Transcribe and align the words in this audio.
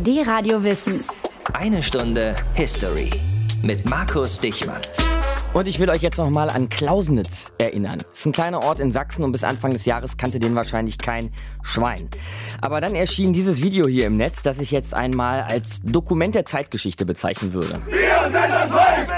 Die 0.00 0.20
Radio 0.20 0.62
Wissen. 0.62 1.02
Eine 1.52 1.82
Stunde 1.82 2.36
History 2.54 3.10
mit 3.62 3.90
Markus 3.90 4.38
Dichmann. 4.38 4.80
Und 5.54 5.66
ich 5.66 5.80
will 5.80 5.90
euch 5.90 6.02
jetzt 6.02 6.18
nochmal 6.18 6.50
an 6.50 6.68
Klausnitz 6.68 7.50
erinnern. 7.58 7.98
Das 7.98 8.20
ist 8.20 8.26
ein 8.26 8.32
kleiner 8.32 8.62
Ort 8.62 8.78
in 8.78 8.92
Sachsen 8.92 9.24
und 9.24 9.32
bis 9.32 9.42
Anfang 9.42 9.72
des 9.72 9.86
Jahres 9.86 10.16
kannte 10.16 10.38
den 10.38 10.54
wahrscheinlich 10.54 10.98
kein 10.98 11.32
Schwein. 11.64 12.08
Aber 12.60 12.80
dann 12.80 12.94
erschien 12.94 13.32
dieses 13.32 13.60
Video 13.60 13.88
hier 13.88 14.06
im 14.06 14.16
Netz, 14.16 14.40
das 14.42 14.60
ich 14.60 14.70
jetzt 14.70 14.94
einmal 14.94 15.42
als 15.42 15.80
Dokument 15.82 16.36
der 16.36 16.44
Zeitgeschichte 16.44 17.04
bezeichnen 17.04 17.52
würde. 17.52 17.82
Wir 17.86 18.20
sind 18.22 18.34
das 18.34 18.70
Volk! 18.70 18.98
Wir 18.98 19.16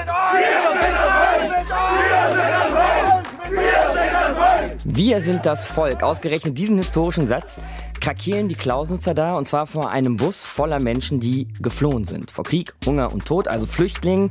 sind 0.80 0.94
das 0.96 1.10
Volk! 1.12 1.52
Wir 1.98 2.32
sind 2.32 2.48
das 2.48 2.70
Volk! 2.70 3.24
Wir 3.50 3.82
sind 3.92 4.12
das 4.14 4.32
Volk! 4.38 4.86
Wir 5.02 5.22
sind 5.22 5.46
das 5.46 5.66
Volk. 5.66 6.02
Ausgerechnet 6.02 6.58
diesen 6.58 6.76
historischen 6.76 7.26
Satz 7.26 7.58
krakeelen 8.02 8.48
die 8.50 8.54
Klausnitzer 8.54 9.14
da 9.14 9.34
und 9.34 9.48
zwar 9.48 9.66
vor 9.66 9.88
einem 9.88 10.18
Bus 10.18 10.44
voller 10.44 10.78
Menschen, 10.78 11.20
die 11.20 11.48
geflohen 11.58 12.04
sind. 12.04 12.30
Vor 12.30 12.44
Krieg, 12.44 12.74
Hunger 12.84 13.10
und 13.10 13.24
Tod, 13.24 13.48
also 13.48 13.64
Flüchtlingen. 13.64 14.28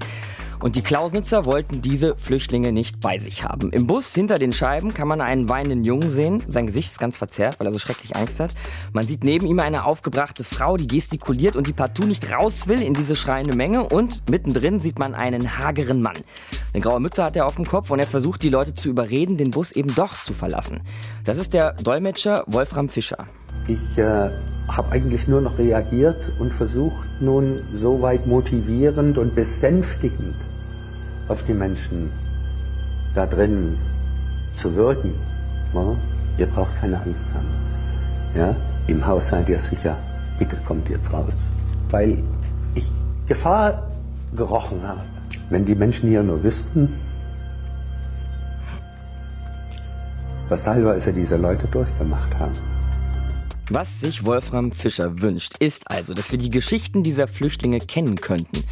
Und 0.62 0.76
die 0.76 0.82
Klausnitzer 0.82 1.46
wollten 1.46 1.82
diese 1.82 2.18
Flüchtlinge 2.18 2.74
nicht 2.74 3.00
bei 3.00 3.18
sich 3.18 3.46
haben. 3.46 3.72
Im 3.72 3.88
Bus 3.88 4.14
hinter 4.14 4.38
den 4.38 4.52
Scheiben 4.52 4.94
kann 4.94 5.08
man 5.08 5.22
einen 5.22 5.48
weinenden 5.48 5.86
Jungen 5.86 6.12
sehen. 6.12 6.44
Sein 6.50 6.68
Gesicht 6.68 6.92
ist 6.92 7.00
ganz 7.00 7.18
verzerrt, 7.18 7.60
weil 7.60 7.68
er 7.68 7.72
so 7.72 7.80
schrecklich 7.80 8.18
Angst 8.18 8.42
hat. 8.42 8.52
Man 8.92 9.08
sieht 9.08 9.24
neben 9.24 9.46
ihm 9.48 9.60
eine 9.60 9.86
aufgebrachte 9.86 10.44
Frau, 10.44 10.76
die 10.76 10.88
gestikuliert 10.88 11.56
und 11.56 11.68
die 11.68 11.74
partout 11.74 12.06
nicht 12.06 12.30
raus 12.30 12.68
will 12.68 12.82
in 12.82 12.94
diese 12.94 13.16
schreiende 13.16 13.56
Menge. 13.56 13.84
Und 13.84 14.30
mittendrin 14.30 14.82
sieht 14.82 15.00
man 15.00 15.16
einen 15.16 15.58
hageren 15.60 16.02
Mann. 16.02 16.18
Eine 16.74 16.84
graue 16.84 17.00
Mütze 17.00 17.24
hat 17.24 17.38
er 17.38 17.46
auf 17.46 17.56
dem 17.56 17.66
Kopf 17.66 17.90
und 17.90 18.00
er 18.00 18.08
versucht 18.08 18.44
die 18.44 18.50
Leute 18.50 18.74
zu 18.74 18.90
überreden, 18.90 19.38
den 19.38 19.52
Bus 19.52 19.72
eben 19.72 19.96
doch 19.96 20.22
zu 20.22 20.34
verlassen. 20.34 20.82
Das 21.24 21.38
ist 21.38 21.54
der 21.54 21.74
Dolmetscher 21.74 22.44
Wolfram 22.48 22.90
Fischer. 22.90 23.28
Ich 23.68 23.98
äh, 23.98 24.30
habe 24.68 24.92
eigentlich 24.92 25.28
nur 25.28 25.42
noch 25.42 25.58
reagiert 25.58 26.32
und 26.40 26.54
versucht 26.54 27.08
nun 27.20 27.64
so 27.74 28.02
weit 28.02 28.28
motivierend 28.28 29.18
und 29.18 29.36
besänftigend 29.36 30.36
auf 31.30 31.44
die 31.44 31.54
Menschen 31.54 32.12
da 33.16 33.26
drin 33.26 33.78
zu 34.54 34.76
wirken. 34.76 35.14
Ja? 35.74 35.96
Ihr 36.38 36.48
braucht 36.48 36.76
keine 36.76 37.00
Angst 37.02 37.30
haben. 37.34 37.48
Ja? 38.36 38.56
Im 38.88 39.06
Haus 39.06 39.30
seid 39.30 39.48
ihr 39.48 39.60
sicher. 39.60 39.98
Bitte 40.38 40.58
kommt 40.68 40.90
jetzt 40.90 41.14
raus. 41.14 41.54
Weil 41.90 42.22
ich 42.76 42.90
Gefahr 43.28 43.88
gerochen 44.36 44.86
habe. 44.86 45.02
Wenn 45.50 45.66
die 45.66 45.76
Menschen 45.76 46.10
hier 46.10 46.24
nur 46.24 46.44
wüssten, 46.44 46.90
was 50.50 50.64
teilweise 50.64 51.14
diese 51.14 51.38
Leute 51.38 51.68
durchgemacht 51.68 52.38
haben. 52.40 52.54
Was 53.72 54.02
sich 54.02 54.26
Wolfram 54.26 54.72
Fischer 54.72 55.22
wünscht, 55.22 55.58
ist 55.60 55.92
also, 55.92 56.16
dass 56.16 56.32
wir 56.32 56.40
die 56.40 56.50
Geschichten 56.50 57.04
dieser 57.04 57.28
Flüchtlinge 57.28 57.78
kennen 57.80 58.16
könnten. 58.16 58.64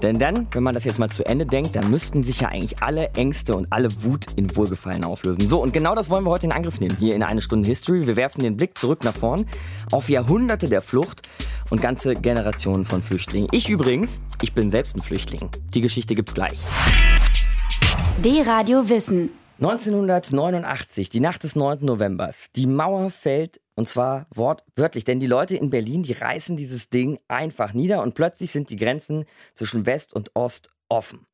Denn 0.00 0.20
dann, 0.20 0.46
wenn 0.52 0.62
man 0.62 0.74
das 0.74 0.84
jetzt 0.84 1.00
mal 1.00 1.10
zu 1.10 1.26
Ende 1.26 1.44
denkt, 1.44 1.74
dann 1.74 1.90
müssten 1.90 2.22
sich 2.22 2.42
ja 2.42 2.50
eigentlich 2.50 2.80
alle 2.80 3.08
Ängste 3.14 3.56
und 3.56 3.72
alle 3.72 3.88
Wut 4.04 4.26
in 4.36 4.54
Wohlgefallen 4.54 5.02
auflösen. 5.02 5.48
So, 5.48 5.60
und 5.60 5.72
genau 5.72 5.96
das 5.96 6.08
wollen 6.08 6.22
wir 6.22 6.30
heute 6.30 6.46
in 6.46 6.52
Angriff 6.52 6.78
nehmen, 6.78 6.96
hier 6.96 7.16
in 7.16 7.24
eine 7.24 7.40
Stunde 7.40 7.68
History. 7.68 8.06
Wir 8.06 8.14
werfen 8.14 8.42
den 8.42 8.56
Blick 8.56 8.78
zurück 8.78 9.02
nach 9.02 9.16
vorn 9.16 9.44
auf 9.90 10.08
Jahrhunderte 10.08 10.68
der 10.68 10.82
Flucht 10.82 11.22
und 11.70 11.82
ganze 11.82 12.14
Generationen 12.14 12.84
von 12.84 13.02
Flüchtlingen. 13.02 13.48
Ich 13.50 13.68
übrigens, 13.68 14.20
ich 14.40 14.52
bin 14.52 14.70
selbst 14.70 14.94
ein 14.94 15.02
Flüchtling. 15.02 15.50
Die 15.74 15.80
Geschichte 15.80 16.14
gibt's 16.14 16.32
gleich. 16.32 16.58
D-Radio 18.18 18.88
Wissen. 18.88 19.30
1989, 19.60 21.08
die 21.08 21.20
Nacht 21.20 21.42
des 21.42 21.56
9. 21.56 21.84
Novembers. 21.84 22.50
Die 22.54 22.66
Mauer 22.66 23.10
fällt 23.10 23.60
und 23.74 23.88
zwar 23.88 24.26
wortwörtlich, 24.34 25.04
denn 25.04 25.20
die 25.20 25.26
Leute 25.26 25.56
in 25.56 25.70
Berlin, 25.70 26.02
die 26.02 26.12
reißen 26.12 26.56
dieses 26.56 26.90
Ding 26.90 27.18
einfach 27.28 27.72
nieder 27.72 28.02
und 28.02 28.14
plötzlich 28.14 28.50
sind 28.52 28.70
die 28.70 28.76
Grenzen 28.76 29.24
zwischen 29.54 29.86
West 29.86 30.12
und 30.12 30.30
Ost 30.34 30.70
offen. 30.88 31.26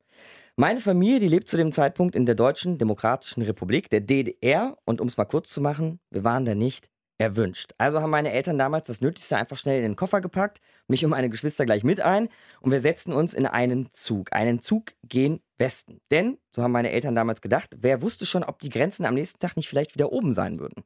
Meine 0.57 0.81
Familie, 0.81 1.19
die 1.19 1.27
lebt 1.27 1.47
zu 1.47 1.57
dem 1.57 1.71
Zeitpunkt 1.71 2.15
in 2.15 2.25
der 2.25 2.35
Deutschen 2.35 2.77
Demokratischen 2.77 3.41
Republik, 3.41 3.89
der 3.89 4.01
DDR. 4.01 4.77
Und 4.85 4.99
um 4.99 5.07
es 5.07 5.17
mal 5.17 5.25
kurz 5.25 5.49
zu 5.49 5.61
machen, 5.61 5.99
wir 6.09 6.23
waren 6.23 6.45
da 6.45 6.55
nicht 6.55 6.89
erwünscht. 7.17 7.73
Also 7.77 8.01
haben 8.01 8.09
meine 8.09 8.31
Eltern 8.31 8.57
damals 8.57 8.87
das 8.87 8.99
Nötigste 8.99 9.37
einfach 9.37 9.57
schnell 9.57 9.77
in 9.77 9.83
den 9.83 9.95
Koffer 9.95 10.19
gepackt, 10.21 10.59
mich 10.87 11.05
und 11.05 11.11
meine 11.11 11.29
Geschwister 11.29 11.65
gleich 11.65 11.83
mit 11.83 12.01
ein 12.01 12.29
und 12.59 12.71
wir 12.71 12.81
setzten 12.81 13.13
uns 13.13 13.33
in 13.33 13.45
einen 13.45 13.89
Zug. 13.93 14.33
Einen 14.33 14.59
Zug 14.59 14.93
gen 15.03 15.39
Westen. 15.57 16.01
Denn, 16.09 16.37
so 16.53 16.63
haben 16.63 16.71
meine 16.71 16.91
Eltern 16.91 17.15
damals 17.15 17.41
gedacht, 17.41 17.69
wer 17.77 18.01
wusste 18.01 18.25
schon, 18.25 18.43
ob 18.43 18.59
die 18.59 18.69
Grenzen 18.69 19.05
am 19.05 19.13
nächsten 19.13 19.39
Tag 19.39 19.55
nicht 19.55 19.69
vielleicht 19.69 19.93
wieder 19.93 20.11
oben 20.11 20.33
sein 20.33 20.59
würden. 20.59 20.83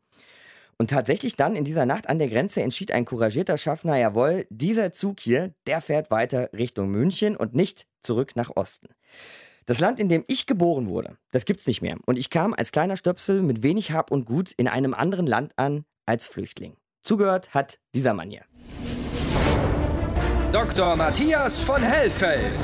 Und 0.77 0.89
tatsächlich 0.89 1.37
dann 1.37 1.55
in 1.55 1.63
dieser 1.63 1.85
Nacht 1.85 2.09
an 2.09 2.19
der 2.19 2.27
Grenze 2.27 2.61
entschied 2.61 2.91
ein 2.91 3.05
couragierter 3.05 3.57
Schaffner, 3.57 3.97
jawohl, 3.97 4.45
dieser 4.49 4.91
Zug 4.91 5.21
hier, 5.21 5.53
der 5.67 5.79
fährt 5.79 6.11
weiter 6.11 6.49
Richtung 6.51 6.89
München 6.89 7.37
und 7.37 7.55
nicht 7.55 7.87
zurück 8.01 8.35
nach 8.35 8.51
Osten. 8.55 8.89
Das 9.65 9.79
Land, 9.79 9.99
in 9.99 10.09
dem 10.09 10.25
ich 10.27 10.45
geboren 10.45 10.87
wurde, 10.87 11.17
das 11.31 11.45
gibt's 11.45 11.65
nicht 11.65 11.81
mehr. 11.81 11.97
Und 12.05 12.17
ich 12.17 12.29
kam 12.29 12.53
als 12.53 12.71
kleiner 12.71 12.97
Stöpsel 12.97 13.41
mit 13.41 13.63
wenig 13.63 13.91
Hab 13.91 14.11
und 14.11 14.25
Gut 14.25 14.51
in 14.57 14.67
einem 14.67 14.93
anderen 14.93 15.25
Land 15.25 15.53
an 15.55 15.85
als 16.05 16.27
Flüchtling. 16.27 16.75
Zugehört 17.03 17.53
hat 17.53 17.79
dieser 17.95 18.13
Mann 18.13 18.29
hier. 18.29 18.43
Dr. 20.51 20.95
Matthias 20.95 21.59
von 21.59 21.81
Hellfeld. 21.81 22.59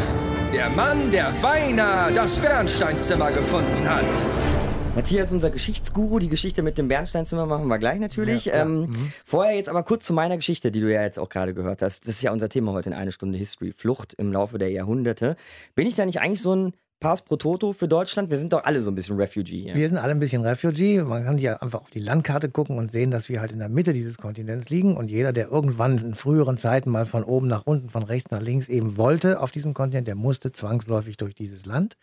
Der 0.53 0.69
Mann, 0.69 1.11
der 1.11 1.33
beinahe 1.41 2.13
das 2.13 2.39
Bernsteinzimmer 2.39 3.31
gefunden 3.31 3.89
hat. 3.89 4.60
Matthias, 4.93 5.31
unser 5.31 5.49
Geschichtsguru, 5.51 6.19
die 6.19 6.27
Geschichte 6.27 6.63
mit 6.63 6.77
dem 6.77 6.89
Bernsteinzimmer 6.89 7.45
machen 7.45 7.67
wir 7.67 7.79
gleich 7.79 7.99
natürlich. 7.99 8.45
Ja. 8.45 8.61
Ähm, 8.63 8.81
Mhm. 8.81 9.13
Vorher 9.23 9.55
jetzt 9.55 9.69
aber 9.69 9.83
kurz 9.83 10.03
zu 10.05 10.11
meiner 10.11 10.35
Geschichte, 10.35 10.69
die 10.71 10.81
du 10.81 10.91
ja 10.91 11.01
jetzt 11.01 11.17
auch 11.17 11.29
gerade 11.29 11.53
gehört 11.53 11.81
hast. 11.81 12.07
Das 12.07 12.15
ist 12.15 12.21
ja 12.21 12.31
unser 12.33 12.49
Thema 12.49 12.73
heute 12.73 12.89
in 12.89 12.95
eine 12.95 13.13
Stunde 13.13 13.37
History. 13.37 13.71
Flucht 13.71 14.13
im 14.15 14.33
Laufe 14.33 14.57
der 14.57 14.69
Jahrhunderte. 14.69 15.37
Bin 15.75 15.87
ich 15.87 15.95
da 15.95 16.05
nicht 16.05 16.19
eigentlich 16.19 16.41
so 16.41 16.53
ein 16.53 16.73
Pass 17.01 17.23
pro 17.23 17.35
Toto 17.35 17.73
für 17.73 17.87
Deutschland? 17.87 18.29
Wir 18.29 18.37
sind 18.37 18.53
doch 18.53 18.63
alle 18.63 18.79
so 18.79 18.91
ein 18.91 18.93
bisschen 18.93 19.15
Refugee 19.15 19.63
hier. 19.63 19.73
Wir 19.73 19.87
sind 19.87 19.97
alle 19.97 20.11
ein 20.11 20.19
bisschen 20.19 20.43
Refugee. 20.45 21.01
Man 21.01 21.23
kann 21.25 21.39
ja 21.39 21.57
einfach 21.57 21.81
auf 21.81 21.89
die 21.89 21.99
Landkarte 21.99 22.47
gucken 22.47 22.77
und 22.77 22.91
sehen, 22.91 23.09
dass 23.09 23.27
wir 23.27 23.41
halt 23.41 23.51
in 23.51 23.57
der 23.57 23.69
Mitte 23.69 23.91
dieses 23.91 24.19
Kontinents 24.19 24.69
liegen. 24.69 24.95
Und 24.95 25.09
jeder, 25.09 25.33
der 25.33 25.47
irgendwann 25.49 25.97
in 25.97 26.13
früheren 26.13 26.57
Zeiten 26.57 26.91
mal 26.91 27.07
von 27.07 27.23
oben 27.23 27.47
nach 27.47 27.65
unten, 27.65 27.89
von 27.89 28.03
rechts 28.03 28.29
nach 28.29 28.39
links 28.39 28.69
eben 28.69 28.97
wollte 28.97 29.39
auf 29.39 29.49
diesem 29.49 29.73
Kontinent, 29.73 30.07
der 30.07 30.13
musste 30.13 30.51
zwangsläufig 30.51 31.17
durch 31.17 31.33
dieses 31.33 31.65
Land. 31.65 31.97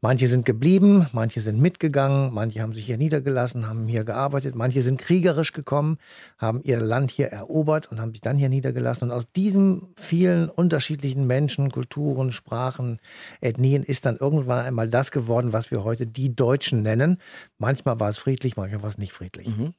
Manche 0.00 0.28
sind 0.28 0.46
geblieben, 0.46 1.08
manche 1.12 1.42
sind 1.42 1.60
mitgegangen, 1.60 2.32
manche 2.32 2.62
haben 2.62 2.72
sich 2.72 2.86
hier 2.86 2.96
niedergelassen, 2.96 3.68
haben 3.68 3.86
hier 3.86 4.04
gearbeitet, 4.04 4.54
manche 4.54 4.80
sind 4.80 4.98
kriegerisch 4.98 5.52
gekommen, 5.52 5.98
haben 6.38 6.62
ihr 6.62 6.80
Land 6.80 7.10
hier 7.10 7.26
erobert 7.26 7.92
und 7.92 8.00
haben 8.00 8.12
sich 8.12 8.22
dann 8.22 8.38
hier 8.38 8.48
niedergelassen. 8.48 9.10
Und 9.10 9.14
aus 9.14 9.30
diesen 9.30 9.88
vielen 9.96 10.48
unterschiedlichen 10.48 11.26
Menschen, 11.26 11.70
Kulturen, 11.70 12.32
Sprachen, 12.32 12.98
Ethnien 13.42 13.82
ist 13.82 14.06
dann 14.06 14.16
irgendwann 14.16 14.37
einmal 14.46 14.88
das 14.88 15.10
geworden, 15.10 15.52
was 15.52 15.70
wir 15.70 15.84
heute 15.84 16.06
die 16.06 16.34
Deutschen 16.34 16.82
nennen. 16.82 17.18
Manchmal 17.58 17.98
war 18.00 18.08
es 18.08 18.18
friedlich, 18.18 18.56
manchmal 18.56 18.82
war 18.82 18.90
es 18.90 18.98
nicht 18.98 19.12
friedlich. 19.12 19.48
Mhm. 19.48 19.74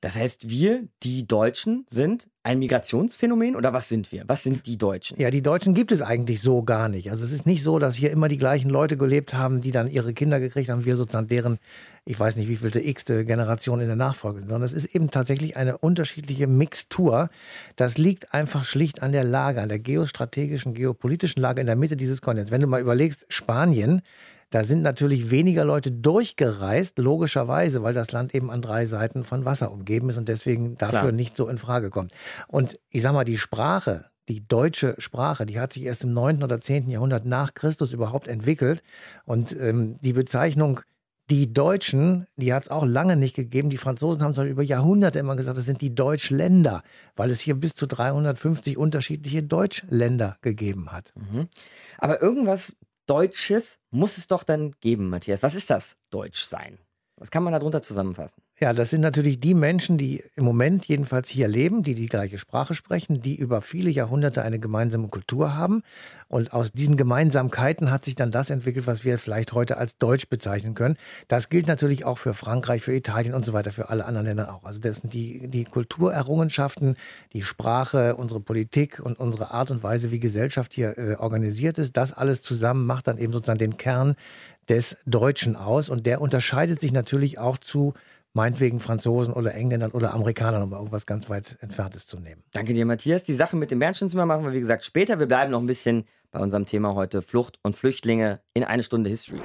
Das 0.00 0.16
heißt, 0.16 0.48
wir, 0.48 0.88
die 1.02 1.26
Deutschen, 1.26 1.84
sind 1.88 2.28
ein 2.42 2.58
Migrationsphänomen 2.58 3.54
oder 3.54 3.74
was 3.74 3.90
sind 3.90 4.12
wir? 4.12 4.24
Was 4.26 4.42
sind 4.42 4.66
die 4.66 4.78
Deutschen? 4.78 5.20
Ja, 5.20 5.30
die 5.30 5.42
Deutschen 5.42 5.74
gibt 5.74 5.92
es 5.92 6.00
eigentlich 6.00 6.40
so 6.40 6.62
gar 6.62 6.88
nicht. 6.88 7.10
Also 7.10 7.22
es 7.22 7.32
ist 7.32 7.44
nicht 7.44 7.62
so, 7.62 7.78
dass 7.78 7.96
hier 7.96 8.10
immer 8.10 8.28
die 8.28 8.38
gleichen 8.38 8.70
Leute 8.70 8.96
gelebt 8.96 9.34
haben, 9.34 9.60
die 9.60 9.72
dann 9.72 9.90
ihre 9.90 10.14
Kinder 10.14 10.40
gekriegt 10.40 10.70
haben, 10.70 10.86
wir 10.86 10.96
sozusagen 10.96 11.28
deren, 11.28 11.58
ich 12.06 12.18
weiß 12.18 12.36
nicht, 12.36 12.48
wie 12.48 12.56
vielte 12.56 12.80
x-te 12.80 13.26
Generation 13.26 13.80
in 13.80 13.88
der 13.88 13.96
Nachfolge 13.96 14.40
sind, 14.40 14.48
sondern 14.48 14.64
es 14.64 14.72
ist 14.72 14.86
eben 14.94 15.10
tatsächlich 15.10 15.58
eine 15.58 15.76
unterschiedliche 15.76 16.46
Mixtur. 16.46 17.28
Das 17.76 17.98
liegt 17.98 18.32
einfach 18.32 18.64
schlicht 18.64 19.02
an 19.02 19.12
der 19.12 19.24
Lage, 19.24 19.60
an 19.60 19.68
der 19.68 19.78
geostrategischen, 19.78 20.72
geopolitischen 20.72 21.42
Lage 21.42 21.60
in 21.60 21.66
der 21.66 21.76
Mitte 21.76 21.98
dieses 21.98 22.22
Kontinents. 22.22 22.50
Wenn 22.50 22.62
du 22.62 22.66
mal 22.68 22.80
überlegst, 22.80 23.26
Spanien, 23.28 24.00
da 24.50 24.64
sind 24.64 24.82
natürlich 24.82 25.30
weniger 25.30 25.64
Leute 25.64 25.92
durchgereist, 25.92 26.98
logischerweise, 26.98 27.82
weil 27.82 27.94
das 27.94 28.12
Land 28.12 28.34
eben 28.34 28.50
an 28.50 28.62
drei 28.62 28.84
Seiten 28.86 29.24
von 29.24 29.44
Wasser 29.44 29.70
umgeben 29.70 30.10
ist 30.10 30.18
und 30.18 30.28
deswegen 30.28 30.76
dafür 30.76 31.00
Klar. 31.00 31.12
nicht 31.12 31.36
so 31.36 31.48
in 31.48 31.58
Frage 31.58 31.90
kommt. 31.90 32.12
Und 32.48 32.78
ich 32.90 33.02
sag 33.02 33.12
mal, 33.12 33.24
die 33.24 33.38
Sprache, 33.38 34.06
die 34.28 34.46
deutsche 34.46 34.96
Sprache, 34.98 35.46
die 35.46 35.60
hat 35.60 35.72
sich 35.72 35.84
erst 35.84 36.04
im 36.04 36.12
9. 36.12 36.42
oder 36.42 36.60
10. 36.60 36.90
Jahrhundert 36.90 37.24
nach 37.26 37.54
Christus 37.54 37.92
überhaupt 37.92 38.28
entwickelt. 38.28 38.82
Und 39.24 39.56
ähm, 39.58 39.98
die 40.00 40.12
Bezeichnung 40.12 40.80
die 41.30 41.52
Deutschen, 41.54 42.26
die 42.36 42.52
hat 42.52 42.64
es 42.64 42.70
auch 42.70 42.84
lange 42.84 43.16
nicht 43.16 43.36
gegeben. 43.36 43.70
Die 43.70 43.76
Franzosen 43.76 44.22
haben 44.22 44.32
es 44.32 44.38
über 44.38 44.64
Jahrhunderte 44.64 45.20
immer 45.20 45.36
gesagt, 45.36 45.56
das 45.56 45.64
sind 45.64 45.80
die 45.80 45.94
Deutschländer, 45.94 46.82
weil 47.14 47.30
es 47.30 47.40
hier 47.40 47.54
bis 47.54 47.76
zu 47.76 47.86
350 47.86 48.76
unterschiedliche 48.76 49.44
Deutschländer 49.44 50.38
gegeben 50.42 50.90
hat. 50.90 51.12
Mhm. 51.14 51.46
Aber 51.98 52.20
irgendwas 52.20 52.74
Deutsches 53.10 53.80
muss 53.90 54.18
es 54.18 54.28
doch 54.28 54.44
dann 54.44 54.76
geben, 54.80 55.08
Matthias. 55.08 55.42
Was 55.42 55.56
ist 55.56 55.68
das 55.68 55.96
Deutschsein? 56.10 56.78
Was 57.20 57.30
kann 57.30 57.42
man 57.42 57.52
darunter 57.52 57.82
zusammenfassen? 57.82 58.40
Ja, 58.60 58.72
das 58.72 58.88
sind 58.88 59.02
natürlich 59.02 59.38
die 59.38 59.52
Menschen, 59.52 59.98
die 59.98 60.24
im 60.36 60.44
Moment 60.44 60.86
jedenfalls 60.86 61.28
hier 61.28 61.48
leben, 61.48 61.82
die 61.82 61.94
die 61.94 62.06
gleiche 62.06 62.38
Sprache 62.38 62.74
sprechen, 62.74 63.20
die 63.20 63.34
über 63.34 63.60
viele 63.60 63.90
Jahrhunderte 63.90 64.40
eine 64.40 64.58
gemeinsame 64.58 65.08
Kultur 65.08 65.54
haben. 65.54 65.82
Und 66.28 66.54
aus 66.54 66.72
diesen 66.72 66.96
Gemeinsamkeiten 66.96 67.90
hat 67.90 68.06
sich 68.06 68.14
dann 68.14 68.30
das 68.30 68.48
entwickelt, 68.48 68.86
was 68.86 69.04
wir 69.04 69.18
vielleicht 69.18 69.52
heute 69.52 69.76
als 69.76 69.98
Deutsch 69.98 70.30
bezeichnen 70.30 70.72
können. 70.72 70.96
Das 71.28 71.50
gilt 71.50 71.66
natürlich 71.66 72.06
auch 72.06 72.16
für 72.16 72.32
Frankreich, 72.32 72.80
für 72.80 72.94
Italien 72.94 73.34
und 73.34 73.44
so 73.44 73.52
weiter, 73.52 73.70
für 73.70 73.90
alle 73.90 74.06
anderen 74.06 74.26
Länder 74.26 74.54
auch. 74.54 74.64
Also 74.64 74.80
das 74.80 74.98
sind 74.98 75.12
die, 75.12 75.46
die 75.46 75.64
Kulturerrungenschaften, 75.64 76.96
die 77.34 77.42
Sprache, 77.42 78.16
unsere 78.16 78.40
Politik 78.40 78.98
und 78.98 79.20
unsere 79.20 79.50
Art 79.50 79.70
und 79.70 79.82
Weise, 79.82 80.10
wie 80.10 80.20
Gesellschaft 80.20 80.72
hier 80.72 80.96
äh, 80.96 81.16
organisiert 81.16 81.76
ist. 81.76 81.98
Das 81.98 82.14
alles 82.14 82.42
zusammen 82.42 82.86
macht 82.86 83.08
dann 83.08 83.18
eben 83.18 83.34
sozusagen 83.34 83.58
den 83.58 83.76
Kern 83.76 84.16
des 84.70 84.96
Deutschen 85.04 85.56
aus. 85.56 85.90
Und 85.90 86.06
der 86.06 86.20
unterscheidet 86.20 86.80
sich 86.80 86.92
natürlich 86.92 87.38
auch 87.38 87.58
zu 87.58 87.92
meinetwegen 88.32 88.78
Franzosen 88.80 89.34
oder 89.34 89.54
Engländern 89.54 89.90
oder 89.90 90.14
Amerikanern, 90.14 90.62
um 90.62 90.72
irgendwas 90.72 91.04
ganz 91.04 91.28
weit 91.28 91.58
Entferntes 91.60 92.06
zu 92.06 92.20
nehmen. 92.20 92.42
Danke 92.52 92.72
dir, 92.72 92.86
Matthias. 92.86 93.24
Die 93.24 93.34
Sache 93.34 93.56
mit 93.56 93.72
dem 93.72 93.80
Bernsteinzimmer 93.80 94.24
machen 94.24 94.44
wir, 94.44 94.52
wie 94.52 94.60
gesagt, 94.60 94.84
später. 94.84 95.18
Wir 95.18 95.26
bleiben 95.26 95.50
noch 95.50 95.60
ein 95.60 95.66
bisschen 95.66 96.04
bei 96.30 96.38
unserem 96.38 96.64
Thema 96.64 96.94
heute 96.94 97.22
Flucht 97.22 97.58
und 97.62 97.74
Flüchtlinge 97.74 98.40
in 98.54 98.62
eine 98.62 98.84
Stunde 98.84 99.10
History. 99.10 99.40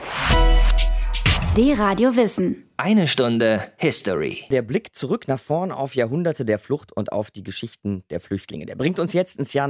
D-Radio 1.57 2.15
Wissen. 2.15 2.69
Eine 2.77 3.07
Stunde 3.07 3.61
History. 3.77 4.43
Der 4.51 4.61
Blick 4.61 4.93
zurück 4.93 5.27
nach 5.27 5.39
vorn 5.39 5.71
auf 5.71 5.95
Jahrhunderte 5.95 6.45
der 6.45 6.59
Flucht 6.59 6.91
und 6.91 7.11
auf 7.11 7.31
die 7.31 7.43
Geschichten 7.43 8.03
der 8.09 8.19
Flüchtlinge. 8.19 8.65
Der 8.65 8.75
bringt 8.75 8.99
uns 8.99 9.13
jetzt 9.13 9.39
ins 9.39 9.53
Jahr 9.53 9.67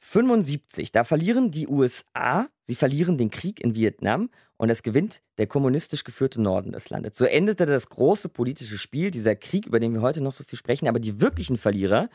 1975. 0.00 0.92
Da 0.92 1.04
verlieren 1.04 1.50
die 1.50 1.68
USA, 1.68 2.48
sie 2.64 2.74
verlieren 2.74 3.18
den 3.18 3.30
Krieg 3.30 3.60
in 3.60 3.74
Vietnam 3.74 4.30
und 4.56 4.70
es 4.70 4.82
gewinnt 4.82 5.22
der 5.38 5.46
kommunistisch 5.46 6.04
geführte 6.04 6.40
Norden 6.40 6.72
des 6.72 6.90
Landes. 6.90 7.16
So 7.16 7.24
endete 7.24 7.66
das 7.66 7.88
große 7.88 8.28
politische 8.28 8.78
Spiel, 8.78 9.10
dieser 9.10 9.36
Krieg, 9.36 9.66
über 9.66 9.80
den 9.80 9.92
wir 9.92 10.02
heute 10.02 10.20
noch 10.20 10.32
so 10.32 10.44
viel 10.44 10.58
sprechen. 10.58 10.88
Aber 10.88 11.00
die 11.00 11.20
wirklichen 11.20 11.56
Verlierer, 11.56 12.08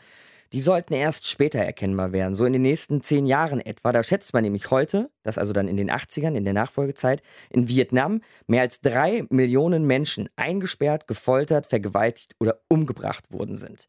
die 0.52 0.60
sollten 0.60 0.94
erst 0.94 1.26
später 1.26 1.58
erkennbar 1.58 2.12
werden, 2.12 2.34
so 2.34 2.44
in 2.44 2.52
den 2.52 2.62
nächsten 2.62 3.02
zehn 3.02 3.26
Jahren 3.26 3.60
etwa. 3.60 3.92
Da 3.92 4.02
schätzt 4.02 4.34
man 4.34 4.44
nämlich 4.44 4.70
heute, 4.70 5.10
dass 5.22 5.38
also 5.38 5.52
dann 5.52 5.68
in 5.68 5.76
den 5.76 5.90
80ern, 5.90 6.34
in 6.36 6.44
der 6.44 6.52
Nachfolgezeit, 6.52 7.22
in 7.50 7.68
Vietnam 7.68 8.20
mehr 8.46 8.62
als 8.62 8.80
drei 8.80 9.24
Millionen 9.30 9.84
Menschen 9.84 10.28
eingesperrt, 10.36 11.08
gefoltert, 11.08 11.66
vergewaltigt 11.66 12.36
oder 12.38 12.60
umgebracht 12.68 13.32
worden 13.32 13.56
sind. 13.56 13.88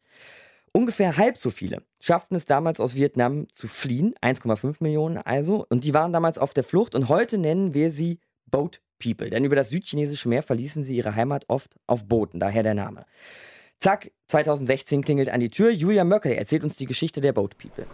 Ungefähr 0.76 1.16
halb 1.16 1.38
so 1.38 1.48
viele 1.48 1.82
schafften 2.00 2.36
es 2.36 2.44
damals 2.44 2.80
aus 2.80 2.96
Vietnam 2.96 3.48
zu 3.50 3.66
fliehen, 3.66 4.14
1,5 4.20 4.76
Millionen 4.80 5.16
also, 5.16 5.64
und 5.70 5.84
die 5.84 5.94
waren 5.94 6.12
damals 6.12 6.36
auf 6.36 6.52
der 6.52 6.64
Flucht 6.64 6.94
und 6.94 7.08
heute 7.08 7.38
nennen 7.38 7.72
wir 7.72 7.90
sie 7.90 8.20
Boat 8.44 8.82
People, 9.02 9.30
denn 9.30 9.46
über 9.46 9.56
das 9.56 9.70
südchinesische 9.70 10.28
Meer 10.28 10.42
verließen 10.42 10.84
sie 10.84 10.94
ihre 10.94 11.14
Heimat 11.14 11.46
oft 11.48 11.74
auf 11.86 12.04
Booten, 12.04 12.40
daher 12.40 12.62
der 12.62 12.74
Name. 12.74 13.06
Zack, 13.78 14.10
2016 14.26 15.00
klingelt 15.00 15.30
an 15.30 15.40
die 15.40 15.48
Tür. 15.48 15.70
Julia 15.70 16.04
Möckel 16.04 16.32
erzählt 16.32 16.62
uns 16.62 16.76
die 16.76 16.84
Geschichte 16.84 17.22
der 17.22 17.32
Boat 17.32 17.56
People. 17.56 17.86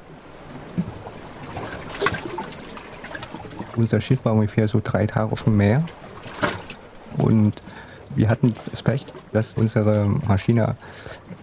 Unser 3.76 4.00
Schiff 4.00 4.24
war 4.24 4.34
ungefähr 4.34 4.66
so 4.66 4.80
drei 4.82 5.06
Tage 5.06 5.30
auf 5.30 5.44
dem 5.44 5.56
Meer. 5.56 5.86
Und 7.18 7.62
wir 8.16 8.28
hatten 8.28 8.54
das 8.70 8.82
Pech, 8.82 9.04
dass 9.32 9.54
unsere 9.54 10.06
Maschine 10.06 10.76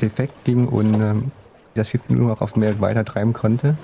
defekt 0.02 0.46
ging 0.46 0.68
und 0.68 0.94
ähm, 0.96 1.32
das 1.76 1.90
Schiff 1.90 2.02
nur 2.08 2.30
noch 2.30 2.42
auf 2.42 2.54
dem 2.54 2.62
Meer 2.62 2.80
weiter 2.80 3.06
treiben 3.06 3.34
konnte. 3.34 3.76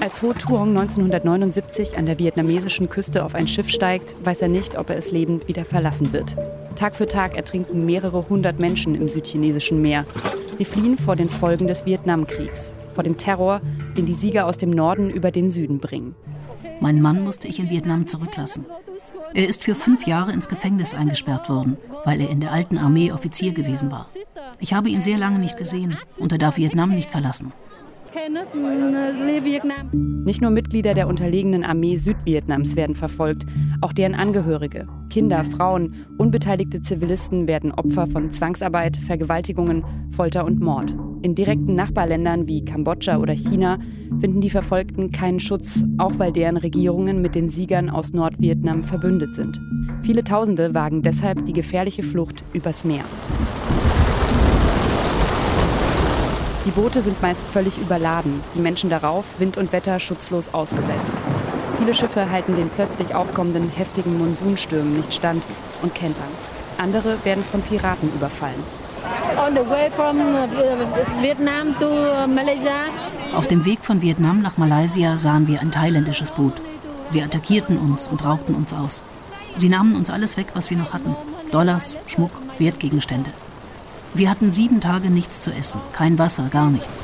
Als 0.00 0.20
Ho 0.20 0.32
Tuong 0.32 0.70
1979 0.70 1.96
an 1.96 2.06
der 2.06 2.18
vietnamesischen 2.18 2.88
Küste 2.88 3.24
auf 3.24 3.36
ein 3.36 3.46
Schiff 3.46 3.68
steigt, 3.68 4.16
weiß 4.24 4.42
er 4.42 4.48
nicht, 4.48 4.76
ob 4.76 4.90
er 4.90 4.96
es 4.96 5.12
lebend 5.12 5.46
wieder 5.46 5.64
verlassen 5.64 6.12
wird. 6.12 6.34
Tag 6.74 6.96
für 6.96 7.06
Tag 7.06 7.36
ertrinken 7.36 7.86
mehrere 7.86 8.28
hundert 8.28 8.58
Menschen 8.58 8.96
im 8.96 9.08
südchinesischen 9.08 9.80
Meer. 9.80 10.04
Sie 10.58 10.64
fliehen 10.64 10.98
vor 10.98 11.14
den 11.14 11.28
Folgen 11.28 11.68
des 11.68 11.86
Vietnamkriegs, 11.86 12.74
vor 12.94 13.04
dem 13.04 13.16
Terror, 13.16 13.60
den 13.96 14.04
die 14.04 14.14
Sieger 14.14 14.46
aus 14.46 14.56
dem 14.56 14.70
Norden 14.70 15.08
über 15.08 15.30
den 15.30 15.50
Süden 15.50 15.78
bringen. 15.78 16.16
Meinen 16.80 17.00
Mann 17.00 17.22
musste 17.22 17.46
ich 17.46 17.60
in 17.60 17.70
Vietnam 17.70 18.08
zurücklassen. 18.08 18.66
Er 19.34 19.48
ist 19.48 19.64
für 19.64 19.74
fünf 19.74 20.06
Jahre 20.06 20.32
ins 20.32 20.48
Gefängnis 20.48 20.94
eingesperrt 20.94 21.48
worden, 21.48 21.76
weil 22.04 22.20
er 22.20 22.30
in 22.30 22.40
der 22.40 22.52
alten 22.52 22.78
Armee 22.78 23.12
Offizier 23.12 23.52
gewesen 23.52 23.90
war. 23.90 24.06
Ich 24.60 24.74
habe 24.74 24.90
ihn 24.90 25.00
sehr 25.00 25.18
lange 25.18 25.38
nicht 25.38 25.56
gesehen 25.56 25.96
und 26.18 26.32
er 26.32 26.38
darf 26.38 26.56
Vietnam 26.56 26.90
nicht 26.90 27.10
verlassen. 27.10 27.52
Nicht 30.24 30.42
nur 30.42 30.50
Mitglieder 30.50 30.94
der 30.94 31.08
unterlegenen 31.08 31.64
Armee 31.64 31.96
Südvietnams 31.96 32.76
werden 32.76 32.94
verfolgt, 32.94 33.46
auch 33.80 33.92
deren 33.92 34.14
Angehörige, 34.14 34.86
Kinder, 35.08 35.44
Frauen, 35.44 36.06
unbeteiligte 36.18 36.82
Zivilisten 36.82 37.48
werden 37.48 37.72
Opfer 37.72 38.06
von 38.06 38.30
Zwangsarbeit, 38.30 38.98
Vergewaltigungen, 38.98 39.84
Folter 40.10 40.44
und 40.44 40.60
Mord. 40.60 40.94
In 41.22 41.36
direkten 41.36 41.76
Nachbarländern 41.76 42.48
wie 42.48 42.64
Kambodscha 42.64 43.16
oder 43.18 43.34
China 43.34 43.78
finden 44.18 44.40
die 44.40 44.50
Verfolgten 44.50 45.12
keinen 45.12 45.38
Schutz, 45.38 45.84
auch 45.98 46.18
weil 46.18 46.32
deren 46.32 46.56
Regierungen 46.56 47.22
mit 47.22 47.36
den 47.36 47.48
Siegern 47.48 47.90
aus 47.90 48.12
Nordvietnam 48.12 48.82
verbündet 48.82 49.36
sind. 49.36 49.60
Viele 50.02 50.24
Tausende 50.24 50.74
wagen 50.74 51.02
deshalb 51.02 51.46
die 51.46 51.52
gefährliche 51.52 52.02
Flucht 52.02 52.42
übers 52.52 52.82
Meer. 52.82 53.04
Die 56.66 56.70
Boote 56.72 57.02
sind 57.02 57.22
meist 57.22 57.42
völlig 57.42 57.78
überladen, 57.78 58.40
die 58.56 58.60
Menschen 58.60 58.90
darauf, 58.90 59.38
Wind 59.38 59.56
und 59.56 59.72
Wetter 59.72 60.00
schutzlos 60.00 60.52
ausgesetzt. 60.52 61.16
Viele 61.78 61.94
Schiffe 61.94 62.30
halten 62.30 62.56
den 62.56 62.68
plötzlich 62.68 63.14
aufkommenden 63.14 63.68
heftigen 63.68 64.18
Monsunstürmen 64.18 64.96
nicht 64.96 65.14
stand 65.14 65.44
und 65.82 65.94
kentern. 65.94 66.30
Andere 66.78 67.24
werden 67.24 67.44
von 67.44 67.62
Piraten 67.62 68.08
überfallen. 68.12 68.81
Auf 73.34 73.46
dem 73.46 73.64
Weg 73.64 73.84
von 73.84 74.02
Vietnam 74.02 74.42
nach 74.42 74.56
Malaysia 74.56 75.16
sahen 75.16 75.48
wir 75.48 75.60
ein 75.60 75.70
thailändisches 75.70 76.30
Boot. 76.30 76.54
Sie 77.08 77.22
attackierten 77.22 77.78
uns 77.78 78.08
und 78.08 78.24
rauchten 78.24 78.54
uns 78.54 78.72
aus. 78.72 79.02
Sie 79.56 79.68
nahmen 79.68 79.94
uns 79.96 80.10
alles 80.10 80.36
weg, 80.36 80.48
was 80.54 80.70
wir 80.70 80.76
noch 80.76 80.94
hatten. 80.94 81.14
Dollars, 81.50 81.96
Schmuck, 82.06 82.30
Wertgegenstände. 82.58 83.30
Wir 84.14 84.30
hatten 84.30 84.52
sieben 84.52 84.80
Tage 84.80 85.10
nichts 85.10 85.40
zu 85.40 85.52
essen, 85.52 85.80
kein 85.92 86.18
Wasser, 86.18 86.48
gar 86.50 86.70
nichts. 86.70 87.02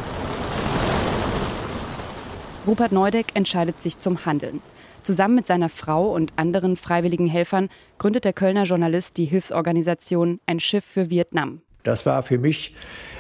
Rupert 2.66 2.92
Neudeck 2.92 3.28
entscheidet 3.34 3.82
sich 3.82 3.98
zum 3.98 4.26
Handeln. 4.26 4.60
Zusammen 5.02 5.36
mit 5.36 5.46
seiner 5.46 5.70
Frau 5.70 6.12
und 6.12 6.32
anderen 6.36 6.76
freiwilligen 6.76 7.26
Helfern 7.26 7.70
gründet 7.96 8.26
der 8.26 8.34
Kölner 8.34 8.64
Journalist 8.64 9.16
die 9.16 9.24
Hilfsorganisation 9.24 10.40
Ein 10.44 10.60
Schiff 10.60 10.84
für 10.84 11.08
Vietnam. 11.08 11.62
Das 11.82 12.06
war 12.06 12.22
für 12.22 12.38
mich 12.38 12.74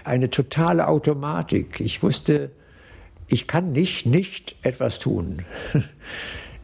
eine 0.04 0.30
totale 0.30 0.88
Automatik. 0.88 1.80
Ich 1.80 2.02
wusste, 2.02 2.50
ich 3.28 3.46
kann 3.46 3.72
nicht 3.72 4.06
nicht 4.06 4.56
etwas 4.62 4.98
tun. 4.98 5.44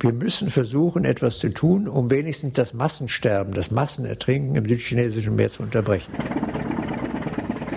Wir 0.00 0.12
müssen 0.12 0.50
versuchen, 0.50 1.04
etwas 1.04 1.38
zu 1.38 1.48
tun, 1.48 1.88
um 1.88 2.10
wenigstens 2.10 2.54
das 2.54 2.74
Massensterben, 2.74 3.54
das 3.54 3.70
Massenertrinken 3.70 4.54
im 4.54 4.68
südchinesischen 4.68 5.34
Meer 5.34 5.50
zu 5.50 5.62
unterbrechen. 5.62 6.12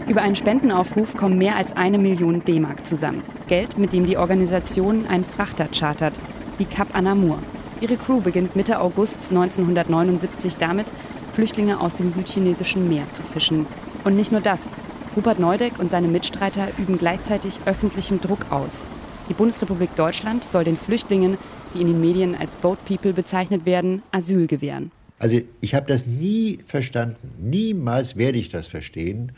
Über 0.09 0.21
einen 0.21 0.35
Spendenaufruf 0.35 1.15
kommen 1.15 1.37
mehr 1.37 1.55
als 1.55 1.75
eine 1.75 1.97
Million 1.97 2.43
D-Mark 2.43 2.85
zusammen. 2.85 3.23
Geld, 3.47 3.77
mit 3.77 3.93
dem 3.93 4.05
die 4.05 4.17
Organisation 4.17 5.05
einen 5.05 5.25
Frachter 5.25 5.67
chartert, 5.73 6.19
die 6.59 6.65
Cap 6.65 6.95
Anamur. 6.95 7.39
Ihre 7.81 7.97
Crew 7.97 8.21
beginnt 8.21 8.55
Mitte 8.55 8.79
August 8.79 9.29
1979 9.29 10.57
damit, 10.57 10.87
Flüchtlinge 11.33 11.79
aus 11.79 11.93
dem 11.93 12.11
südchinesischen 12.11 12.89
Meer 12.89 13.11
zu 13.11 13.21
fischen. 13.21 13.67
Und 14.07 14.15
nicht 14.15 14.31
nur 14.31 14.39
das. 14.39 14.71
Rupert 15.17 15.37
Neudeck 15.37 15.79
und 15.79 15.91
seine 15.91 16.07
Mitstreiter 16.07 16.69
üben 16.77 16.97
gleichzeitig 16.97 17.59
öffentlichen 17.65 18.21
Druck 18.21 18.49
aus. 18.49 18.87
Die 19.27 19.33
Bundesrepublik 19.33 19.93
Deutschland 19.97 20.45
soll 20.45 20.63
den 20.63 20.77
Flüchtlingen, 20.77 21.37
die 21.73 21.81
in 21.81 21.87
den 21.87 21.99
Medien 21.99 22.33
als 22.33 22.55
Boat 22.55 22.77
People 22.85 23.11
bezeichnet 23.11 23.65
werden, 23.65 24.03
Asyl 24.11 24.47
gewähren. 24.47 24.91
Also 25.19 25.41
ich 25.59 25.75
habe 25.75 25.87
das 25.87 26.05
nie 26.05 26.59
verstanden. 26.65 27.33
Niemals 27.37 28.15
werde 28.15 28.37
ich 28.37 28.47
das 28.47 28.69
verstehen, 28.69 29.33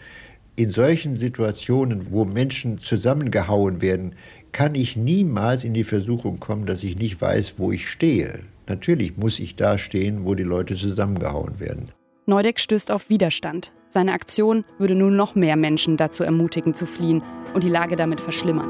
in 0.56 0.70
solchen 0.70 1.18
Situationen, 1.18 2.12
wo 2.12 2.24
Menschen 2.24 2.78
zusammengehauen 2.78 3.82
werden, 3.82 4.14
kann 4.52 4.76
ich 4.76 4.96
niemals 4.96 5.64
in 5.64 5.74
die 5.74 5.84
Versuchung 5.84 6.40
kommen, 6.40 6.68
dass 6.68 6.84
ich 6.84 6.96
nicht 6.96 7.20
weiß, 7.20 7.56
wo 7.58 7.72
ich 7.72 7.88
stehe. 7.88 8.42
Natürlich 8.68 9.18
muss 9.18 9.40
ich 9.40 9.56
da 9.56 9.80
stehen, 9.80 10.26
wo 10.26 10.36
die 10.36 10.44
Leute 10.44 10.76
zusammengehauen 10.76 11.60
werden. 11.60 11.90
Neudeck 12.28 12.60
stößt 12.60 12.92
auf 12.92 13.10
Widerstand. 13.10 13.72
Seine 13.92 14.14
Aktion 14.14 14.66
würde 14.78 14.94
nun 14.94 15.16
noch 15.16 15.34
mehr 15.34 15.56
Menschen 15.56 15.98
dazu 15.98 16.24
ermutigen 16.24 16.76
zu 16.76 16.86
fliehen 16.86 17.24
und 17.56 17.64
die 17.64 17.70
Lage 17.70 17.96
damit 17.96 18.22
verschlimmern. 18.22 18.70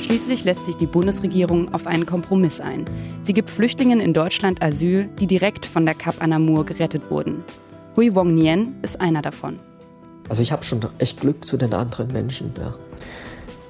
Schließlich 0.00 0.44
lässt 0.44 0.64
sich 0.66 0.76
die 0.76 0.86
Bundesregierung 0.86 1.74
auf 1.74 1.88
einen 1.88 2.06
Kompromiss 2.06 2.60
ein. 2.60 2.84
Sie 3.24 3.32
gibt 3.32 3.50
Flüchtlingen 3.50 3.98
in 3.98 4.14
Deutschland 4.14 4.62
Asyl, 4.62 5.08
die 5.20 5.26
direkt 5.26 5.66
von 5.66 5.86
der 5.86 5.96
Cap 5.96 6.22
Anamur 6.22 6.64
gerettet 6.64 7.10
wurden. 7.10 7.42
Hui 7.96 8.14
Wong 8.14 8.32
Nien 8.32 8.76
ist 8.82 9.00
einer 9.00 9.22
davon. 9.22 9.58
Also 10.28 10.40
ich 10.40 10.52
habe 10.52 10.62
schon 10.62 10.80
echt 10.98 11.20
Glück 11.20 11.44
zu 11.44 11.56
den 11.56 11.74
anderen 11.74 12.12
Menschen. 12.12 12.52
Ja. 12.56 12.74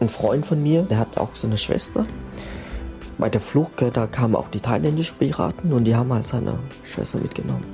Ein 0.00 0.10
Freund 0.10 0.44
von 0.44 0.62
mir, 0.62 0.82
der 0.82 0.98
hat 0.98 1.16
auch 1.16 1.34
so 1.34 1.46
eine 1.46 1.56
Schwester 1.56 2.06
bei 3.18 3.28
der 3.28 3.40
Flucht, 3.40 3.84
da 3.92 4.06
kamen 4.06 4.34
auch 4.34 4.48
die 4.48 4.60
thailändischen 4.60 5.16
Piraten 5.18 5.72
und 5.72 5.84
die 5.84 5.94
haben 5.94 6.12
halt 6.12 6.24
seine 6.24 6.58
Schwester 6.82 7.18
mitgenommen. 7.18 7.64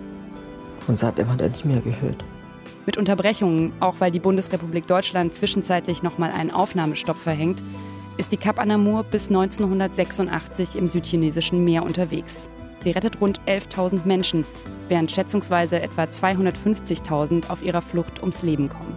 Und 0.86 0.98
seitdem 0.98 1.30
hat 1.30 1.40
er 1.40 1.48
nicht 1.48 1.64
mehr 1.64 1.80
gehört. 1.80 2.24
Mit 2.86 2.96
Unterbrechungen, 2.96 3.72
auch 3.80 3.96
weil 3.98 4.10
die 4.10 4.18
Bundesrepublik 4.18 4.86
Deutschland 4.86 5.34
zwischenzeitlich 5.34 6.02
nochmal 6.02 6.32
einen 6.32 6.50
Aufnahmestopp 6.50 7.18
verhängt, 7.18 7.62
ist 8.16 8.32
die 8.32 8.36
Cap 8.36 8.58
Anamur 8.58 9.04
bis 9.04 9.28
1986 9.28 10.76
im 10.76 10.88
südchinesischen 10.88 11.64
Meer 11.64 11.84
unterwegs. 11.84 12.48
Sie 12.82 12.90
rettet 12.90 13.20
rund 13.20 13.40
11.000 13.46 14.00
Menschen, 14.04 14.44
während 14.88 15.10
schätzungsweise 15.10 15.80
etwa 15.80 16.04
250.000 16.04 17.50
auf 17.50 17.62
ihrer 17.62 17.82
Flucht 17.82 18.20
ums 18.20 18.42
Leben 18.42 18.68
kommen. 18.68 18.96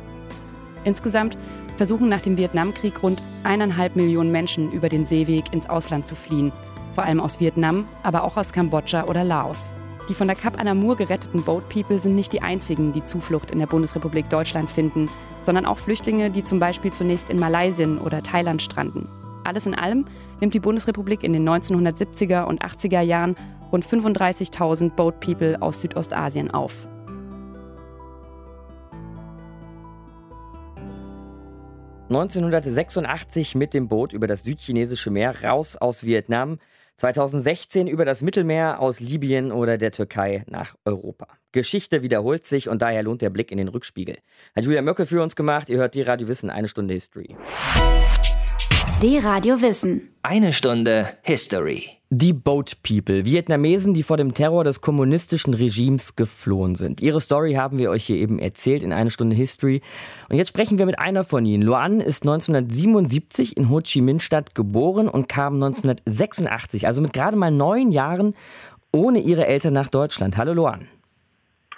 Insgesamt 0.86 1.38
versuchen 1.75 2.10
nach 2.10 2.22
dem 2.22 2.38
Vietnamkrieg 2.38 3.01
rund 3.01 3.22
eineinhalb 3.44 3.96
Millionen 3.96 4.32
Menschen 4.32 4.72
über 4.72 4.89
den 4.89 5.06
Seeweg 5.06 5.51
ins 5.53 5.70
Ausland 5.70 6.08
zu 6.08 6.15
fliehen, 6.15 6.51
vor 6.94 7.03
allem 7.03 7.20
aus 7.20 7.39
Vietnam, 7.39 7.86
aber 8.03 8.24
auch 8.24 8.38
aus 8.38 8.53
Kambodscha 8.53 9.06
oder 9.06 9.24
Laos. 9.24 9.74
Die 10.10 10.15
von 10.15 10.27
der 10.27 10.36
Cap 10.36 10.60
Anamur 10.60 10.98
geretteten 10.98 11.44
Boat 11.44 11.70
People 11.70 12.00
sind 12.00 12.15
nicht 12.15 12.34
die 12.34 12.42
einzigen, 12.42 12.92
die 12.92 13.06
Zuflucht 13.06 13.51
in 13.51 13.60
der 13.60 13.68
Bundesrepublik 13.68 14.30
Deutschland 14.30 14.70
finden, 14.70 15.10
sondern 15.42 15.65
auch 15.65 15.77
Flüchtlinge, 15.77 16.30
die 16.30 16.44
zum 16.44 16.60
Beispiel 16.60 16.92
zunächst 16.92 17.30
in 17.30 17.39
Malaysia 17.39 17.88
oder 18.03 18.22
Thailand 18.22 18.62
stranden. 18.62 19.08
Alles 19.46 19.65
in 19.65 19.75
allem 19.75 20.06
nimmt 20.39 20.53
die 20.53 20.60
Bundesrepublik 20.60 21.24
in 21.24 21.34
den 21.34 21.48
1970er 21.48 22.44
und 22.44 22.63
80er 22.63 23.01
Jahren 23.01 23.36
rund 23.72 23.86
35.000 23.86 24.92
Boat 24.92 25.20
People 25.20 25.62
aus 25.62 25.82
Südostasien 25.82 26.51
auf. 26.51 26.86
...1986 32.13 33.58
mit 33.58 33.74
dem 33.74 33.88
Boot 33.88 34.13
über 34.13 34.27
das 34.27 34.43
südchinesische 34.43 35.10
Meer 35.10 35.43
raus 35.43 35.75
aus 35.75 36.03
Vietnam... 36.05 36.60
2016 36.98 37.88
über 37.88 38.05
das 38.05 38.22
Mittelmeer 38.22 38.79
aus 38.79 39.00
Libyen 39.00 39.51
oder 39.51 39.77
der 39.77 39.91
Türkei 39.91 40.43
nach 40.48 40.75
Europa. 40.86 41.27
Geschichte 41.51 42.01
wiederholt 42.01 42.46
sich 42.46 42.70
und 42.70 42.82
daher 42.82 43.03
lohnt 43.03 43.22
der 43.22 43.29
Blick 43.29 43.51
in 43.51 43.58
den 43.58 43.67
Rückspiegel. 43.67 44.17
Hat 44.55 44.63
Julia 44.63 44.82
Möcke 44.82 45.05
für 45.05 45.22
uns 45.22 45.36
gemacht. 45.36 45.70
Ihr 45.70 45.77
hört 45.77 45.96
die 45.96 46.01
Radio 46.01 46.27
Wissen, 46.27 46.50
eine 46.50 46.67
Stunde 46.67 46.93
History. 46.93 47.36
Die 49.01 49.17
Radio 49.17 49.62
Wissen. 49.62 50.13
Eine 50.22 50.53
Stunde 50.53 51.10
History. 51.24 51.89
Die 52.15 52.32
Boat 52.32 52.77
People, 52.84 53.25
Vietnamesen, 53.25 53.96
die 53.96 54.03
vor 54.03 54.17
dem 54.17 54.36
Terror 54.36 54.63
des 54.63 54.82
kommunistischen 54.82 55.55
Regimes 55.55 56.15
geflohen 56.15 56.75
sind. 56.75 57.01
Ihre 57.01 57.20
Story 57.20 57.53
haben 57.53 57.79
wir 57.79 57.89
euch 57.89 58.05
hier 58.05 58.17
eben 58.17 58.38
erzählt 58.38 58.84
in 58.84 58.93
eine 58.93 59.10
Stunde 59.10 59.36
History. 59.36 59.82
Und 60.29 60.36
jetzt 60.36 60.50
sprechen 60.50 60.77
wir 60.77 60.86
mit 60.86 61.00
einer 61.00 61.24
von 61.24 61.43
ihnen. 61.43 61.63
Luan 61.63 62.01
ist 62.01 62.22
1977 62.22 63.58
in 63.58 63.72
Ho 63.72 63.82
Chi 63.82 64.01
Minh 64.01 64.20
Stadt 64.20 64.53
geboren 64.53 65.10
und 65.10 65.27
kam 65.27 65.55
1986, 65.55 66.86
also 66.86 67.01
mit 67.01 67.13
gerade 67.13 67.36
mal 67.36 67.50
neun 67.50 67.91
Jahren, 67.91 68.36
ohne 68.91 69.17
ihre 69.17 69.48
Eltern 69.48 69.74
nach 69.74 69.89
Deutschland. 69.89 70.38
Hallo 70.38 70.53
Luan. 70.53 70.88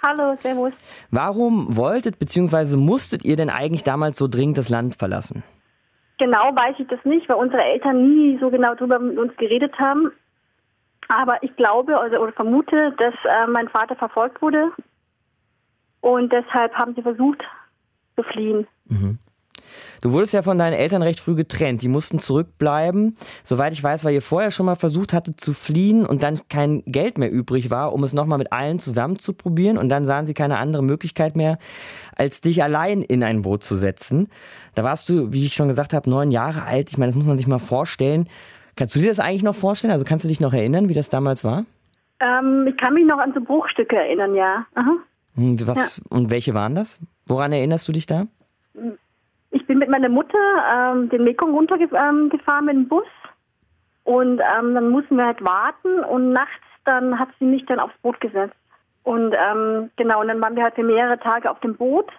Hallo, 0.02 0.34
servus. 0.34 0.74
Warum 1.10 1.78
wolltet 1.78 2.18
bzw. 2.18 2.76
musstet 2.76 3.24
ihr 3.24 3.36
denn 3.36 3.48
eigentlich 3.48 3.84
damals 3.84 4.18
so 4.18 4.28
dringend 4.28 4.58
das 4.58 4.68
Land 4.68 4.96
verlassen? 4.96 5.44
Genau 6.18 6.54
weiß 6.54 6.76
ich 6.78 6.88
das 6.88 7.02
nicht, 7.04 7.26
weil 7.30 7.36
unsere 7.36 7.62
Eltern 7.62 8.06
nie 8.06 8.38
so 8.38 8.50
genau 8.50 8.74
darüber 8.74 8.98
mit 8.98 9.16
uns 9.16 9.34
geredet 9.38 9.78
haben. 9.78 10.12
Aber 11.08 11.42
ich 11.42 11.54
glaube 11.56 11.98
also, 11.98 12.16
oder 12.18 12.32
vermute, 12.32 12.92
dass 12.98 13.14
äh, 13.24 13.46
mein 13.46 13.68
Vater 13.68 13.96
verfolgt 13.96 14.42
wurde 14.42 14.72
und 16.00 16.32
deshalb 16.32 16.74
haben 16.74 16.94
sie 16.94 17.02
versucht 17.02 17.42
zu 18.16 18.22
fliehen. 18.22 18.66
Mhm. 18.86 19.18
Du 20.00 20.12
wurdest 20.12 20.34
ja 20.34 20.42
von 20.42 20.58
deinen 20.58 20.74
Eltern 20.74 21.02
recht 21.02 21.20
früh 21.20 21.34
getrennt. 21.34 21.82
Die 21.82 21.88
mussten 21.88 22.18
zurückbleiben. 22.18 23.16
Soweit 23.42 23.72
ich 23.72 23.82
weiß, 23.82 24.04
weil 24.04 24.14
ihr 24.14 24.22
vorher 24.22 24.50
schon 24.50 24.66
mal 24.66 24.76
versucht 24.76 25.12
hattet 25.12 25.40
zu 25.40 25.52
fliehen 25.52 26.06
und 26.06 26.22
dann 26.22 26.40
kein 26.48 26.82
Geld 26.86 27.18
mehr 27.18 27.30
übrig 27.30 27.70
war, 27.70 27.92
um 27.92 28.04
es 28.04 28.12
nochmal 28.12 28.38
mit 28.38 28.52
allen 28.52 28.78
zusammen 28.78 29.18
zu 29.18 29.32
probieren. 29.32 29.78
Und 29.78 29.88
dann 29.88 30.04
sahen 30.04 30.26
sie 30.26 30.34
keine 30.34 30.58
andere 30.58 30.82
Möglichkeit 30.82 31.36
mehr, 31.36 31.58
als 32.14 32.40
dich 32.40 32.62
allein 32.62 33.02
in 33.02 33.22
ein 33.22 33.42
Boot 33.42 33.64
zu 33.64 33.76
setzen. 33.76 34.28
Da 34.74 34.84
warst 34.84 35.08
du, 35.08 35.32
wie 35.32 35.44
ich 35.44 35.54
schon 35.54 35.68
gesagt 35.68 35.92
habe, 35.92 36.08
neun 36.08 36.30
Jahre 36.30 36.62
alt. 36.62 36.90
Ich 36.90 36.98
meine, 36.98 37.08
das 37.08 37.16
muss 37.16 37.26
man 37.26 37.38
sich 37.38 37.46
mal 37.46 37.58
vorstellen. 37.58 38.28
Kannst 38.76 38.94
du 38.94 39.00
dir 39.00 39.08
das 39.08 39.20
eigentlich 39.20 39.42
noch 39.42 39.54
vorstellen? 39.54 39.92
Also 39.92 40.04
kannst 40.04 40.24
du 40.24 40.28
dich 40.28 40.40
noch 40.40 40.52
erinnern, 40.52 40.88
wie 40.88 40.94
das 40.94 41.08
damals 41.08 41.44
war? 41.44 41.64
Ähm, 42.20 42.66
ich 42.68 42.76
kann 42.76 42.94
mich 42.94 43.06
noch 43.06 43.18
an 43.18 43.32
so 43.34 43.40
Bruchstücke 43.40 43.96
erinnern, 43.96 44.34
ja. 44.34 44.66
Aha. 44.74 44.96
Hm, 45.34 45.66
was, 45.66 45.98
ja. 45.98 46.16
Und 46.16 46.30
welche 46.30 46.54
waren 46.54 46.74
das? 46.74 46.98
Woran 47.26 47.52
erinnerst 47.52 47.88
du 47.88 47.92
dich 47.92 48.06
da? 48.06 48.26
Ich 49.50 49.66
bin 49.66 49.78
mit 49.78 49.88
meiner 49.88 50.08
Mutter 50.08 50.38
ähm, 50.74 51.08
den 51.08 51.24
Mekong 51.24 51.54
runtergefahren 51.54 52.30
ähm, 52.30 52.64
mit 52.66 52.74
dem 52.74 52.88
Bus 52.88 53.06
und 54.04 54.40
ähm, 54.40 54.74
dann 54.74 54.90
mussten 54.90 55.16
wir 55.16 55.26
halt 55.26 55.42
warten 55.42 56.04
und 56.04 56.32
nachts 56.32 56.62
dann 56.86 57.18
hat 57.18 57.28
sie 57.38 57.44
mich 57.44 57.66
dann 57.66 57.80
aufs 57.80 57.96
Boot 57.98 58.20
gesetzt. 58.20 58.54
Und 59.02 59.34
ähm, 59.34 59.90
genau, 59.96 60.20
und 60.20 60.28
dann 60.28 60.40
waren 60.40 60.56
wir 60.56 60.62
halt 60.62 60.74
für 60.74 60.82
mehrere 60.82 61.18
Tage 61.18 61.50
auf 61.50 61.60
dem 61.60 61.76
Boot. 61.76 62.10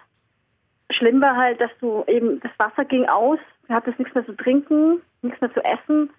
Schlimm 0.90 1.20
war 1.20 1.36
halt, 1.36 1.60
dass 1.60 1.70
du 1.80 2.04
eben, 2.06 2.40
das 2.40 2.52
Wasser 2.58 2.84
ging 2.84 3.06
aus, 3.06 3.38
du 3.66 3.74
hattest 3.74 3.98
nichts 3.98 4.14
mehr 4.14 4.24
zu 4.24 4.36
trinken, 4.36 5.00
nichts 5.22 5.40
mehr 5.40 5.52
zu 5.52 5.62
essen. 5.64 6.10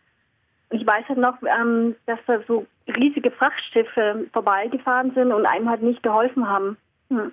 Ich 0.72 0.86
weiß 0.86 1.06
halt 1.10 1.18
noch, 1.18 1.36
ähm, 1.44 1.96
dass 2.06 2.20
da 2.28 2.40
so 2.48 2.66
riesige 2.88 3.32
Frachtschiffe 3.32 4.28
vorbeigefahren 4.34 5.12
sind 5.16 5.32
und 5.32 5.46
einem 5.46 5.70
halt 5.70 5.82
nicht 5.82 6.04
geholfen 6.04 6.48
haben. 6.48 6.78
Hm. 7.10 7.32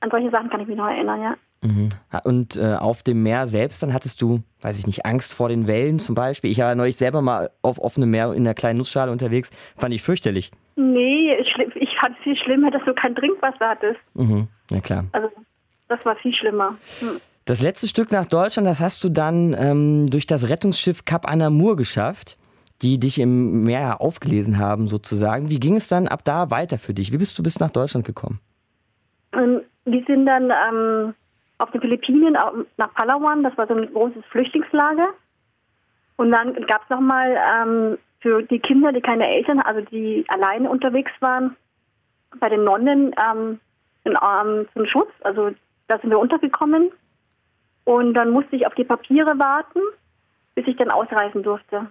An 0.00 0.10
solche 0.10 0.30
Sachen 0.30 0.48
kann 0.48 0.60
ich 0.60 0.68
mich 0.68 0.76
noch 0.76 0.88
erinnern, 0.88 1.20
ja. 1.20 1.34
Mhm. 1.60 1.88
Und 2.24 2.56
äh, 2.56 2.76
auf 2.76 3.02
dem 3.02 3.22
Meer 3.22 3.46
selbst, 3.48 3.82
dann 3.82 3.92
hattest 3.92 4.22
du, 4.22 4.42
weiß 4.60 4.78
ich 4.78 4.86
nicht, 4.86 5.04
Angst 5.04 5.34
vor 5.34 5.48
den 5.48 5.66
Wellen 5.66 5.98
zum 5.98 6.14
Beispiel. 6.14 6.50
Ich 6.50 6.58
war 6.58 6.74
neulich 6.74 6.96
selber 6.96 7.20
mal 7.20 7.50
auf 7.62 7.80
offenem 7.80 8.10
Meer 8.10 8.32
in 8.32 8.46
einer 8.46 8.54
kleinen 8.54 8.78
Nussschale 8.78 9.10
unterwegs. 9.10 9.50
Fand 9.76 9.92
ich 9.92 10.02
fürchterlich. 10.02 10.52
Nee, 10.76 11.34
ich 11.34 11.96
fand 11.98 12.16
es 12.16 12.22
viel 12.22 12.36
schlimmer, 12.36 12.70
dass 12.70 12.84
du 12.84 12.94
kein 12.94 13.14
Trinkwasser 13.16 13.70
hattest. 13.70 13.98
Mhm. 14.14 14.46
Ja, 14.70 14.80
klar. 14.80 15.04
Also, 15.12 15.28
das 15.88 16.04
war 16.04 16.14
viel 16.16 16.32
schlimmer. 16.32 16.76
Hm. 17.00 17.20
Das 17.44 17.62
letzte 17.62 17.88
Stück 17.88 18.12
nach 18.12 18.26
Deutschland, 18.26 18.68
das 18.68 18.80
hast 18.80 19.02
du 19.02 19.08
dann 19.08 19.56
ähm, 19.58 20.10
durch 20.10 20.26
das 20.26 20.50
Rettungsschiff 20.50 21.06
Cap 21.06 21.26
Anamur 21.26 21.76
geschafft, 21.76 22.37
die 22.82 22.98
dich 23.00 23.18
im 23.18 23.64
Meer 23.64 24.00
aufgelesen 24.00 24.58
haben 24.58 24.86
sozusagen. 24.86 25.50
Wie 25.50 25.60
ging 25.60 25.76
es 25.76 25.88
dann 25.88 26.08
ab 26.08 26.20
da 26.24 26.50
weiter 26.50 26.78
für 26.78 26.94
dich? 26.94 27.12
Wie 27.12 27.18
bist 27.18 27.38
du 27.38 27.42
bis 27.42 27.58
nach 27.58 27.70
Deutschland 27.70 28.06
gekommen? 28.06 28.38
Ähm, 29.32 29.62
wir 29.84 30.04
sind 30.06 30.26
dann 30.26 30.50
ähm, 30.50 31.14
auf 31.58 31.70
den 31.72 31.80
Philippinen 31.80 32.36
nach 32.76 32.94
Palawan, 32.94 33.42
das 33.42 33.56
war 33.58 33.66
so 33.66 33.74
ein 33.74 33.92
großes 33.92 34.24
Flüchtlingslager. 34.30 35.08
Und 36.16 36.30
dann 36.30 36.54
gab 36.66 36.82
es 36.84 36.90
nochmal 36.90 37.36
ähm, 37.36 37.98
für 38.20 38.42
die 38.42 38.58
Kinder, 38.58 38.92
die 38.92 39.00
keine 39.00 39.28
Eltern, 39.28 39.60
also 39.60 39.80
die 39.80 40.24
alleine 40.28 40.68
unterwegs 40.68 41.12
waren, 41.20 41.56
bei 42.40 42.48
den 42.48 42.64
Nonnen 42.64 43.14
ähm, 43.16 43.60
ähm, 44.04 44.68
zum 44.74 44.86
Schutz. 44.86 45.10
Also 45.22 45.50
da 45.88 45.98
sind 45.98 46.10
wir 46.10 46.18
untergekommen. 46.18 46.90
Und 47.84 48.14
dann 48.14 48.30
musste 48.30 48.56
ich 48.56 48.66
auf 48.66 48.74
die 48.74 48.84
Papiere 48.84 49.38
warten, 49.38 49.80
bis 50.54 50.66
ich 50.66 50.76
dann 50.76 50.90
ausreisen 50.90 51.42
durfte. 51.42 51.90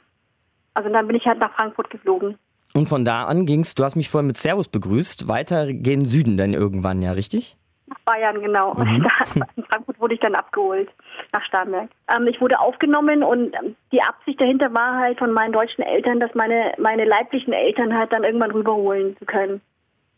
Also 0.77 0.89
dann 0.89 1.07
bin 1.07 1.15
ich 1.15 1.25
halt 1.25 1.39
nach 1.39 1.51
Frankfurt 1.55 1.89
geflogen. 1.89 2.37
Und 2.75 2.87
von 2.87 3.03
da 3.03 3.23
an 3.23 3.47
ging 3.47 3.61
es, 3.61 3.73
du 3.73 3.83
hast 3.83 3.95
mich 3.95 4.09
vorhin 4.09 4.27
mit 4.27 4.37
Servus 4.37 4.67
begrüßt, 4.67 5.27
weiter 5.27 5.73
gen 5.73 6.05
Süden 6.05 6.37
dann 6.37 6.53
irgendwann, 6.53 7.01
ja, 7.01 7.13
richtig? 7.13 7.57
Nach 7.87 7.97
Bayern, 8.01 8.39
genau. 8.43 8.75
Mhm. 8.75 9.07
in 9.55 9.63
Frankfurt 9.63 9.99
wurde 9.99 10.13
ich 10.13 10.19
dann 10.19 10.35
abgeholt, 10.35 10.87
nach 11.33 11.43
Starnberg. 11.45 11.89
Ähm, 12.15 12.27
ich 12.27 12.39
wurde 12.39 12.59
aufgenommen 12.59 13.23
und 13.23 13.55
ähm, 13.55 13.75
die 13.91 14.03
Absicht 14.03 14.39
dahinter 14.39 14.71
war 14.75 14.99
halt 14.99 15.17
von 15.17 15.31
meinen 15.31 15.51
deutschen 15.51 15.83
Eltern, 15.83 16.19
dass 16.19 16.35
meine, 16.35 16.73
meine 16.77 17.05
leiblichen 17.05 17.53
Eltern 17.53 17.97
halt 17.97 18.11
dann 18.11 18.23
irgendwann 18.23 18.51
rüberholen 18.51 19.17
zu 19.17 19.25
können. 19.25 19.61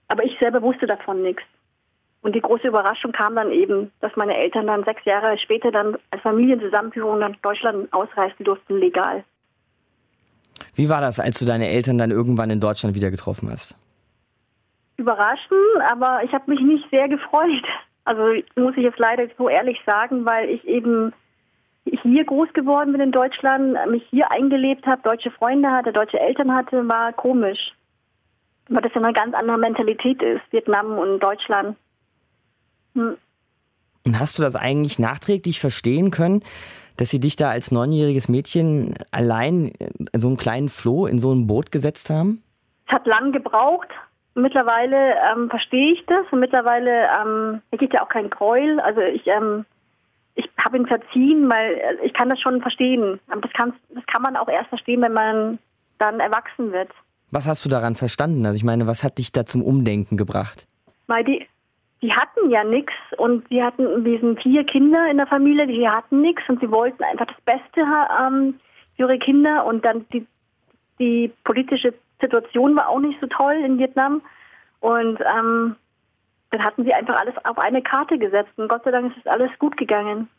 Aber 0.09 0.25
ich 0.25 0.37
selber 0.39 0.61
wusste 0.61 0.87
davon 0.87 1.21
nichts. 1.21 1.43
Und 2.21 2.35
die 2.35 2.41
große 2.41 2.67
Überraschung 2.67 3.13
kam 3.13 3.35
dann 3.35 3.53
eben, 3.53 3.93
dass 4.01 4.13
meine 4.17 4.35
Eltern 4.35 4.67
dann 4.67 4.83
sechs 4.83 5.05
Jahre 5.05 5.37
später 5.37 5.71
dann 5.71 5.97
als 6.11 6.21
Familienzusammenführung 6.21 7.19
nach 7.19 7.33
Deutschland 7.41 7.93
ausreisen 7.93 8.43
durften, 8.43 8.77
legal. 8.77 9.23
Wie 10.75 10.89
war 10.89 11.01
das, 11.01 11.19
als 11.19 11.39
du 11.39 11.45
deine 11.45 11.69
Eltern 11.69 11.97
dann 11.97 12.11
irgendwann 12.11 12.49
in 12.49 12.59
Deutschland 12.59 12.95
wieder 12.95 13.11
getroffen 13.11 13.49
hast? 13.49 13.75
Überraschend, 14.97 15.81
aber 15.89 16.23
ich 16.23 16.33
habe 16.33 16.51
mich 16.51 16.61
nicht 16.61 16.89
sehr 16.89 17.07
gefreut. 17.07 17.65
Also 18.03 18.23
muss 18.55 18.75
ich 18.75 18.83
jetzt 18.83 18.99
leider 18.99 19.27
so 19.37 19.49
ehrlich 19.49 19.79
sagen, 19.85 20.25
weil 20.25 20.49
ich 20.49 20.67
eben 20.67 21.13
hier 21.85 22.25
groß 22.25 22.53
geworden 22.53 22.91
bin 22.91 23.01
in 23.01 23.11
Deutschland, 23.11 23.77
mich 23.89 24.03
hier 24.09 24.31
eingelebt 24.31 24.85
habe, 24.85 25.01
deutsche 25.01 25.31
Freunde 25.31 25.71
hatte, 25.71 25.93
deutsche 25.93 26.19
Eltern 26.19 26.53
hatte, 26.53 26.87
war 26.87 27.13
komisch. 27.13 27.73
Weil 28.67 28.81
das 28.81 28.93
ja 28.93 29.01
eine 29.01 29.13
ganz 29.13 29.33
andere 29.33 29.57
Mentalität 29.57 30.21
ist, 30.21 30.41
Vietnam 30.51 30.97
und 30.97 31.19
Deutschland. 31.19 31.77
Hm. 32.95 33.17
Und 34.05 34.19
hast 34.19 34.37
du 34.37 34.43
das 34.43 34.55
eigentlich 34.55 34.99
nachträglich 34.99 35.59
verstehen 35.59 36.11
können, 36.11 36.43
dass 36.99 37.09
sie 37.09 37.21
dich 37.21 37.37
da 37.37 37.49
als 37.49 37.71
neunjähriges 37.71 38.27
Mädchen 38.27 38.93
allein 39.11 39.71
in 40.11 40.19
so 40.19 40.27
einen 40.27 40.35
kleinen 40.35 40.67
Floh 40.67 41.05
in 41.05 41.17
so 41.17 41.31
ein 41.31 41.47
Boot 41.47 41.71
gesetzt 41.71 42.09
haben? 42.09 42.43
Es 42.87 42.93
hat 42.93 43.07
lang 43.07 43.31
gebraucht. 43.31 43.87
Mittlerweile 44.35 45.15
ähm, 45.31 45.49
verstehe 45.49 45.93
ich 45.93 46.05
das 46.07 46.25
und 46.31 46.41
mittlerweile 46.41 47.07
ähm, 47.21 47.61
gibt 47.71 47.93
ja 47.93 48.03
auch 48.03 48.09
kein 48.09 48.29
Gräuel. 48.29 48.81
Also 48.81 48.99
ich, 48.99 49.25
ähm, 49.27 49.65
ich 50.35 50.49
habe 50.57 50.77
ihn 50.77 50.87
verziehen, 50.87 51.49
weil 51.49 51.99
ich 52.03 52.13
kann 52.13 52.29
das 52.29 52.41
schon 52.41 52.61
verstehen. 52.61 53.21
Aber 53.29 53.41
das 53.41 53.53
kann, 53.53 53.73
das 53.95 54.05
kann 54.07 54.21
man 54.21 54.35
auch 54.35 54.49
erst 54.49 54.67
verstehen, 54.67 55.01
wenn 55.01 55.13
man 55.13 55.57
dann 55.99 56.19
erwachsen 56.19 56.73
wird. 56.73 56.89
Was 57.31 57.47
hast 57.47 57.63
du 57.63 57.69
daran 57.69 57.95
verstanden? 57.95 58.45
Also 58.45 58.57
ich 58.57 58.63
meine, 58.65 58.87
was 58.87 59.05
hat 59.05 59.19
dich 59.19 59.31
da 59.31 59.45
zum 59.45 59.63
Umdenken 59.63 60.17
gebracht? 60.17 60.67
Weil 61.07 61.23
die, 61.23 61.47
die 62.01 62.13
hatten 62.13 62.49
ja 62.49 62.63
nichts 62.63 62.93
und 63.17 63.47
sie 63.49 63.61
hatten, 63.61 64.05
wir 64.05 64.19
sind 64.19 64.41
vier 64.41 64.63
Kinder 64.63 65.09
in 65.09 65.17
der 65.17 65.27
Familie, 65.27 65.67
die 65.67 65.87
hatten 65.87 66.21
nichts 66.21 66.43
und 66.47 66.59
sie 66.61 66.71
wollten 66.71 67.03
einfach 67.03 67.27
das 67.27 67.41
Beste 67.41 67.81
ähm, 67.81 68.59
für 68.95 69.03
ihre 69.03 69.19
Kinder 69.19 69.65
und 69.65 69.83
dann 69.83 70.05
die, 70.13 70.25
die 70.99 71.31
politische 71.43 71.93
Situation 72.21 72.75
war 72.75 72.89
auch 72.89 72.99
nicht 72.99 73.19
so 73.19 73.27
toll 73.27 73.55
in 73.55 73.77
Vietnam 73.77 74.21
und 74.79 75.19
ähm, 75.19 75.75
dann 76.51 76.63
hatten 76.63 76.83
sie 76.83 76.93
einfach 76.93 77.19
alles 77.19 77.35
auf 77.45 77.57
eine 77.59 77.81
Karte 77.81 78.17
gesetzt 78.17 78.51
und 78.57 78.69
Gott 78.69 78.83
sei 78.83 78.91
Dank 78.91 79.11
ist 79.11 79.25
es 79.25 79.27
alles 79.27 79.51
gut 79.59 79.77
gegangen. 79.77 80.29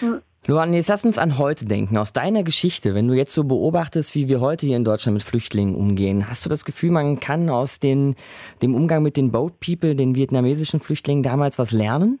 Hm. 0.00 0.22
Luan, 0.48 0.72
jetzt 0.74 0.88
lass 0.88 1.04
uns 1.04 1.18
an 1.18 1.38
heute 1.38 1.64
denken. 1.64 1.96
Aus 1.96 2.12
deiner 2.12 2.44
Geschichte, 2.44 2.94
wenn 2.94 3.08
du 3.08 3.14
jetzt 3.14 3.34
so 3.34 3.42
beobachtest, 3.42 4.14
wie 4.14 4.28
wir 4.28 4.40
heute 4.40 4.64
hier 4.66 4.76
in 4.76 4.84
Deutschland 4.84 5.14
mit 5.14 5.24
Flüchtlingen 5.24 5.74
umgehen, 5.74 6.28
hast 6.28 6.46
du 6.46 6.48
das 6.48 6.64
Gefühl, 6.64 6.92
man 6.92 7.18
kann 7.18 7.50
aus 7.50 7.80
den, 7.80 8.14
dem 8.62 8.76
Umgang 8.76 9.02
mit 9.02 9.16
den 9.16 9.32
Boat 9.32 9.58
People, 9.58 9.96
den 9.96 10.14
vietnamesischen 10.14 10.78
Flüchtlingen 10.78 11.24
damals 11.24 11.58
was 11.58 11.72
lernen? 11.72 12.20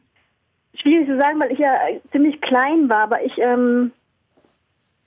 Schwierig 0.74 1.06
zu 1.06 1.16
sagen, 1.16 1.38
weil 1.38 1.52
ich 1.52 1.60
ja 1.60 1.72
ziemlich 2.10 2.40
klein 2.40 2.88
war, 2.88 3.04
aber 3.04 3.24
ich, 3.24 3.38
ähm, 3.38 3.92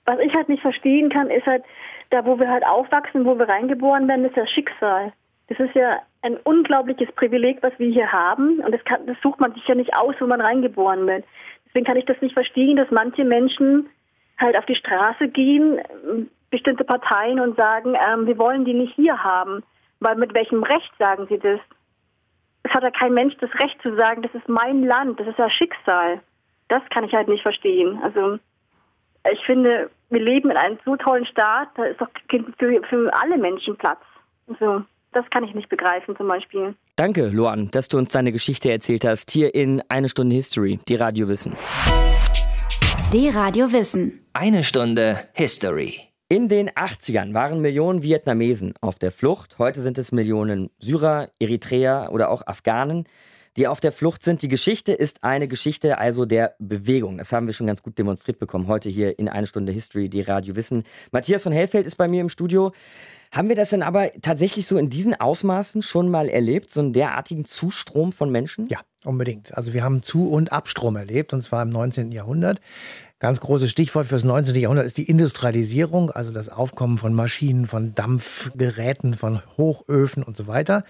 was 0.06 0.18
ich 0.20 0.32
halt 0.34 0.48
nicht 0.48 0.62
verstehen 0.62 1.10
kann, 1.10 1.28
ist 1.28 1.44
halt, 1.44 1.62
da 2.08 2.24
wo 2.24 2.38
wir 2.38 2.48
halt 2.48 2.64
aufwachsen, 2.64 3.26
wo 3.26 3.38
wir 3.38 3.50
reingeboren 3.50 4.08
werden, 4.08 4.24
ist 4.24 4.36
das 4.38 4.48
Schicksal. 4.48 5.12
Das 5.48 5.60
ist 5.60 5.74
ja 5.74 6.00
ein 6.22 6.38
unglaubliches 6.38 7.12
Privileg, 7.12 7.58
was 7.62 7.72
wir 7.78 7.90
hier 7.90 8.10
haben. 8.10 8.60
Und 8.60 8.72
das, 8.72 8.82
kann, 8.84 9.04
das 9.06 9.16
sucht 9.22 9.40
man 9.40 9.52
sich 9.52 9.66
ja 9.68 9.74
nicht 9.74 9.94
aus, 9.94 10.14
wo 10.20 10.26
man 10.26 10.40
reingeboren 10.40 11.06
wird. 11.06 11.24
Deswegen 11.70 11.86
kann 11.86 11.96
ich 11.96 12.04
das 12.04 12.20
nicht 12.20 12.34
verstehen, 12.34 12.76
dass 12.76 12.90
manche 12.90 13.24
Menschen 13.24 13.88
halt 14.38 14.58
auf 14.58 14.66
die 14.66 14.74
Straße 14.74 15.28
gehen, 15.28 15.80
bestimmte 16.50 16.84
Parteien 16.84 17.38
und 17.38 17.56
sagen, 17.56 17.94
ähm, 17.94 18.26
wir 18.26 18.38
wollen 18.38 18.64
die 18.64 18.74
nicht 18.74 18.94
hier 18.94 19.22
haben. 19.22 19.62
Weil 20.00 20.16
mit 20.16 20.34
welchem 20.34 20.62
Recht 20.62 20.90
sagen 20.98 21.26
sie 21.28 21.38
das? 21.38 21.60
Es 22.62 22.72
hat 22.72 22.82
ja 22.82 22.90
kein 22.90 23.14
Mensch 23.14 23.36
das 23.38 23.54
Recht 23.60 23.80
zu 23.82 23.94
sagen, 23.96 24.22
das 24.22 24.34
ist 24.34 24.48
mein 24.48 24.82
Land, 24.82 25.20
das 25.20 25.28
ist 25.28 25.38
ja 25.38 25.48
Schicksal. 25.48 26.20
Das 26.68 26.82
kann 26.90 27.04
ich 27.04 27.14
halt 27.14 27.28
nicht 27.28 27.42
verstehen. 27.42 28.00
Also 28.02 28.38
ich 29.30 29.44
finde, 29.44 29.90
wir 30.08 30.20
leben 30.20 30.50
in 30.50 30.56
einem 30.56 30.78
so 30.84 30.96
tollen 30.96 31.26
Staat, 31.26 31.68
da 31.76 31.84
ist 31.84 32.00
doch 32.00 32.08
für, 32.58 32.82
für 32.84 33.14
alle 33.14 33.38
Menschen 33.38 33.76
Platz. 33.76 34.00
Also 34.48 34.82
das 35.12 35.28
kann 35.30 35.44
ich 35.44 35.54
nicht 35.54 35.68
begreifen 35.68 36.16
zum 36.16 36.28
Beispiel. 36.28 36.74
Danke, 37.00 37.28
Luan, 37.28 37.70
dass 37.70 37.88
du 37.88 37.96
uns 37.96 38.12
deine 38.12 38.30
Geschichte 38.30 38.70
erzählt 38.70 39.06
hast, 39.06 39.30
hier 39.30 39.54
in 39.54 39.82
Eine 39.88 40.10
Stunde 40.10 40.36
History, 40.36 40.78
die 40.86 40.96
Radio 40.96 41.28
Wissen. 41.28 41.56
Die 43.10 43.30
Radio 43.30 43.72
Wissen. 43.72 44.20
Eine 44.34 44.62
Stunde 44.62 45.16
History. 45.32 45.94
In 46.28 46.48
den 46.50 46.68
80ern 46.68 47.32
waren 47.32 47.62
Millionen 47.62 48.02
Vietnamesen 48.02 48.74
auf 48.82 48.98
der 48.98 49.12
Flucht. 49.12 49.58
Heute 49.58 49.80
sind 49.80 49.96
es 49.96 50.12
Millionen 50.12 50.68
Syrer, 50.78 51.30
Eritreer 51.38 52.10
oder 52.12 52.30
auch 52.30 52.46
Afghanen, 52.46 53.06
die 53.56 53.66
auf 53.66 53.80
der 53.80 53.92
Flucht 53.92 54.22
sind. 54.22 54.42
Die 54.42 54.48
Geschichte 54.48 54.92
ist 54.92 55.22
eine 55.24 55.48
Geschichte 55.48 55.98
also 55.98 56.24
der 56.24 56.54
Bewegung. 56.58 57.18
Das 57.18 57.32
haben 57.32 57.46
wir 57.46 57.54
schon 57.54 57.66
ganz 57.66 57.82
gut 57.82 57.98
demonstriert 57.98 58.38
bekommen 58.38 58.68
heute 58.68 58.88
hier 58.88 59.18
in 59.18 59.28
Eine 59.28 59.46
Stunde 59.46 59.72
History, 59.72 60.08
die 60.08 60.22
Radio 60.22 60.56
Wissen. 60.56 60.84
Matthias 61.12 61.42
von 61.42 61.52
Hellfeld 61.52 61.86
ist 61.86 61.96
bei 61.96 62.08
mir 62.08 62.20
im 62.20 62.28
Studio. 62.28 62.72
Haben 63.32 63.48
wir 63.48 63.56
das 63.56 63.70
denn 63.70 63.82
aber 63.82 64.10
tatsächlich 64.22 64.66
so 64.66 64.76
in 64.76 64.90
diesen 64.90 65.14
Ausmaßen 65.14 65.82
schon 65.82 66.10
mal 66.10 66.28
erlebt, 66.28 66.70
so 66.70 66.80
einen 66.80 66.92
derartigen 66.92 67.44
Zustrom 67.44 68.10
von 68.10 68.30
Menschen? 68.30 68.66
Ja, 68.66 68.80
unbedingt. 69.04 69.56
Also 69.56 69.72
wir 69.72 69.84
haben 69.84 70.02
Zu- 70.02 70.30
und 70.30 70.50
Abstrom 70.52 70.96
erlebt, 70.96 71.32
und 71.32 71.42
zwar 71.42 71.62
im 71.62 71.70
19. 71.70 72.10
Jahrhundert. 72.10 72.60
Ganz 73.20 73.40
großes 73.40 73.70
Stichwort 73.70 74.06
fürs 74.06 74.24
19. 74.24 74.56
Jahrhundert 74.56 74.86
ist 74.86 74.96
die 74.96 75.06
Industrialisierung, 75.06 76.10
also 76.10 76.32
das 76.32 76.48
Aufkommen 76.48 76.96
von 76.96 77.12
Maschinen, 77.12 77.66
von 77.66 77.94
Dampfgeräten, 77.94 79.12
von 79.12 79.42
Hochöfen 79.58 80.22
und 80.22 80.38
so 80.38 80.46
weiter. 80.46 80.84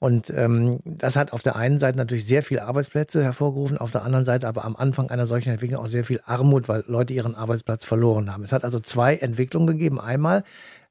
Und 0.00 0.28
ähm, 0.30 0.80
das 0.84 1.14
hat 1.14 1.32
auf 1.32 1.42
der 1.42 1.54
einen 1.54 1.78
Seite 1.78 1.96
natürlich 1.96 2.26
sehr 2.26 2.42
viele 2.42 2.64
Arbeitsplätze 2.64 3.22
hervorgerufen, 3.22 3.78
auf 3.78 3.92
der 3.92 4.02
anderen 4.02 4.24
Seite 4.24 4.48
aber 4.48 4.64
am 4.64 4.74
Anfang 4.74 5.10
einer 5.10 5.26
solchen 5.26 5.50
Entwicklung 5.50 5.80
auch 5.80 5.86
sehr 5.86 6.02
viel 6.02 6.20
Armut, 6.26 6.68
weil 6.68 6.82
Leute 6.88 7.14
ihren 7.14 7.36
Arbeitsplatz 7.36 7.84
verloren 7.84 8.32
haben. 8.32 8.42
Es 8.42 8.50
hat 8.50 8.64
also 8.64 8.80
zwei 8.80 9.14
Entwicklungen 9.14 9.68
gegeben. 9.68 10.00
Einmal 10.00 10.42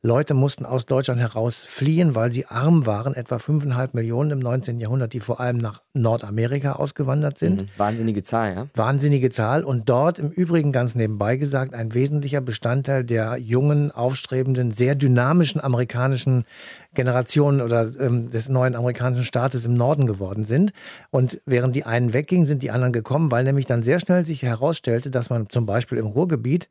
Leute 0.05 0.35
mussten 0.35 0.67
aus 0.67 0.85
Deutschland 0.85 1.19
heraus 1.19 1.65
fliehen, 1.65 2.13
weil 2.13 2.31
sie 2.31 2.45
arm 2.45 2.85
waren. 2.85 3.15
Etwa 3.15 3.37
5,5 3.37 3.89
Millionen 3.93 4.29
im 4.29 4.39
19. 4.39 4.79
Jahrhundert, 4.79 5.13
die 5.13 5.19
vor 5.19 5.39
allem 5.39 5.57
nach 5.57 5.81
Nordamerika 5.95 6.73
ausgewandert 6.73 7.39
sind. 7.39 7.63
Mhm. 7.63 7.67
Wahnsinnige 7.77 8.21
Zahl, 8.21 8.53
ja? 8.53 8.67
Wahnsinnige 8.75 9.31
Zahl. 9.31 9.63
Und 9.63 9.89
dort 9.89 10.19
im 10.19 10.29
Übrigen 10.29 10.71
ganz 10.71 10.93
nebenbei 10.93 11.37
gesagt 11.37 11.73
ein 11.73 11.95
wesentlicher 11.95 12.39
Bestandteil 12.39 13.03
der 13.03 13.37
jungen, 13.37 13.89
aufstrebenden, 13.89 14.69
sehr 14.69 14.93
dynamischen 14.93 15.59
amerikanischen 15.59 16.45
Generationen 16.93 17.61
oder 17.61 17.89
ähm, 17.99 18.29
des 18.29 18.47
neuen 18.47 18.75
amerikanischen 18.75 19.25
Staates 19.25 19.65
im 19.65 19.73
Norden 19.73 20.05
geworden 20.05 20.43
sind. 20.43 20.71
Und 21.09 21.41
während 21.47 21.75
die 21.75 21.83
einen 21.83 22.13
weggingen, 22.13 22.45
sind 22.45 22.61
die 22.61 22.69
anderen 22.69 22.93
gekommen, 22.93 23.31
weil 23.31 23.43
nämlich 23.43 23.65
dann 23.65 23.81
sehr 23.81 23.99
schnell 23.99 24.23
sich 24.23 24.43
herausstellte, 24.43 25.09
dass 25.09 25.31
man 25.31 25.49
zum 25.49 25.65
Beispiel 25.65 25.97
im 25.97 26.05
Ruhrgebiet 26.05 26.69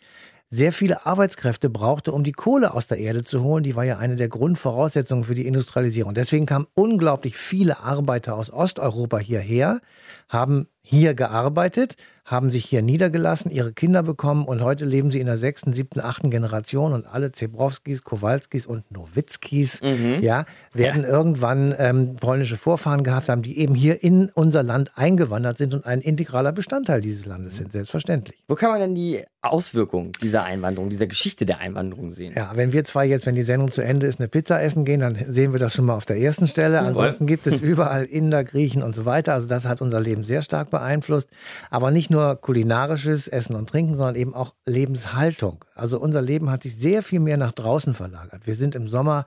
sehr 0.55 0.73
viele 0.73 1.05
Arbeitskräfte 1.05 1.69
brauchte, 1.69 2.13
um 2.13 2.23
die 2.23 2.33
Kohle 2.33 2.75
aus 2.75 2.87
der 2.87 2.99
Erde 2.99 3.25
zu 3.25 3.43
holen. 3.43 3.65
Die 3.65 3.75
war 3.75 3.85
ja 3.85 3.99
eine 3.99 4.15
der 4.15 4.29
Grundvoraussetzungen 4.29 5.25
für 5.25 5.35
die 5.35 5.47
Industrialisierung. 5.47 6.15
Deswegen 6.15 6.47
kamen 6.47 6.67
unglaublich 6.75 7.37
viele 7.37 7.81
Arbeiter 7.81 8.37
aus 8.37 8.53
Osteuropa 8.53 9.19
hierher, 9.19 9.81
haben 10.29 10.69
hier 10.87 11.15
gearbeitet, 11.15 11.97
haben 12.25 12.51
sich 12.51 12.65
hier 12.65 12.81
niedergelassen, 12.81 13.51
ihre 13.51 13.73
Kinder 13.73 14.03
bekommen 14.03 14.47
und 14.47 14.63
heute 14.63 14.87
leben 14.87 15.11
sie 15.11 15.21
in 15.21 15.27
der 15.27 15.37
sechsten, 15.37 15.75
siebten, 15.75 16.01
achten 16.01 16.31
Generation 16.31 16.95
und 16.95 17.07
alle 17.07 17.33
Zebrowskis, 17.33 18.03
Kowalskis 18.03 18.67
und 18.67 18.91
Nowitzkis 18.91 19.83
mhm. 19.83 20.21
ja, 20.23 20.47
werden 20.73 21.03
ja. 21.03 21.09
irgendwann 21.09 21.75
ähm, 21.79 22.17
polnische 22.17 22.57
Vorfahren 22.57 23.03
gehabt 23.03 23.29
haben, 23.29 23.43
die 23.43 23.59
eben 23.59 23.75
hier 23.75 24.03
in 24.03 24.31
unser 24.31 24.63
Land 24.63 24.93
eingewandert 24.95 25.59
sind 25.59 25.75
und 25.75 25.85
ein 25.85 26.01
integraler 26.01 26.53
Bestandteil 26.53 27.03
dieses 27.03 27.27
Landes 27.27 27.59
sind, 27.59 27.73
selbstverständlich. 27.73 28.43
Wo 28.49 28.55
kann 28.55 28.71
man 28.71 28.81
denn 28.81 28.95
die 28.95 29.23
Auswirkungen 29.43 30.13
dieser 30.23 30.45
Einwanderung, 30.45 30.89
dieser 30.89 31.07
Geschichte 31.07 31.45
der 31.45 31.59
Einwanderung 31.59 32.11
sehen? 32.11 32.33
Ja, 32.35 32.53
wenn 32.55 32.73
wir 32.73 32.85
zwei 32.85 33.05
jetzt, 33.05 33.27
wenn 33.27 33.35
die 33.35 33.43
Sendung 33.43 33.71
zu 33.71 33.83
Ende 33.83 34.07
ist, 34.07 34.19
eine 34.19 34.29
Pizza 34.29 34.63
essen 34.63 34.87
gehen, 34.87 35.01
dann 35.01 35.15
sehen 35.15 35.53
wir 35.53 35.61
das 35.61 35.75
schon 35.75 35.85
mal 35.85 35.95
auf 35.95 36.07
der 36.07 36.17
ersten 36.17 36.47
Stelle. 36.47 36.81
Ansonsten 36.81 37.27
gibt 37.27 37.47
es 37.47 37.59
überall 37.61 38.05
Inder, 38.05 38.45
Griechen 38.45 38.83
und 38.83 38.95
so 38.95 39.05
weiter. 39.05 39.35
Also 39.35 39.47
das 39.47 39.67
hat 39.67 39.83
unser 39.83 40.01
Leben 40.01 40.25
sehr 40.25 40.41
stark 40.41 40.71
beeinflusst. 40.75 41.31
Aber 41.71 41.91
nicht 41.91 42.11
nur 42.11 42.37
kulinarisches 42.37 43.29
Essen 43.29 43.57
und 43.57 43.69
Trinken, 43.69 43.95
sondern 43.95 44.17
eben 44.17 44.35
auch 44.35 44.55
Lebenshaltung. 44.67 45.65
Also 45.75 45.99
unser 45.99 46.23
Leben 46.23 46.51
hat 46.51 46.63
sich 46.63 46.77
sehr 46.77 47.03
viel 47.03 47.21
mehr 47.21 47.37
nach 47.37 47.53
draußen 47.53 47.95
verlagert. 47.95 48.47
Wir 48.47 48.55
sind 48.55 48.75
im 48.75 48.89
Sommer 48.89 49.25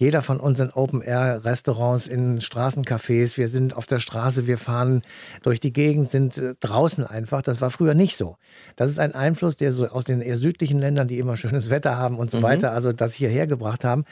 jeder 0.00 0.22
von 0.22 0.40
uns 0.40 0.58
in 0.58 0.70
Open-Air-Restaurants, 0.70 2.08
in 2.08 2.40
Straßencafés, 2.40 3.36
wir 3.36 3.48
sind 3.48 3.76
auf 3.76 3.84
der 3.84 3.98
Straße, 3.98 4.46
wir 4.46 4.56
fahren 4.56 5.02
durch 5.42 5.60
die 5.60 5.74
Gegend, 5.74 6.08
sind 6.08 6.38
äh, 6.38 6.54
draußen 6.58 7.06
einfach. 7.06 7.42
Das 7.42 7.60
war 7.60 7.70
früher 7.70 7.92
nicht 7.92 8.16
so. 8.16 8.36
Das 8.76 8.90
ist 8.90 8.98
ein 8.98 9.14
Einfluss, 9.14 9.58
der 9.58 9.72
so 9.72 9.86
aus 9.88 10.04
den 10.04 10.22
eher 10.22 10.38
südlichen 10.38 10.78
Ländern, 10.78 11.06
die 11.06 11.18
immer 11.18 11.36
schönes 11.36 11.68
Wetter 11.68 11.98
haben 11.98 12.18
und 12.18 12.30
so 12.30 12.38
mhm. 12.38 12.44
weiter, 12.44 12.72
also 12.72 12.94
das 12.94 13.12
hierher 13.12 13.46
gebracht 13.46 13.84
haben, 13.84 14.06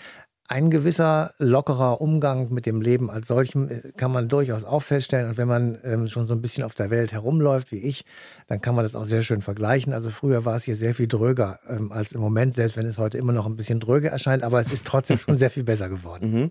ein 0.49 0.71
gewisser 0.71 1.33
lockerer 1.39 2.01
Umgang 2.01 2.53
mit 2.53 2.65
dem 2.65 2.81
Leben 2.81 3.11
als 3.11 3.29
solchem 3.29 3.69
äh, 3.69 3.93
kann 3.97 4.11
man 4.11 4.29
durchaus 4.29 4.65
auch 4.65 4.81
feststellen. 4.81 5.31
Und 5.31 5.37
wenn 5.37 5.47
man 5.47 5.79
ähm, 5.85 6.09
schon 6.09 6.27
so 6.27 6.35
ein 6.35 6.41
bisschen 6.41 6.65
auf 6.65 6.75
der 6.75 6.91
Welt 6.91 7.13
herumläuft 7.13 7.71
wie 7.71 7.79
ich, 7.79 8.05
dann 8.47 8.61
kann 8.61 8.75
man 8.75 8.85
das 8.85 8.97
auch 8.97 9.05
sehr 9.05 9.23
schön 9.23 9.43
vergleichen. 9.43 9.93
Also 9.93 10.09
früher 10.09 10.47
war 10.47 10.57
es 10.57 10.65
hier 10.65 10.75
sehr 10.75 10.95
viel 10.95 11.07
dröger 11.07 11.61
ähm, 11.69 11.93
als 11.93 12.13
im 12.13 12.23
Moment, 12.23 12.55
selbst 12.55 12.79
wenn 12.79 12.87
es 12.87 12.97
heute 12.97 13.19
immer 13.19 13.33
noch 13.33 13.47
ein 13.47 13.57
bisschen 13.57 13.79
dröger 13.79 14.09
erscheint, 14.09 14.43
aber 14.43 14.59
es 14.59 14.73
ist 14.73 14.87
trotzdem 14.87 15.19
schon 15.19 15.37
sehr 15.37 15.51
viel 15.51 15.65
besser 15.65 15.91
geworden. 15.91 16.33
Mhm. 16.33 16.51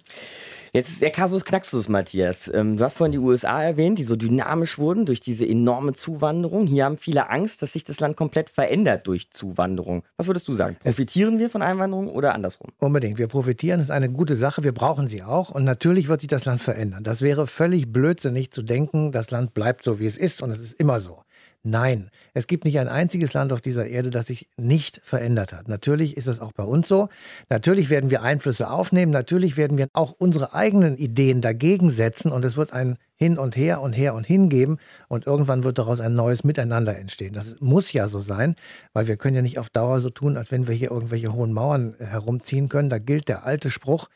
Jetzt 0.73 1.01
der 1.01 1.11
Kasus 1.11 1.45
Knaxus, 1.45 1.89
Matthias. 1.89 2.51
Ähm, 2.53 2.77
du 2.77 2.83
hast 2.83 2.97
vorhin 2.97 3.11
die 3.11 3.17
USA 3.17 3.63
erwähnt, 3.63 3.97
die 3.99 4.03
so 4.03 4.15
dynamisch 4.15 4.77
wurden 4.77 5.05
durch 5.05 5.19
diese 5.19 5.47
enorme 5.47 5.93
Zuwanderung. 5.93 6.67
Hier 6.67 6.85
haben 6.85 6.97
viele 6.97 7.29
Angst, 7.29 7.61
dass 7.61 7.73
sich 7.73 7.83
das 7.83 7.99
Land 7.99 8.15
komplett 8.17 8.49
verändert 8.49 9.07
durch 9.07 9.31
Zuwanderung. 9.31 10.03
Was 10.17 10.27
würdest 10.27 10.47
du 10.47 10.53
sagen? 10.53 10.77
Profitieren 10.79 11.39
wir 11.39 11.49
von 11.49 11.61
Einwanderung 11.61 12.09
oder 12.09 12.35
andersrum? 12.35 12.71
Unbedingt. 12.79 13.17
Wir 13.17 13.27
profitieren. 13.27 13.86
Ist 13.87 13.91
eine 13.91 14.09
gute 14.09 14.35
Sache. 14.35 14.65
Wir 14.65 14.73
brauchen 14.73 15.07
sie 15.07 15.23
auch. 15.23 15.49
Und 15.49 15.63
natürlich 15.63 16.09
wird 16.09 16.19
sich 16.19 16.27
das 16.27 16.43
Land 16.43 16.61
verändern. 16.61 17.05
Das 17.05 17.21
wäre 17.21 17.47
völlig 17.47 17.93
blödsinnig 17.93 18.51
zu 18.51 18.61
denken, 18.61 19.13
das 19.13 19.31
Land 19.31 19.53
bleibt 19.53 19.81
so, 19.81 19.97
wie 19.99 20.05
es 20.05 20.17
ist 20.17 20.41
und 20.41 20.49
es 20.49 20.59
ist 20.59 20.73
immer 20.73 20.99
so. 20.99 21.23
Nein, 21.69 22.11
es 22.33 22.47
gibt 22.47 22.63
nicht 22.63 22.79
ein 22.79 22.87
einziges 22.87 23.33
Land 23.33 23.51
auf 23.51 23.59
dieser 23.59 23.87
Erde, 23.87 24.09
das 24.09 24.27
sich 24.27 24.47
nicht 24.55 25.01
verändert 25.03 25.51
hat. 25.51 25.67
Natürlich 25.67 26.15
ist 26.15 26.27
es 26.27 26.39
auch 26.39 26.53
bei 26.53 26.63
uns 26.63 26.87
so. 26.87 27.09
Natürlich 27.49 27.89
werden 27.89 28.09
wir 28.09 28.21
Einflüsse 28.21 28.69
aufnehmen. 28.69 29.11
Natürlich 29.11 29.57
werden 29.57 29.77
wir 29.77 29.89
auch 29.91 30.13
unsere 30.17 30.53
eigenen 30.53 30.97
Ideen 30.97 31.41
dagegen 31.41 31.89
setzen. 31.89 32.31
Und 32.31 32.45
es 32.45 32.55
wird 32.55 32.71
ein 32.71 32.97
Hin 33.15 33.37
und 33.37 33.57
Her 33.57 33.81
und 33.81 33.97
Her 33.97 34.13
und 34.13 34.25
Hin 34.25 34.47
geben. 34.47 34.77
Und 35.09 35.27
irgendwann 35.27 35.65
wird 35.65 35.77
daraus 35.77 35.99
ein 35.99 36.15
neues 36.15 36.45
Miteinander 36.45 36.97
entstehen. 36.97 37.33
Das 37.33 37.57
muss 37.59 37.91
ja 37.91 38.07
so 38.07 38.21
sein, 38.21 38.55
weil 38.93 39.09
wir 39.09 39.17
können 39.17 39.35
ja 39.35 39.41
nicht 39.41 39.59
auf 39.59 39.69
Dauer 39.69 39.99
so 39.99 40.09
tun, 40.09 40.37
als 40.37 40.51
wenn 40.51 40.69
wir 40.69 40.75
hier 40.75 40.91
irgendwelche 40.91 41.33
hohen 41.33 41.51
Mauern 41.51 41.95
herumziehen 41.99 42.69
können. 42.69 42.89
Da 42.89 42.97
gilt 42.97 43.27
der 43.27 43.45
alte 43.45 43.69
Spruch, 43.69 44.07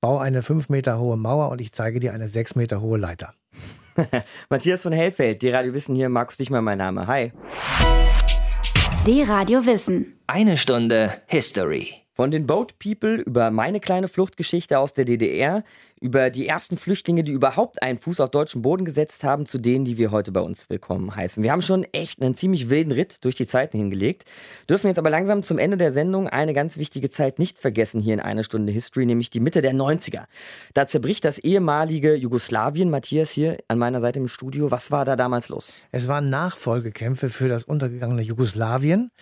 bau 0.00 0.18
eine 0.18 0.42
fünf 0.42 0.68
Meter 0.68 1.00
hohe 1.00 1.16
Mauer 1.16 1.48
und 1.48 1.60
ich 1.60 1.72
zeige 1.72 1.98
dir 1.98 2.14
eine 2.14 2.28
sechs 2.28 2.54
Meter 2.54 2.80
hohe 2.80 2.98
Leiter. 2.98 3.34
Matthias 4.50 4.82
von 4.82 4.92
Hellfeld, 4.92 5.42
die 5.42 5.50
Radio 5.50 5.74
Wissen 5.74 5.94
hier, 5.94 6.08
Markus 6.08 6.36
Dichmann 6.36 6.64
mein 6.64 6.78
Name. 6.78 7.06
Hi. 7.06 7.32
Die 9.06 9.22
Radio 9.22 9.66
Wissen. 9.66 10.18
Eine 10.26 10.56
Stunde 10.56 11.12
History. 11.26 11.94
Von 12.14 12.30
den 12.30 12.46
Boat 12.46 12.78
People 12.78 13.16
über 13.16 13.50
meine 13.50 13.80
kleine 13.80 14.06
Fluchtgeschichte 14.06 14.78
aus 14.78 14.92
der 14.92 15.06
DDR, 15.06 15.64
über 16.02 16.30
die 16.30 16.48
ersten 16.48 16.76
Flüchtlinge, 16.76 17.22
die 17.22 17.32
überhaupt 17.32 17.80
einen 17.80 17.98
Fuß 17.98 18.20
auf 18.20 18.30
deutschen 18.30 18.60
Boden 18.60 18.84
gesetzt 18.84 19.22
haben, 19.22 19.46
zu 19.46 19.58
denen, 19.58 19.84
die 19.84 19.96
wir 19.96 20.10
heute 20.10 20.32
bei 20.32 20.40
uns 20.40 20.68
willkommen 20.68 21.14
heißen. 21.14 21.42
Wir 21.42 21.52
haben 21.52 21.62
schon 21.62 21.84
echt 21.92 22.20
einen 22.20 22.34
ziemlich 22.34 22.68
wilden 22.68 22.90
Ritt 22.90 23.24
durch 23.24 23.36
die 23.36 23.46
Zeiten 23.46 23.78
hingelegt, 23.78 24.24
dürfen 24.68 24.88
jetzt 24.88 24.98
aber 24.98 25.10
langsam 25.10 25.44
zum 25.44 25.58
Ende 25.58 25.76
der 25.76 25.92
Sendung 25.92 26.28
eine 26.28 26.54
ganz 26.54 26.76
wichtige 26.76 27.08
Zeit 27.08 27.38
nicht 27.38 27.60
vergessen 27.60 28.00
hier 28.00 28.14
in 28.14 28.20
einer 28.20 28.42
Stunde 28.42 28.72
History, 28.72 29.06
nämlich 29.06 29.30
die 29.30 29.38
Mitte 29.38 29.62
der 29.62 29.74
90er. 29.74 30.24
Da 30.74 30.86
zerbricht 30.88 31.24
das 31.24 31.38
ehemalige 31.38 32.16
Jugoslawien. 32.16 32.90
Matthias 32.90 33.30
hier 33.30 33.58
an 33.68 33.78
meiner 33.78 34.00
Seite 34.00 34.18
im 34.18 34.26
Studio. 34.26 34.72
Was 34.72 34.90
war 34.90 35.04
da 35.04 35.14
damals 35.14 35.48
los? 35.50 35.84
Es 35.92 36.08
waren 36.08 36.30
Nachfolgekämpfe 36.30 37.28
für 37.28 37.46
das 37.46 37.62
untergegangene 37.62 38.22
Jugoslawien, 38.22 39.12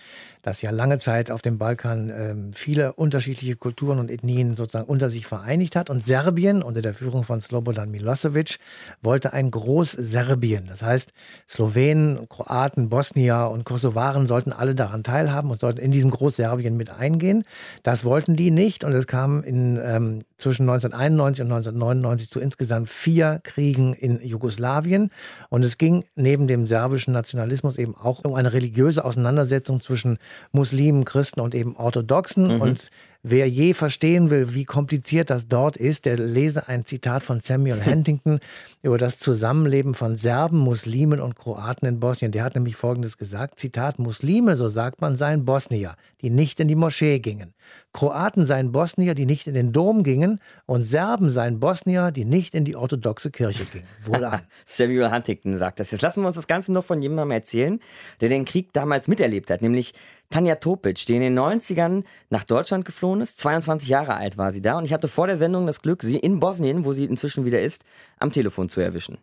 das 0.41 0.63
ja 0.63 0.71
lange 0.71 0.97
Zeit 0.97 1.29
auf 1.29 1.43
dem 1.43 1.59
Balkan 1.59 2.09
äh, 2.09 2.35
viele 2.55 2.93
unterschiedliche 2.93 3.55
Kulturen 3.55 3.99
und 3.99 4.09
Ethnien 4.09 4.55
sozusagen 4.55 4.87
unter 4.87 5.11
sich 5.11 5.27
vereinigt 5.27 5.75
hat. 5.75 5.91
Und 5.91 5.99
Serbien 5.99 6.63
unter 6.71 6.81
der 6.81 6.93
Führung 6.93 7.25
von 7.25 7.41
Slobodan 7.41 7.91
Milosevic 7.91 8.57
wollte 9.01 9.33
ein 9.33 9.51
Groß-Serbien. 9.51 10.67
Das 10.67 10.81
heißt, 10.81 11.11
Slowenen, 11.47 12.29
Kroaten, 12.29 12.87
Bosnier 12.87 13.49
und 13.51 13.65
Kosovaren 13.65 14.25
sollten 14.25 14.53
alle 14.53 14.73
daran 14.73 15.03
teilhaben 15.03 15.51
und 15.51 15.59
sollten 15.59 15.81
in 15.81 15.91
diesem 15.91 16.11
Groß-Serbien 16.11 16.77
mit 16.77 16.89
eingehen. 16.89 17.43
Das 17.83 18.05
wollten 18.05 18.37
die 18.37 18.51
nicht 18.51 18.85
und 18.85 18.93
es 18.93 19.05
kam 19.05 19.43
in, 19.43 19.77
ähm, 19.83 20.19
zwischen 20.41 20.63
1991 20.63 21.45
und 21.45 21.51
1999 21.51 22.29
zu 22.29 22.39
insgesamt 22.39 22.89
vier 22.89 23.39
Kriegen 23.43 23.93
in 23.93 24.21
Jugoslawien. 24.21 25.09
Und 25.49 25.63
es 25.63 25.77
ging 25.77 26.03
neben 26.15 26.47
dem 26.47 26.67
serbischen 26.67 27.13
Nationalismus 27.13 27.77
eben 27.77 27.95
auch 27.95 28.23
um 28.23 28.33
eine 28.33 28.53
religiöse 28.53 29.05
Auseinandersetzung 29.05 29.79
zwischen 29.79 30.17
Muslimen, 30.51 31.05
Christen 31.05 31.39
und 31.39 31.55
eben 31.55 31.75
Orthodoxen. 31.75 32.55
Mhm. 32.55 32.61
Und 32.61 32.89
wer 33.23 33.47
je 33.47 33.73
verstehen 33.73 34.29
will, 34.29 34.53
wie 34.53 34.65
kompliziert 34.65 35.29
das 35.29 35.47
dort 35.47 35.77
ist, 35.77 36.05
der 36.05 36.17
lese 36.17 36.67
ein 36.67 36.85
Zitat 36.85 37.23
von 37.23 37.39
Samuel 37.39 37.85
Huntington 37.85 38.39
über 38.81 38.97
das 38.97 39.19
Zusammenleben 39.19 39.93
von 39.93 40.15
Serben, 40.15 40.57
Muslimen 40.57 41.19
und 41.19 41.35
Kroaten 41.35 41.87
in 41.87 41.99
Bosnien. 41.99 42.31
Der 42.31 42.43
hat 42.43 42.55
nämlich 42.55 42.75
Folgendes 42.75 43.17
gesagt, 43.17 43.59
Zitat, 43.59 43.99
Muslime, 43.99 44.55
so 44.55 44.69
sagt 44.69 45.01
man, 45.01 45.17
seien 45.17 45.45
Bosnier, 45.45 45.95
die 46.21 46.29
nicht 46.29 46.59
in 46.59 46.67
die 46.67 46.75
Moschee 46.75 47.19
gingen. 47.19 47.53
Kroaten 47.93 48.45
seien 48.45 48.71
Bosnier, 48.71 49.13
die 49.13 49.25
nicht 49.25 49.47
in 49.47 49.53
den 49.53 49.71
Dom 49.71 50.03
gingen 50.03 50.30
und 50.65 50.83
Serben 50.83 51.29
seien 51.29 51.59
Bosnier, 51.59 52.11
die 52.11 52.25
nicht 52.25 52.55
in 52.55 52.65
die 52.65 52.75
orthodoxe 52.75 53.31
Kirche 53.31 53.65
gingen. 53.65 53.87
Wohlan. 54.03 54.41
Samuel 54.65 55.11
Huntington 55.11 55.57
sagt 55.57 55.79
das. 55.79 55.91
Jetzt 55.91 56.01
lassen 56.01 56.21
wir 56.21 56.27
uns 56.27 56.35
das 56.35 56.47
Ganze 56.47 56.71
noch 56.73 56.83
von 56.83 57.01
jemandem 57.01 57.31
erzählen, 57.31 57.79
der 58.19 58.29
den 58.29 58.45
Krieg 58.45 58.73
damals 58.73 59.07
miterlebt 59.07 59.49
hat, 59.49 59.61
nämlich 59.61 59.93
Tanja 60.29 60.55
Topic, 60.55 61.05
die 61.07 61.15
in 61.15 61.21
den 61.21 61.37
90ern 61.37 62.03
nach 62.29 62.43
Deutschland 62.43 62.85
geflohen 62.85 63.21
ist. 63.21 63.39
22 63.39 63.89
Jahre 63.89 64.15
alt 64.15 64.37
war 64.37 64.51
sie 64.51 64.61
da 64.61 64.77
und 64.77 64.85
ich 64.85 64.93
hatte 64.93 65.07
vor 65.07 65.27
der 65.27 65.37
Sendung 65.37 65.65
das 65.67 65.81
Glück, 65.81 66.03
sie 66.03 66.17
in 66.17 66.39
Bosnien, 66.39 66.85
wo 66.85 66.93
sie 66.93 67.05
inzwischen 67.05 67.45
wieder 67.45 67.61
ist, 67.61 67.83
am 68.19 68.31
Telefon 68.31 68.69
zu 68.69 68.81
erwischen. 68.81 69.17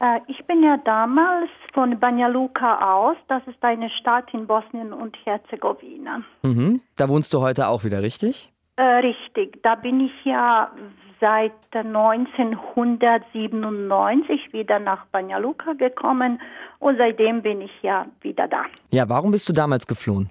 Äh, 0.00 0.20
ich 0.26 0.44
bin 0.46 0.62
ja 0.62 0.76
damals 0.84 1.50
von 1.72 1.98
Banja 1.98 2.28
Luka 2.28 2.96
aus. 2.96 3.16
Das 3.28 3.42
ist 3.46 3.62
eine 3.62 3.90
Stadt 3.90 4.32
in 4.34 4.46
Bosnien 4.46 4.92
und 4.92 5.16
Herzegowina. 5.24 6.22
Mhm. 6.42 6.80
Da 6.96 7.08
wohnst 7.08 7.32
du 7.32 7.40
heute 7.40 7.68
auch 7.68 7.84
wieder, 7.84 8.02
richtig? 8.02 8.52
Äh, 8.76 8.82
richtig. 8.82 9.62
Da 9.62 9.74
bin 9.74 10.00
ich 10.00 10.12
ja 10.24 10.70
seit 11.20 11.52
1997 11.72 14.52
wieder 14.52 14.78
nach 14.78 15.06
Banja 15.06 15.38
Luka 15.38 15.72
gekommen 15.72 16.38
und 16.78 16.98
seitdem 16.98 17.40
bin 17.42 17.62
ich 17.62 17.72
ja 17.82 18.06
wieder 18.20 18.46
da. 18.48 18.66
Ja, 18.90 19.08
warum 19.08 19.30
bist 19.30 19.48
du 19.48 19.54
damals 19.54 19.86
geflohen? 19.86 20.28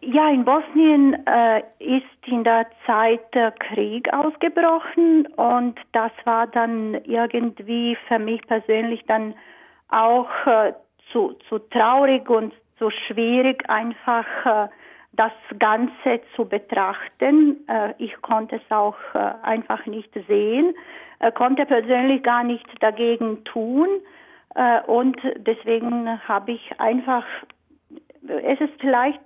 Ja, 0.00 0.28
in 0.30 0.44
Bosnien 0.44 1.24
äh, 1.26 1.62
ist 1.78 2.26
in 2.26 2.42
der 2.42 2.66
Zeit 2.84 3.32
äh, 3.32 3.52
Krieg 3.52 4.12
ausgebrochen 4.12 5.28
und 5.36 5.78
das 5.92 6.10
war 6.24 6.48
dann 6.48 6.94
irgendwie 7.04 7.96
für 8.08 8.18
mich 8.18 8.44
persönlich 8.48 9.04
dann 9.06 9.34
auch 9.88 10.28
äh, 10.46 10.72
zu, 11.12 11.36
zu 11.48 11.60
traurig 11.70 12.28
und 12.28 12.52
zu 12.78 12.90
schwierig 13.06 13.70
einfach 13.70 14.26
äh, 14.44 14.66
das 15.16 15.32
Ganze 15.58 16.20
zu 16.34 16.44
betrachten. 16.46 17.66
Äh, 17.68 17.94
ich 17.98 18.20
konnte 18.22 18.56
es 18.56 18.70
auch 18.70 18.96
äh, 19.14 19.18
einfach 19.42 19.84
nicht 19.86 20.10
sehen, 20.28 20.74
konnte 21.34 21.64
persönlich 21.64 22.22
gar 22.22 22.44
nichts 22.44 22.68
dagegen 22.78 23.42
tun 23.44 23.88
und 24.86 25.16
deswegen 25.36 26.20
habe 26.28 26.52
ich 26.52 26.78
einfach, 26.78 27.24
es 28.28 28.60
ist 28.60 28.74
vielleicht 28.80 29.20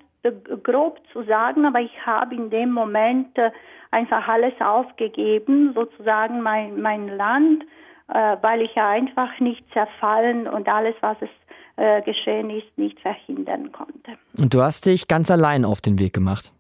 grob 0.63 1.01
zu 1.13 1.23
sagen, 1.25 1.65
aber 1.65 1.81
ich 1.81 2.07
habe 2.07 2.35
in 2.35 2.51
dem 2.51 2.73
Moment 2.73 3.37
äh, 3.39 3.51
einfach 3.91 4.29
alles 4.29 4.55
aufgegeben, 4.61 5.73
sozusagen 5.75 6.43
mein, 6.43 6.81
mein 6.81 7.09
Land, 7.09 7.65
äh, 8.09 8.37
weil 8.41 8.63
ich 8.63 8.75
ja 8.75 8.89
einfach 8.91 9.39
nicht 9.41 9.65
zerfallen 9.73 10.47
und 10.47 10.69
alles, 10.69 10.95
was 11.01 11.17
es 11.21 11.31
äh, 11.81 12.03
geschehen 12.03 12.51
ist, 12.51 12.77
nicht 12.77 13.01
verhindern 13.01 13.73
konnte. 13.73 14.13
Und 14.39 14.53
du 14.53 14.63
hast 14.63 14.85
dich 14.85 15.09
ganz 15.09 15.31
allein 15.31 15.65
auf 15.65 15.81
den 15.81 15.99
Weg 15.99 16.13
gemacht? 16.13 16.53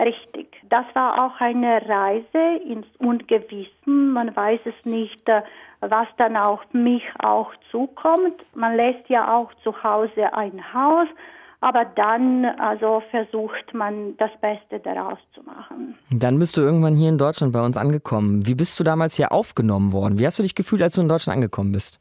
Richtig. 0.00 0.48
Das 0.70 0.86
war 0.94 1.26
auch 1.26 1.40
eine 1.40 1.82
Reise 1.86 2.62
ins 2.64 2.86
Ungewissen. 2.98 4.12
Man 4.12 4.34
weiß 4.34 4.60
es 4.64 4.84
nicht, 4.84 5.20
was 5.80 6.06
dann 6.16 6.36
auf 6.36 6.60
mich 6.72 7.02
auch 7.18 7.52
zukommt. 7.70 8.40
Man 8.54 8.76
lässt 8.76 9.08
ja 9.08 9.36
auch 9.36 9.50
zu 9.64 9.82
Hause 9.82 10.32
ein 10.32 10.72
Haus 10.72 11.08
aber 11.62 11.84
dann 11.84 12.44
also 12.44 13.02
versucht 13.12 13.72
man 13.72 14.16
das 14.16 14.30
Beste 14.40 14.80
daraus 14.80 15.18
zu 15.32 15.42
machen. 15.44 15.94
Dann 16.10 16.38
bist 16.40 16.56
du 16.56 16.60
irgendwann 16.60 16.96
hier 16.96 17.08
in 17.08 17.18
Deutschland 17.18 17.52
bei 17.52 17.64
uns 17.64 17.76
angekommen. 17.76 18.44
Wie 18.44 18.56
bist 18.56 18.78
du 18.80 18.84
damals 18.84 19.14
hier 19.14 19.30
aufgenommen 19.30 19.92
worden? 19.92 20.18
Wie 20.18 20.26
hast 20.26 20.40
du 20.40 20.42
dich 20.42 20.56
gefühlt, 20.56 20.82
als 20.82 20.96
du 20.96 21.00
in 21.00 21.08
Deutschland 21.08 21.36
angekommen 21.36 21.70
bist? 21.70 22.00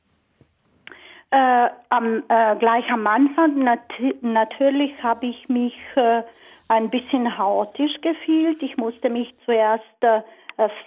Äh, 1.32 1.70
am, 1.89 2.24
äh, 2.28 2.56
gleich 2.58 2.89
am 2.91 3.08
Anfang 3.08 3.63
nat 3.63 3.80
natürlich 4.20 4.91
habe 5.02 5.28
ich 5.28 5.48
mich 5.48 5.74
äh, 5.96 6.24
ein 6.67 6.89
bisschen 6.89 7.30
chaotisch 7.30 8.02
gefühlt. 8.02 8.62
Ich 8.62 8.76
musste 8.76 9.10
mich 9.10 9.34
zuerst 9.46 9.86
äh, 10.02 10.22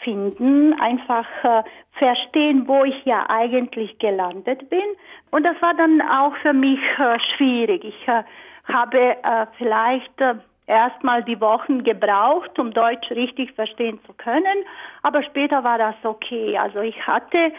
finden, 0.02 0.78
einfach 0.78 1.26
äh, 1.44 1.62
verstehen, 1.92 2.68
wo 2.68 2.84
ich 2.84 3.04
ja 3.06 3.24
eigentlich 3.28 3.98
gelandet 3.98 4.68
bin. 4.68 4.84
Und 5.30 5.44
das 5.44 5.60
war 5.62 5.72
dann 5.72 6.02
auch 6.02 6.36
für 6.42 6.52
mich 6.52 6.80
äh, 6.98 7.18
schwierig. 7.36 7.82
Ich 7.82 8.08
habe 8.08 8.98
äh, 8.98 9.46
vielleicht 9.56 10.20
äh, 10.20 10.34
erstmal 10.66 11.22
die 11.22 11.40
Wochen 11.40 11.84
gebraucht, 11.84 12.58
um 12.58 12.70
Deutsch 12.70 13.10
richtig 13.10 13.52
verstehen 13.52 13.98
zu 14.06 14.12
können, 14.12 14.64
aber 15.02 15.22
später 15.22 15.64
war 15.64 15.78
das 15.78 15.94
okay. 16.02 16.58
Also 16.58 16.80
ich 16.80 17.06
hatte 17.06 17.38
äh, 17.38 17.52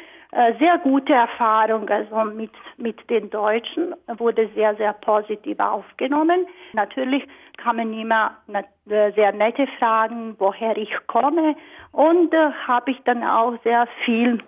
sehr 0.60 0.78
gute 0.80 1.14
Erfahrungen 1.14 1.90
also 1.90 2.32
mit, 2.32 2.52
mit 2.78 3.10
den 3.10 3.30
Deutschen, 3.30 3.96
wurde 4.18 4.50
sehr, 4.56 4.76
sehr 4.76 4.94
positiv 4.94 5.60
aufgenommen. 5.60 6.46
Natürlich 6.74 7.26
kamen 7.58 7.94
immer 7.94 8.32
äh, 8.48 9.12
sehr 9.14 9.32
nette 9.32 9.68
Fragen, 9.80 10.36
woher 10.40 10.76
ich 10.78 10.92
komme. 11.08 11.56
Und 11.92 12.34
äh, 12.34 12.52
habe 12.68 12.92
ich 12.92 13.02
dann 13.06 13.24
auch 13.24 13.54
sehr 13.64 13.88
viel 14.04 14.42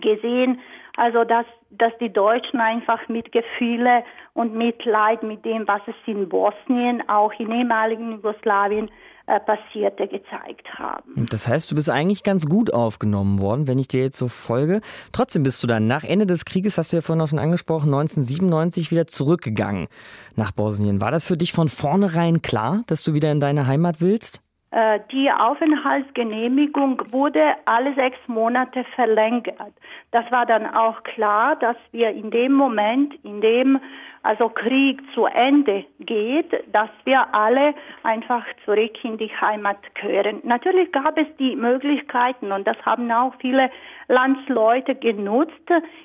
gesehen, 0.00 0.60
also 0.96 1.24
dass, 1.24 1.46
dass 1.70 1.96
die 1.98 2.12
Deutschen 2.12 2.60
einfach 2.60 3.06
mit 3.08 3.32
Gefühle 3.32 4.04
und 4.34 4.54
Mitleid 4.54 5.22
mit 5.22 5.44
dem, 5.44 5.68
was 5.68 5.82
es 5.86 5.94
in 6.06 6.28
Bosnien, 6.28 7.06
auch 7.08 7.32
in 7.38 7.50
ehemaligen 7.50 8.12
Jugoslawien 8.12 8.88
äh, 8.88 8.90
passierte, 9.26 10.08
gezeigt 10.08 10.68
haben. 10.74 11.26
Das 11.30 11.46
heißt, 11.46 11.70
du 11.70 11.74
bist 11.74 11.90
eigentlich 11.90 12.22
ganz 12.22 12.46
gut 12.46 12.72
aufgenommen 12.72 13.38
worden, 13.38 13.66
wenn 13.66 13.78
ich 13.78 13.88
dir 13.88 14.02
jetzt 14.02 14.18
so 14.18 14.28
folge. 14.28 14.80
Trotzdem 15.12 15.42
bist 15.42 15.62
du 15.62 15.66
dann 15.66 15.86
nach 15.86 16.04
Ende 16.04 16.26
des 16.26 16.44
Krieges, 16.44 16.78
hast 16.78 16.92
du 16.92 16.96
ja 16.96 17.02
vorhin 17.02 17.22
auch 17.22 17.28
schon 17.28 17.38
angesprochen, 17.38 17.92
1997 17.94 18.90
wieder 18.90 19.06
zurückgegangen 19.06 19.88
nach 20.36 20.52
Bosnien. 20.52 21.00
War 21.00 21.10
das 21.10 21.24
für 21.24 21.36
dich 21.36 21.52
von 21.52 21.68
vornherein 21.68 22.42
klar, 22.42 22.82
dass 22.86 23.02
du 23.02 23.14
wieder 23.14 23.32
in 23.32 23.40
deine 23.40 23.66
Heimat 23.66 24.00
willst? 24.00 24.42
Äh, 24.72 25.00
die 25.12 25.30
Aufenthaltsgenehmigung 25.30 27.12
wurde 27.12 27.54
alle 27.66 27.94
sechs 27.94 28.16
Monate 28.26 28.84
verlängert. 28.94 29.74
Das 30.12 30.30
war 30.32 30.46
dann 30.46 30.66
auch 30.66 31.02
klar, 31.02 31.56
dass 31.56 31.76
wir 31.92 32.08
in 32.10 32.30
dem 32.30 32.54
Moment, 32.54 33.14
in 33.22 33.42
dem 33.42 33.78
also 34.22 34.48
Krieg 34.48 35.02
zu 35.14 35.26
Ende 35.26 35.84
geht, 36.00 36.52
dass 36.72 36.88
wir 37.04 37.34
alle 37.34 37.74
einfach 38.02 38.44
zurück 38.64 39.04
in 39.04 39.18
die 39.18 39.30
Heimat 39.40 39.76
gehören. 39.94 40.40
Natürlich 40.42 40.90
gab 40.90 41.18
es 41.18 41.26
die 41.38 41.54
Möglichkeiten 41.54 42.50
und 42.50 42.66
das 42.66 42.76
haben 42.86 43.10
auch 43.12 43.34
viele 43.40 43.70
Landsleute 44.08 44.94
genutzt, 44.94 45.52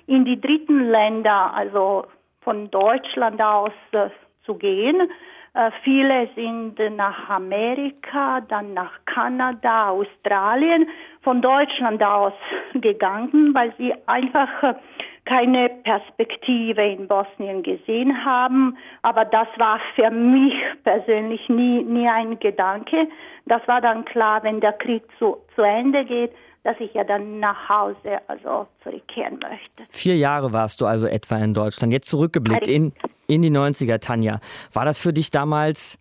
in 0.07 0.25
die 0.25 0.41
dritten 0.41 0.89
Länder, 0.89 1.53
also 1.53 2.05
von 2.41 2.69
Deutschland 2.69 3.41
aus 3.41 3.71
äh, 3.91 4.09
zu 4.45 4.55
gehen. 4.55 5.09
Äh, 5.57 5.71
viele 5.83 6.29
sind 6.35 6.77
nach 6.95 7.29
Amerika, 7.29 8.41
dann 8.41 8.69
nach 8.73 8.91
Kanada, 9.05 9.89
Australien, 9.89 10.87
von 11.23 11.41
Deutschland 11.41 12.03
aus 12.03 12.33
gegangen, 12.75 13.55
weil 13.55 13.73
sie 13.79 13.91
einfach 14.05 14.49
äh, 14.61 14.75
keine 15.25 15.69
Perspektive 15.83 16.83
in 16.83 17.07
Bosnien 17.07 17.63
gesehen 17.63 18.23
haben. 18.23 18.77
Aber 19.01 19.25
das 19.25 19.47
war 19.57 19.79
für 19.95 20.11
mich 20.11 20.53
persönlich 20.83 21.49
nie, 21.49 21.83
nie 21.83 22.07
ein 22.07 22.37
Gedanke. 22.37 23.07
Das 23.47 23.67
war 23.67 23.81
dann 23.81 24.05
klar, 24.05 24.43
wenn 24.43 24.59
der 24.61 24.73
Krieg 24.73 25.01
zu, 25.17 25.37
zu 25.55 25.63
Ende 25.63 26.05
geht, 26.05 26.33
dass 26.65 26.75
ich 26.79 26.93
ja 26.93 27.03
dann 27.03 27.39
nach 27.39 27.67
Hause 27.67 28.19
also 28.27 28.67
zurückkehren 28.83 29.39
möchte. 29.41 29.83
Vier 29.89 30.17
Jahre 30.17 30.53
warst 30.53 30.81
du 30.81 30.85
also 30.85 31.07
etwa 31.07 31.37
in 31.37 31.55
Deutschland. 31.55 31.93
Jetzt 31.93 32.09
zurückgeblickt 32.09 32.67
in, 32.67 32.93
in 33.27 33.41
die 33.41 33.51
90er, 33.51 33.99
Tanja. 33.99 34.39
War 34.73 34.85
das 34.85 34.99
für 34.99 35.13
dich 35.13 35.31
damals 35.31 35.97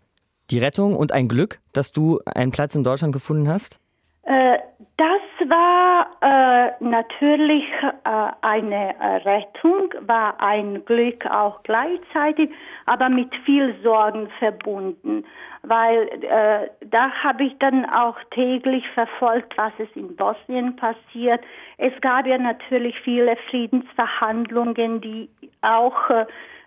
die 0.50 0.58
Rettung 0.58 0.96
und 0.96 1.12
ein 1.12 1.28
Glück, 1.28 1.60
dass 1.72 1.92
du 1.92 2.20
einen 2.24 2.52
Platz 2.52 2.74
in 2.74 2.84
Deutschland 2.84 3.12
gefunden 3.12 3.48
hast? 3.48 3.78
Äh, 4.22 4.58
das 4.96 5.48
war 5.48 6.06
äh, 6.20 6.72
natürlich 6.80 7.64
äh, 7.82 8.30
eine 8.40 8.98
äh, 8.98 9.16
Rettung, 9.28 9.92
war 10.00 10.40
ein 10.40 10.84
Glück 10.84 11.26
auch 11.26 11.62
gleichzeitig, 11.62 12.50
aber 12.86 13.08
mit 13.08 13.34
viel 13.44 13.74
Sorgen 13.82 14.28
verbunden, 14.38 15.24
weil 15.62 16.08
äh, 16.22 16.70
da 16.86 17.10
habe 17.22 17.44
ich 17.44 17.58
dann 17.58 17.84
auch 17.84 18.16
täglich 18.30 18.84
verfolgt, 18.94 19.56
was 19.56 19.72
es 19.78 19.88
in 19.94 20.16
Bosnien 20.16 20.76
passiert. 20.76 21.40
Es 21.78 21.92
gab 22.00 22.26
ja 22.26 22.38
natürlich 22.38 22.98
viele 23.00 23.36
Friedensverhandlungen, 23.50 25.00
die 25.00 25.28
auch 25.60 26.26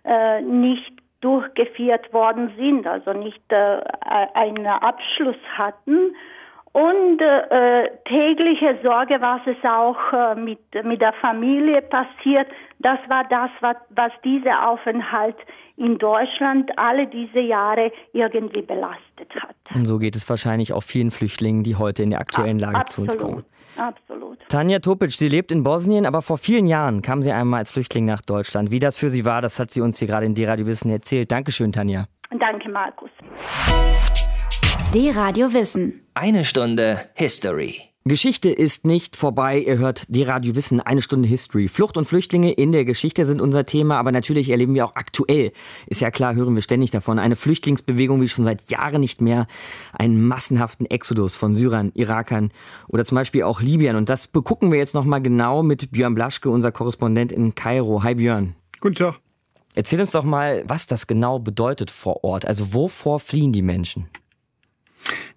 äh, 0.09 0.41
nicht 0.41 0.91
durchgeführt 1.21 2.11
worden 2.13 2.51
sind, 2.57 2.87
also 2.87 3.11
nicht 3.13 3.41
einen 3.51 4.65
Abschluss 4.67 5.35
hatten. 5.57 6.15
Und 6.71 7.19
äh, 7.19 7.89
tägliche 8.05 8.77
Sorge, 8.83 9.19
was 9.19 9.41
es 9.47 9.57
auch 9.63 10.13
äh, 10.13 10.35
mit, 10.35 10.59
mit 10.83 11.01
der 11.01 11.13
Familie 11.13 11.81
passiert, 11.81 12.47
das 12.77 12.99
war 13.09 13.23
das, 13.29 13.49
was, 13.61 13.75
was 13.89 14.11
dieser 14.23 14.69
Aufenthalt 14.69 15.35
in 15.77 15.97
Deutschland 15.97 16.71
alle 16.77 17.07
diese 17.07 17.39
Jahre 17.39 17.91
irgendwie 18.13 18.61
belastet 18.61 19.33
hat. 19.35 19.55
Und 19.73 19.85
so 19.85 19.97
geht 19.97 20.15
es 20.15 20.29
wahrscheinlich 20.29 20.71
auch 20.71 20.83
vielen 20.83 21.09
Flüchtlingen, 21.09 21.63
die 21.63 21.75
heute 21.75 22.03
in 22.03 22.11
der 22.11 22.19
aktuellen 22.19 22.59
Lage 22.59 22.77
Absolut. 22.77 23.11
zu 23.11 23.17
uns 23.17 23.23
kommen. 23.31 23.45
Absolut. 23.79 24.37
Tanja 24.49 24.79
Topic, 24.79 25.11
sie 25.11 25.29
lebt 25.29 25.51
in 25.51 25.63
Bosnien, 25.63 26.05
aber 26.05 26.21
vor 26.21 26.37
vielen 26.37 26.67
Jahren 26.67 27.01
kam 27.01 27.21
sie 27.21 27.31
einmal 27.31 27.59
als 27.59 27.71
Flüchtling 27.71 28.05
nach 28.05 28.21
Deutschland. 28.21 28.71
Wie 28.71 28.79
das 28.79 28.97
für 28.97 29.09
sie 29.09 29.25
war, 29.25 29.41
das 29.41 29.59
hat 29.59 29.71
sie 29.71 29.81
uns 29.81 29.99
hier 29.99 30.07
gerade 30.07 30.25
in 30.25 30.35
D-Radio 30.35 30.65
Wissen 30.65 30.91
erzählt. 30.91 31.31
Dankeschön, 31.31 31.71
Tanja. 31.71 32.05
Danke, 32.37 32.69
Markus. 32.69 33.09
D-Radio 34.93 35.53
Wissen. 35.53 36.05
Eine 36.13 36.43
Stunde 36.43 36.99
History. 37.15 37.88
Geschichte 38.05 38.49
ist 38.49 38.85
nicht 38.85 39.17
vorbei. 39.17 39.59
Ihr 39.59 39.77
hört 39.77 40.05
die 40.07 40.23
Radio 40.23 40.55
Wissen, 40.55 40.79
eine 40.79 41.01
Stunde 41.01 41.27
History. 41.27 41.67
Flucht 41.67 41.97
und 41.97 42.05
Flüchtlinge 42.05 42.53
in 42.53 42.71
der 42.71 42.85
Geschichte 42.85 43.25
sind 43.25 43.41
unser 43.41 43.65
Thema, 43.65 43.99
aber 43.99 44.13
natürlich 44.13 44.49
erleben 44.49 44.73
wir 44.73 44.85
auch 44.85 44.95
aktuell. 44.95 45.51
Ist 45.85 45.99
ja 45.99 46.09
klar, 46.09 46.33
hören 46.33 46.55
wir 46.55 46.61
ständig 46.61 46.91
davon. 46.91 47.19
Eine 47.19 47.35
Flüchtlingsbewegung 47.35 48.21
wie 48.21 48.29
schon 48.29 48.45
seit 48.45 48.71
Jahren 48.71 49.01
nicht 49.01 49.21
mehr. 49.21 49.47
Einen 49.91 50.25
massenhaften 50.25 50.85
Exodus 50.85 51.35
von 51.35 51.55
Syrern, 51.55 51.91
Irakern 51.93 52.51
oder 52.87 53.03
zum 53.03 53.15
Beispiel 53.15 53.43
auch 53.43 53.61
Libyern. 53.61 53.97
Und 53.97 54.07
das 54.07 54.27
begucken 54.27 54.71
wir 54.71 54.79
jetzt 54.79 54.95
nochmal 54.95 55.21
genau 55.21 55.61
mit 55.61 55.91
Björn 55.91 56.15
Blaschke, 56.15 56.49
unser 56.49 56.71
Korrespondent 56.71 57.33
in 57.33 57.53
Kairo. 57.53 58.01
Hi 58.03 58.15
Björn. 58.15 58.55
Guten 58.79 58.95
Tag. 58.95 59.19
Erzähl 59.75 59.99
uns 59.99 60.11
doch 60.11 60.23
mal, 60.23 60.63
was 60.65 60.87
das 60.87 61.05
genau 61.05 61.39
bedeutet 61.39 61.91
vor 61.91 62.23
Ort. 62.23 62.45
Also 62.45 62.73
wovor 62.73 63.19
fliehen 63.19 63.51
die 63.51 63.61
Menschen? 63.61 64.07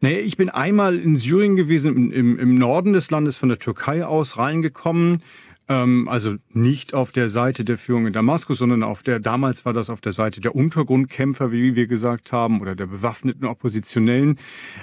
Naja, 0.01 0.19
ich 0.19 0.37
bin 0.37 0.49
einmal 0.49 0.99
in 0.99 1.17
Syrien 1.17 1.57
gewesen, 1.57 2.11
im, 2.13 2.39
im 2.39 2.55
Norden 2.55 2.93
des 2.93 3.11
Landes 3.11 3.39
von 3.39 3.49
der 3.49 3.59
Türkei 3.59 4.05
aus 4.05 4.39
reingekommen. 4.39 5.23
Ähm, 5.69 6.09
also 6.09 6.37
nicht 6.51 6.95
auf 6.95 7.13
der 7.13 7.29
Seite 7.29 7.65
der 7.65 7.79
Führung 7.79 8.07
in 8.07 8.13
Damaskus, 8.13 8.59
sondern 8.59 8.83
auf 8.83 9.03
der, 9.03 9.21
damals 9.21 9.65
war 9.65 9.73
das 9.73 9.91
auf 9.91 10.01
der 10.01 10.13
Seite 10.13 10.41
der 10.41 10.55
Untergrundkämpfer, 10.55 11.53
wie 11.53 11.77
wir 11.77 11.87
gesagt 11.87 12.33
haben, 12.33 12.61
oder 12.61 12.75
der 12.75 12.87
bewaffneten 12.87 13.47
Oppositionellen. 13.47 14.39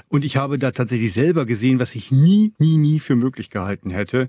Und 0.08 0.24
ich 0.24 0.38
habe 0.38 0.58
da 0.58 0.72
tatsächlich 0.72 1.14
selber 1.14 1.46
gesehen, 1.46 1.80
was 1.80 1.96
ich 1.96 2.12
nie, 2.12 2.54
nie, 2.58 2.78
nie 2.78 3.00
für 3.00 3.16
möglich 3.16 3.50
gehalten 3.50 3.90
hätte, 3.90 4.28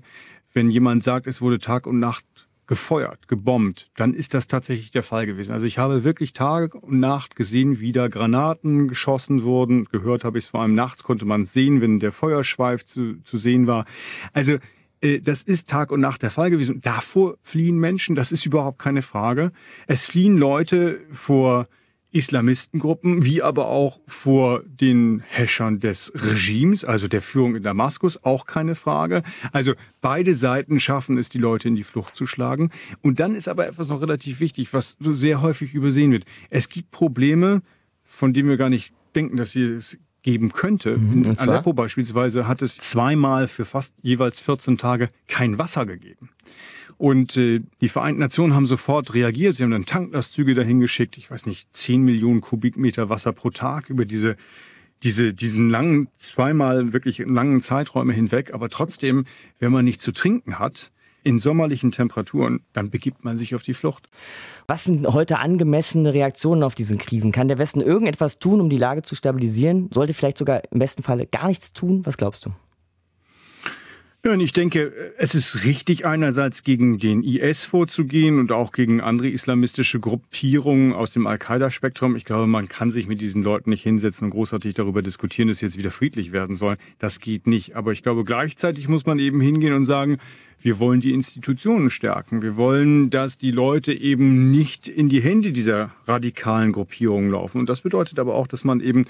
wenn 0.53 0.69
jemand 0.69 1.03
sagt, 1.03 1.27
es 1.27 1.41
wurde 1.41 1.59
Tag 1.59 1.87
und 1.87 1.99
Nacht 1.99 2.25
gefeuert, 2.71 3.27
gebombt, 3.27 3.91
dann 3.97 4.13
ist 4.13 4.33
das 4.33 4.47
tatsächlich 4.47 4.91
der 4.91 5.03
Fall 5.03 5.25
gewesen. 5.25 5.51
Also 5.51 5.65
ich 5.65 5.77
habe 5.77 6.05
wirklich 6.05 6.31
Tag 6.31 6.73
und 6.73 7.01
Nacht 7.01 7.35
gesehen, 7.35 7.81
wie 7.81 7.91
da 7.91 8.07
Granaten 8.07 8.87
geschossen 8.87 9.43
wurden. 9.43 9.83
Gehört 9.91 10.23
habe 10.23 10.37
ich 10.37 10.45
es 10.45 10.51
vor 10.51 10.61
allem 10.61 10.73
nachts, 10.73 11.03
konnte 11.03 11.25
man 11.25 11.41
es 11.41 11.51
sehen, 11.51 11.81
wenn 11.81 11.99
der 11.99 12.13
Feuerschweif 12.13 12.85
zu, 12.85 13.21
zu 13.23 13.37
sehen 13.37 13.67
war. 13.67 13.83
Also 14.31 14.55
äh, 15.01 15.19
das 15.19 15.41
ist 15.41 15.67
Tag 15.67 15.91
und 15.91 15.99
Nacht 15.99 16.21
der 16.21 16.29
Fall 16.29 16.49
gewesen. 16.49 16.79
Davor 16.79 17.35
fliehen 17.41 17.77
Menschen, 17.77 18.15
das 18.15 18.31
ist 18.31 18.45
überhaupt 18.45 18.79
keine 18.79 19.01
Frage. 19.01 19.51
Es 19.87 20.05
fliehen 20.05 20.37
Leute 20.37 21.01
vor 21.11 21.67
Islamistengruppen, 22.11 23.25
wie 23.25 23.41
aber 23.41 23.67
auch 23.67 23.99
vor 24.05 24.63
den 24.65 25.23
Häschern 25.27 25.79
des 25.79 26.11
Regimes, 26.13 26.83
also 26.83 27.07
der 27.07 27.21
Führung 27.21 27.55
in 27.55 27.63
Damaskus, 27.63 28.23
auch 28.23 28.45
keine 28.45 28.75
Frage. 28.75 29.23
Also 29.51 29.73
beide 30.01 30.33
Seiten 30.33 30.79
schaffen 30.79 31.17
es, 31.17 31.29
die 31.29 31.37
Leute 31.37 31.69
in 31.69 31.75
die 31.75 31.83
Flucht 31.83 32.15
zu 32.15 32.25
schlagen. 32.25 32.71
Und 33.01 33.19
dann 33.19 33.33
ist 33.33 33.47
aber 33.47 33.67
etwas 33.67 33.87
noch 33.87 34.01
relativ 34.01 34.39
wichtig, 34.39 34.73
was 34.73 34.97
so 34.99 35.13
sehr 35.13 35.41
häufig 35.41 35.73
übersehen 35.73 36.11
wird. 36.11 36.25
Es 36.49 36.69
gibt 36.69 36.91
Probleme, 36.91 37.61
von 38.03 38.33
denen 38.33 38.49
wir 38.49 38.57
gar 38.57 38.69
nicht 38.69 38.93
denken, 39.15 39.37
dass 39.37 39.51
sie 39.51 39.63
es 39.63 39.97
geben 40.21 40.51
könnte. 40.51 40.97
Mhm, 40.97 41.23
in 41.23 41.39
Aleppo 41.39 41.73
beispielsweise 41.73 42.47
hat 42.47 42.61
es 42.61 42.77
zweimal 42.77 43.47
für 43.47 43.65
fast 43.65 43.95
jeweils 44.01 44.39
14 44.39 44.77
Tage 44.77 45.09
kein 45.27 45.57
Wasser 45.57 45.85
gegeben. 45.85 46.29
Und 46.97 47.37
äh, 47.37 47.61
die 47.81 47.89
Vereinten 47.89 48.19
Nationen 48.19 48.53
haben 48.53 48.65
sofort 48.65 49.13
reagiert. 49.13 49.55
Sie 49.55 49.63
haben 49.63 49.71
dann 49.71 49.85
Tanklastzüge 49.85 50.53
dahin 50.53 50.79
geschickt. 50.79 51.17
Ich 51.17 51.29
weiß 51.29 51.45
nicht, 51.45 51.67
10 51.75 52.01
Millionen 52.01 52.41
Kubikmeter 52.41 53.09
Wasser 53.09 53.33
pro 53.33 53.49
Tag 53.49 53.89
über 53.89 54.05
diese 54.05 54.35
diese, 55.03 55.33
diesen 55.33 55.69
langen, 55.69 56.09
zweimal 56.15 56.93
wirklich 56.93 57.19
langen 57.19 57.61
Zeiträume 57.61 58.13
hinweg. 58.13 58.53
Aber 58.53 58.69
trotzdem, 58.69 59.25
wenn 59.59 59.71
man 59.71 59.85
nicht 59.85 60.01
zu 60.01 60.11
trinken 60.11 60.59
hat, 60.59 60.91
in 61.23 61.37
sommerlichen 61.37 61.91
Temperaturen, 61.91 62.61
dann 62.73 62.89
begibt 62.89 63.23
man 63.23 63.37
sich 63.37 63.53
auf 63.53 63.61
die 63.61 63.73
Flucht. 63.73 64.09
Was 64.67 64.85
sind 64.85 65.05
heute 65.07 65.39
angemessene 65.39 66.13
Reaktionen 66.13 66.63
auf 66.63 66.73
diesen 66.73 66.97
Krisen? 66.97 67.31
Kann 67.31 67.47
der 67.47 67.59
Westen 67.59 67.81
irgendetwas 67.81 68.39
tun, 68.39 68.59
um 68.59 68.69
die 68.69 68.77
Lage 68.77 69.03
zu 69.03 69.15
stabilisieren? 69.15 69.89
Sollte 69.93 70.13
vielleicht 70.13 70.37
sogar 70.37 70.63
im 70.71 70.79
besten 70.79 71.03
Falle 71.03 71.27
gar 71.27 71.47
nichts 71.47 71.73
tun? 71.73 72.05
Was 72.05 72.17
glaubst 72.17 72.45
du? 72.45 72.51
Ja, 74.23 74.33
und 74.33 74.39
ich 74.39 74.53
denke, 74.53 74.93
es 75.17 75.33
ist 75.33 75.65
richtig, 75.65 76.05
einerseits 76.05 76.63
gegen 76.63 76.99
den 76.99 77.23
IS 77.23 77.65
vorzugehen 77.65 78.37
und 78.37 78.51
auch 78.51 78.71
gegen 78.71 79.01
andere 79.01 79.29
islamistische 79.29 79.99
Gruppierungen 79.99 80.93
aus 80.93 81.09
dem 81.09 81.25
Al-Qaida-Spektrum. 81.25 82.15
Ich 82.15 82.25
glaube, 82.25 82.45
man 82.45 82.67
kann 82.67 82.91
sich 82.91 83.07
mit 83.07 83.19
diesen 83.19 83.41
Leuten 83.41 83.71
nicht 83.71 83.81
hinsetzen 83.81 84.25
und 84.25 84.29
großartig 84.29 84.75
darüber 84.75 85.01
diskutieren, 85.01 85.47
dass 85.47 85.61
jetzt 85.61 85.75
wieder 85.75 85.89
friedlich 85.89 86.31
werden 86.31 86.53
soll. 86.53 86.77
Das 86.99 87.19
geht 87.19 87.47
nicht. 87.47 87.75
Aber 87.75 87.93
ich 87.93 88.03
glaube, 88.03 88.23
gleichzeitig 88.23 88.87
muss 88.87 89.07
man 89.07 89.17
eben 89.17 89.41
hingehen 89.41 89.73
und 89.73 89.85
sagen, 89.85 90.19
wir 90.61 90.77
wollen 90.77 91.01
die 91.01 91.13
Institutionen 91.13 91.89
stärken. 91.89 92.43
Wir 92.43 92.57
wollen, 92.57 93.09
dass 93.09 93.39
die 93.39 93.49
Leute 93.49 93.91
eben 93.91 94.51
nicht 94.51 94.87
in 94.87 95.09
die 95.09 95.21
Hände 95.21 95.51
dieser 95.51 95.95
radikalen 96.05 96.73
Gruppierungen 96.73 97.31
laufen. 97.31 97.57
Und 97.57 97.69
das 97.69 97.81
bedeutet 97.81 98.19
aber 98.19 98.35
auch, 98.35 98.45
dass 98.45 98.63
man 98.63 98.81
eben 98.81 99.05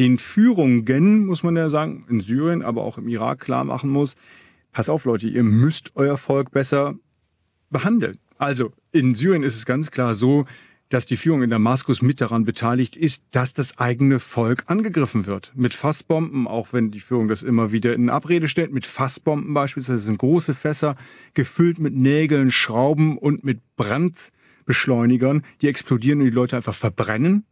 den 0.00 0.18
Führungen, 0.18 1.26
muss 1.26 1.42
man 1.42 1.54
ja 1.56 1.68
sagen, 1.68 2.06
in 2.08 2.20
Syrien, 2.20 2.62
aber 2.62 2.82
auch 2.82 2.96
im 2.96 3.06
Irak 3.06 3.40
klar 3.40 3.64
machen 3.64 3.90
muss, 3.90 4.16
pass 4.72 4.88
auf 4.88 5.04
Leute, 5.04 5.28
ihr 5.28 5.42
müsst 5.42 5.92
euer 5.94 6.16
Volk 6.16 6.52
besser 6.52 6.94
behandeln. 7.68 8.16
Also 8.38 8.72
in 8.92 9.14
Syrien 9.14 9.42
ist 9.42 9.56
es 9.56 9.66
ganz 9.66 9.90
klar 9.90 10.14
so, 10.14 10.46
dass 10.88 11.04
die 11.04 11.18
Führung 11.18 11.42
in 11.42 11.50
Damaskus 11.50 12.00
mit 12.00 12.22
daran 12.22 12.46
beteiligt 12.46 12.96
ist, 12.96 13.24
dass 13.30 13.52
das 13.52 13.78
eigene 13.78 14.18
Volk 14.20 14.64
angegriffen 14.68 15.26
wird. 15.26 15.52
Mit 15.54 15.74
Fassbomben, 15.74 16.48
auch 16.48 16.72
wenn 16.72 16.90
die 16.90 17.00
Führung 17.00 17.28
das 17.28 17.42
immer 17.42 17.70
wieder 17.70 17.94
in 17.94 18.08
Abrede 18.08 18.48
stellt, 18.48 18.72
mit 18.72 18.86
Fassbomben 18.86 19.52
beispielsweise 19.52 19.98
sind 19.98 20.18
große 20.18 20.54
Fässer 20.54 20.96
gefüllt 21.34 21.78
mit 21.78 21.94
Nägeln, 21.94 22.50
Schrauben 22.50 23.18
und 23.18 23.44
mit 23.44 23.60
Brandbeschleunigern, 24.70 25.42
die 25.60 25.68
explodieren 25.68 26.20
und 26.20 26.26
die 26.26 26.32
Leute 26.32 26.56
einfach 26.56 26.74
verbrennen. 26.74 27.44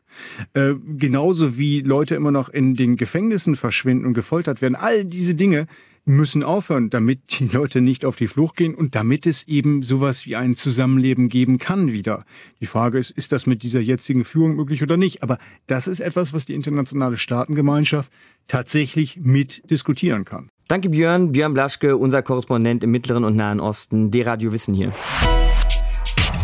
Äh, 0.55 0.75
genauso 0.97 1.59
wie 1.59 1.83
Leute 1.83 2.15
immer 2.15 2.31
noch 2.31 2.49
in 2.49 2.75
den 2.75 2.97
Gefängnissen 2.97 3.57
verschwinden 3.57 4.07
und 4.07 4.15
gefoltert 4.15 4.63
werden. 4.63 4.75
All 4.75 5.05
diese 5.05 5.35
Dinge 5.35 5.67
müssen 6.05 6.43
aufhören, 6.43 6.89
damit 6.89 7.39
die 7.39 7.49
Leute 7.49 7.83
nicht 7.83 8.05
auf 8.07 8.17
die 8.17 8.29
Flucht 8.29 8.57
gehen 8.57 8.75
und 8.75 8.95
damit 8.95 9.27
es 9.27 9.47
eben 9.47 9.83
sowas 9.83 10.25
wie 10.25 10.37
ein 10.37 10.55
Zusammenleben 10.55 11.29
geben 11.29 11.59
kann 11.59 11.93
wieder. 11.93 12.25
Die 12.61 12.67
Frage 12.67 12.99
ist, 12.99 13.11
ist 13.11 13.33
das 13.33 13.47
mit 13.47 13.63
dieser 13.63 13.81
jetzigen 13.81 14.25
Führung 14.25 14.57
möglich 14.57 14.83
oder 14.83 14.97
nicht? 14.97 15.23
Aber 15.23 15.37
das 15.67 15.87
ist 15.87 16.01
etwas, 16.01 16.33
was 16.33 16.47
die 16.47 16.55
internationale 16.55 17.19
Staatengemeinschaft 17.19 18.11
tatsächlich 18.47 19.19
mit 19.21 19.71
diskutieren 19.71 20.25
kann. 20.25 20.49
Danke 20.69 20.89
Björn, 20.89 21.33
Björn 21.33 21.53
Blaschke, 21.53 21.97
unser 21.97 22.23
Korrespondent 22.23 22.83
im 22.85 22.91
Mittleren 22.91 23.25
und 23.25 23.37
Nahen 23.37 23.61
Osten, 23.61 24.11
D-Radio 24.11 24.53
Wissen 24.53 24.73
hier. 24.73 24.95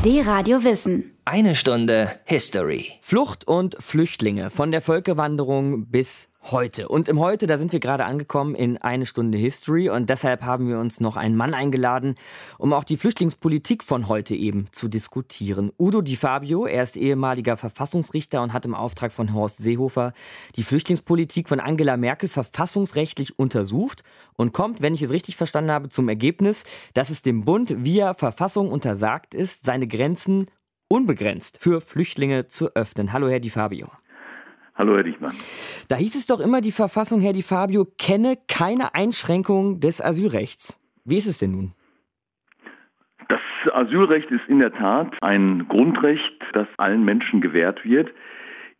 D-Radio 0.04 0.62
Wissen. 0.62 1.13
Eine 1.26 1.54
Stunde 1.54 2.10
History. 2.26 2.92
Flucht 3.00 3.48
und 3.48 3.76
Flüchtlinge, 3.80 4.50
von 4.50 4.70
der 4.70 4.82
Völkerwanderung 4.82 5.86
bis 5.86 6.28
heute. 6.42 6.86
Und 6.88 7.08
im 7.08 7.18
Heute, 7.18 7.46
da 7.46 7.56
sind 7.56 7.72
wir 7.72 7.80
gerade 7.80 8.04
angekommen 8.04 8.54
in 8.54 8.76
eine 8.76 9.06
Stunde 9.06 9.38
History 9.38 9.88
und 9.88 10.10
deshalb 10.10 10.42
haben 10.42 10.68
wir 10.68 10.78
uns 10.78 11.00
noch 11.00 11.16
einen 11.16 11.34
Mann 11.34 11.54
eingeladen, 11.54 12.16
um 12.58 12.74
auch 12.74 12.84
die 12.84 12.98
Flüchtlingspolitik 12.98 13.82
von 13.82 14.06
heute 14.08 14.34
eben 14.34 14.66
zu 14.70 14.88
diskutieren. 14.88 15.72
Udo 15.78 16.02
Di 16.02 16.16
Fabio, 16.16 16.66
er 16.66 16.82
ist 16.82 16.98
ehemaliger 16.98 17.56
Verfassungsrichter 17.56 18.42
und 18.42 18.52
hat 18.52 18.66
im 18.66 18.74
Auftrag 18.74 19.10
von 19.10 19.32
Horst 19.32 19.62
Seehofer 19.62 20.12
die 20.56 20.62
Flüchtlingspolitik 20.62 21.48
von 21.48 21.58
Angela 21.58 21.96
Merkel 21.96 22.28
verfassungsrechtlich 22.28 23.38
untersucht 23.38 24.02
und 24.36 24.52
kommt, 24.52 24.82
wenn 24.82 24.92
ich 24.92 25.00
es 25.00 25.10
richtig 25.10 25.36
verstanden 25.36 25.70
habe, 25.70 25.88
zum 25.88 26.06
Ergebnis, 26.10 26.64
dass 26.92 27.08
es 27.08 27.22
dem 27.22 27.46
Bund 27.46 27.82
via 27.82 28.12
Verfassung 28.12 28.70
untersagt 28.70 29.34
ist, 29.34 29.64
seine 29.64 29.88
Grenzen 29.88 30.44
unbegrenzt 30.94 31.60
für 31.60 31.80
Flüchtlinge 31.80 32.46
zu 32.46 32.70
öffnen. 32.76 33.12
Hallo, 33.12 33.28
Herr 33.28 33.40
Di 33.40 33.50
Fabio. 33.50 33.88
Hallo, 34.76 34.94
Herr 34.94 35.02
Dichmann. 35.02 35.32
Da 35.88 35.96
hieß 35.96 36.14
es 36.14 36.26
doch 36.26 36.38
immer, 36.38 36.60
die 36.60 36.70
Verfassung, 36.70 37.20
Herr 37.20 37.32
Di 37.32 37.42
Fabio, 37.42 37.84
kenne 37.98 38.38
keine 38.48 38.94
Einschränkung 38.94 39.80
des 39.80 40.00
Asylrechts. 40.00 40.80
Wie 41.04 41.16
ist 41.16 41.26
es 41.26 41.38
denn 41.38 41.50
nun? 41.50 41.72
Das 43.28 43.40
Asylrecht 43.72 44.30
ist 44.30 44.48
in 44.48 44.60
der 44.60 44.72
Tat 44.72 45.16
ein 45.20 45.66
Grundrecht, 45.68 46.40
das 46.52 46.68
allen 46.76 47.04
Menschen 47.04 47.40
gewährt 47.40 47.84
wird, 47.84 48.10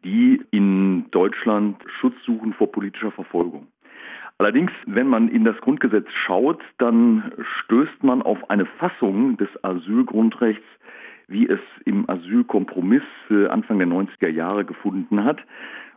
die 0.05 0.41
in 0.53 1.11
Deutschland 1.11 1.83
Schutz 2.01 2.15
suchen 2.25 2.53
vor 2.53 2.71
politischer 2.71 3.11
Verfolgung. 3.11 3.67
Allerdings, 4.39 4.73
wenn 4.87 5.09
man 5.09 5.29
in 5.29 5.45
das 5.45 5.57
Grundgesetz 5.59 6.09
schaut, 6.13 6.63
dann 6.79 7.33
stößt 7.61 8.03
man 8.03 8.23
auf 8.23 8.51
eine 8.51 8.67
Fassung 8.67 9.37
des 9.37 9.49
Asylgrundrechts, 9.63 10.67
wie 11.29 11.49
es 11.49 11.61
im 11.85 12.09
Asylkompromiss 12.09 13.03
Anfang 13.49 13.79
der 13.79 13.89
90er 13.89 14.29
Jahre 14.29 14.65
gefunden 14.65 15.25
hat. 15.25 15.41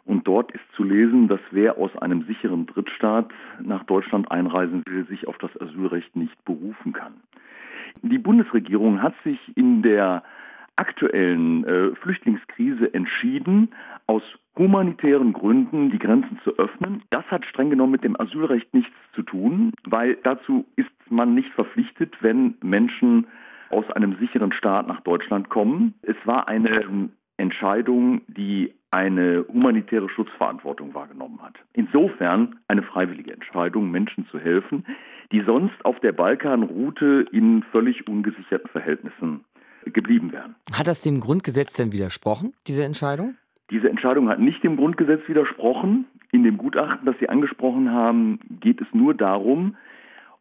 Und 0.06 0.26
dort 0.26 0.52
ist 0.54 0.64
zu 0.74 0.84
lesen, 0.84 1.28
dass 1.28 1.42
wer 1.52 1.78
aus 1.78 1.96
einem 1.98 2.24
sicheren 2.24 2.66
Drittstaat 2.66 3.30
nach 3.62 3.84
Deutschland 3.84 4.32
einreisen 4.32 4.84
will, 4.88 5.06
sich 5.08 5.28
auf 5.28 5.38
das 5.38 5.52
Asylrecht 5.60 6.16
nicht 6.16 6.46
berufen 6.46 6.94
kann. 6.94 7.16
Die 8.02 8.18
Bundesregierung 8.18 9.02
hat 9.02 9.16
sich 9.24 9.40
in 9.56 9.82
der 9.82 10.24
aktuellen 10.78 11.66
äh, 11.66 11.96
Flüchtlingskrise 11.96 12.94
entschieden, 12.94 13.70
aus 14.06 14.24
humanitären 14.58 15.34
Gründen 15.34 15.90
die 15.90 16.00
Grenzen 16.00 16.40
zu 16.44 16.58
öffnen. 16.58 17.04
Das 17.10 17.26
hat 17.26 17.46
streng 17.46 17.70
genommen 17.70 17.92
mit 17.92 18.04
dem 18.04 18.20
Asylrecht 18.20 18.74
nichts 18.74 18.96
zu 19.14 19.24
tun, 19.24 19.74
weil 19.84 20.18
dazu 20.24 20.66
ist 20.76 20.90
man 21.10 21.36
nicht 21.36 21.52
verpflichtet, 21.54 22.16
wenn 22.22 22.56
Menschen 22.62 23.28
aus 23.70 23.90
einem 23.92 24.18
sicheren 24.20 24.52
Staat 24.52 24.88
nach 24.88 25.02
Deutschland 25.02 25.50
kommen. 25.50 25.94
Es 26.02 26.16
war 26.26 26.48
eine 26.48 27.10
Entscheidung, 27.38 28.22
die 28.28 28.74
eine 28.92 29.46
humanitäre 29.48 30.10
Schutzverantwortung 30.10 30.94
wahrgenommen 30.94 31.40
hat. 31.42 31.56
Insofern 31.74 32.56
eine 32.68 32.84
freiwillige 32.84 33.34
Entscheidung, 33.34 33.92
Menschen 33.92 34.26
zu 34.28 34.40
helfen, 34.40 34.86
die 35.32 35.42
sonst 35.42 35.84
auf 35.84 36.00
der 36.00 36.14
Balkanroute 36.14 37.26
in 37.32 37.64
völlig 37.72 38.08
ungesicherten 38.08 38.70
Verhältnissen 38.70 39.44
geblieben 39.86 40.32
wären. 40.32 40.56
Hat 40.74 40.88
das 40.88 41.02
dem 41.02 41.20
Grundgesetz 41.20 41.74
denn 41.74 41.92
widersprochen, 41.92 42.54
diese 42.68 42.84
Entscheidung? 42.84 43.36
Diese 43.70 43.90
Entscheidung 43.90 44.30
hat 44.30 44.40
nicht 44.40 44.64
dem 44.64 44.78
Grundgesetz 44.78 45.28
widersprochen. 45.28 46.06
In 46.32 46.44
dem 46.44 46.58
Gutachten, 46.58 47.06
das 47.06 47.16
Sie 47.20 47.30
angesprochen 47.30 47.92
haben, 47.92 48.40
geht 48.62 48.82
es 48.82 48.88
nur 48.94 49.14
darum, 49.14 49.76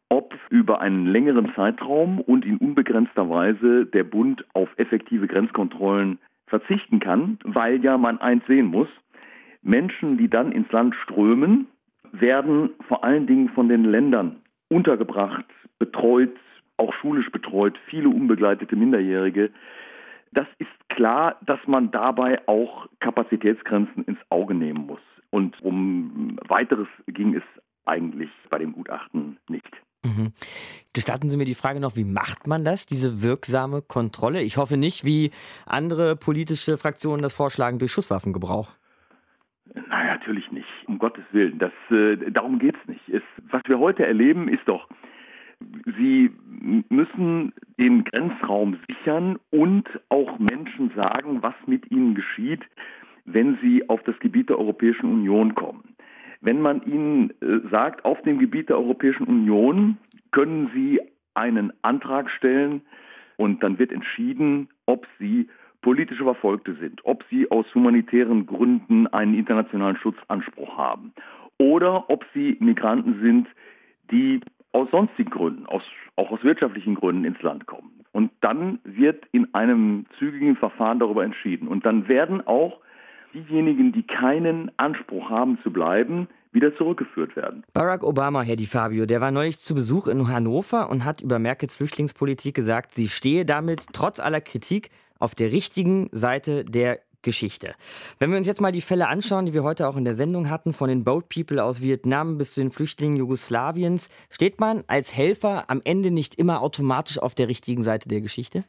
ob 0.08 0.34
über 0.50 0.80
einen 0.80 1.06
längeren 1.06 1.52
Zeitraum 1.54 2.20
und 2.20 2.44
in 2.44 2.58
unbegrenzter 2.58 3.28
Weise 3.28 3.86
der 3.86 4.04
Bund 4.04 4.44
auf 4.52 4.68
effektive 4.76 5.26
Grenzkontrollen 5.26 6.18
verzichten 6.46 7.00
kann, 7.00 7.38
weil 7.44 7.82
ja 7.84 7.98
man 7.98 8.20
eins 8.20 8.44
sehen 8.46 8.66
muss, 8.66 8.88
Menschen, 9.62 10.16
die 10.16 10.28
dann 10.28 10.52
ins 10.52 10.70
Land 10.70 10.94
strömen, 11.02 11.66
werden 12.12 12.70
vor 12.86 13.02
allen 13.04 13.26
Dingen 13.26 13.48
von 13.48 13.68
den 13.68 13.84
Ländern 13.84 14.36
untergebracht, 14.68 15.44
betreut, 15.78 16.36
auch 16.76 16.92
schulisch 16.94 17.30
betreut, 17.30 17.78
viele 17.86 18.08
unbegleitete 18.08 18.76
Minderjährige. 18.76 19.50
Das 20.32 20.46
ist 20.58 20.88
klar, 20.88 21.36
dass 21.44 21.58
man 21.66 21.90
dabei 21.90 22.46
auch 22.46 22.86
Kapazitätsgrenzen 23.00 24.04
ins 24.04 24.18
Auge 24.30 24.54
nehmen 24.54 24.86
muss. 24.86 25.00
Und 25.30 25.60
um 25.62 26.38
weiteres 26.46 26.88
ging 27.06 27.34
es 27.34 27.42
eigentlich 27.86 28.30
bei 28.50 28.58
dem 28.58 28.72
Gutachten 28.72 29.38
nicht. 29.48 29.70
Mhm. 30.06 30.32
Gestatten 30.94 31.28
Sie 31.28 31.36
mir 31.36 31.44
die 31.44 31.54
Frage 31.54 31.80
noch, 31.80 31.96
wie 31.96 32.04
macht 32.04 32.46
man 32.46 32.64
das, 32.64 32.86
diese 32.86 33.22
wirksame 33.22 33.82
Kontrolle? 33.82 34.42
Ich 34.42 34.56
hoffe 34.56 34.76
nicht, 34.76 35.04
wie 35.04 35.30
andere 35.66 36.16
politische 36.16 36.78
Fraktionen 36.78 37.22
das 37.22 37.34
vorschlagen, 37.34 37.78
durch 37.78 37.92
Schusswaffengebrauch. 37.92 38.70
Nein, 39.74 40.06
natürlich 40.06 40.50
nicht. 40.52 40.68
Um 40.86 40.98
Gottes 40.98 41.24
Willen. 41.32 41.58
Das, 41.58 41.72
äh, 41.90 42.30
darum 42.30 42.58
geht 42.58 42.76
es 42.80 42.88
nicht. 42.88 43.22
Was 43.50 43.62
wir 43.66 43.78
heute 43.78 44.06
erleben, 44.06 44.48
ist 44.48 44.62
doch, 44.66 44.88
Sie 45.98 46.30
müssen 46.90 47.52
den 47.78 48.04
Grenzraum 48.04 48.78
sichern 48.88 49.38
und 49.50 49.88
auch 50.08 50.38
Menschen 50.38 50.92
sagen, 50.94 51.42
was 51.42 51.54
mit 51.66 51.90
ihnen 51.90 52.14
geschieht, 52.14 52.62
wenn 53.24 53.58
sie 53.62 53.88
auf 53.88 54.02
das 54.04 54.18
Gebiet 54.20 54.50
der 54.50 54.58
Europäischen 54.58 55.06
Union 55.06 55.54
kommen. 55.54 55.96
Wenn 56.46 56.60
man 56.60 56.80
ihnen 56.84 57.30
äh, 57.42 57.68
sagt, 57.72 58.04
auf 58.04 58.22
dem 58.22 58.38
Gebiet 58.38 58.68
der 58.68 58.78
Europäischen 58.78 59.26
Union 59.26 59.98
können 60.30 60.70
sie 60.72 61.00
einen 61.34 61.72
Antrag 61.82 62.30
stellen 62.30 62.82
und 63.36 63.64
dann 63.64 63.80
wird 63.80 63.90
entschieden, 63.90 64.68
ob 64.86 65.08
sie 65.18 65.48
politische 65.82 66.22
Verfolgte 66.22 66.76
sind, 66.76 67.00
ob 67.04 67.24
sie 67.30 67.50
aus 67.50 67.66
humanitären 67.74 68.46
Gründen 68.46 69.08
einen 69.08 69.34
internationalen 69.34 69.96
Schutzanspruch 69.96 70.78
haben 70.78 71.12
oder 71.58 72.08
ob 72.08 72.24
sie 72.32 72.56
Migranten 72.60 73.20
sind, 73.20 73.48
die 74.12 74.40
aus 74.70 74.88
sonstigen 74.92 75.30
Gründen, 75.30 75.66
aus, 75.66 75.82
auch 76.14 76.30
aus 76.30 76.44
wirtschaftlichen 76.44 76.94
Gründen 76.94 77.24
ins 77.24 77.42
Land 77.42 77.66
kommen. 77.66 78.04
Und 78.12 78.30
dann 78.40 78.78
wird 78.84 79.24
in 79.32 79.52
einem 79.52 80.06
zügigen 80.20 80.54
Verfahren 80.54 81.00
darüber 81.00 81.24
entschieden. 81.24 81.66
Und 81.66 81.84
dann 81.84 82.06
werden 82.06 82.46
auch 82.46 82.78
diejenigen, 83.36 83.92
die 83.92 84.02
keinen 84.02 84.70
Anspruch 84.78 85.28
haben 85.28 85.58
zu 85.62 85.70
bleiben, 85.70 86.28
wieder 86.52 86.74
zurückgeführt 86.76 87.36
werden. 87.36 87.64
Barack 87.74 88.02
Obama, 88.02 88.42
Herr 88.42 88.56
Di 88.56 88.66
Fabio, 88.66 89.04
der 89.04 89.20
war 89.20 89.30
neulich 89.30 89.58
zu 89.58 89.74
Besuch 89.74 90.06
in 90.06 90.26
Hannover 90.26 90.88
und 90.88 91.04
hat 91.04 91.20
über 91.20 91.38
Merkels 91.38 91.74
Flüchtlingspolitik 91.76 92.54
gesagt, 92.54 92.94
sie 92.94 93.08
stehe 93.08 93.44
damit 93.44 93.86
trotz 93.92 94.20
aller 94.20 94.40
Kritik 94.40 94.90
auf 95.18 95.34
der 95.34 95.52
richtigen 95.52 96.08
Seite 96.12 96.64
der 96.64 97.00
Geschichte. 97.22 97.74
Wenn 98.18 98.30
wir 98.30 98.38
uns 98.38 98.46
jetzt 98.46 98.60
mal 98.60 98.72
die 98.72 98.80
Fälle 98.80 99.08
anschauen, 99.08 99.46
die 99.46 99.52
wir 99.52 99.64
heute 99.64 99.88
auch 99.88 99.96
in 99.96 100.04
der 100.04 100.14
Sendung 100.14 100.48
hatten, 100.48 100.72
von 100.72 100.88
den 100.88 101.04
Boat 101.04 101.28
People 101.28 101.62
aus 101.62 101.82
Vietnam 101.82 102.38
bis 102.38 102.54
zu 102.54 102.60
den 102.60 102.70
Flüchtlingen 102.70 103.16
Jugoslawiens, 103.16 104.08
steht 104.30 104.60
man 104.60 104.84
als 104.86 105.14
Helfer 105.14 105.68
am 105.68 105.82
Ende 105.84 106.10
nicht 106.10 106.36
immer 106.36 106.62
automatisch 106.62 107.18
auf 107.18 107.34
der 107.34 107.48
richtigen 107.48 107.82
Seite 107.82 108.08
der 108.08 108.20
Geschichte? 108.20 108.64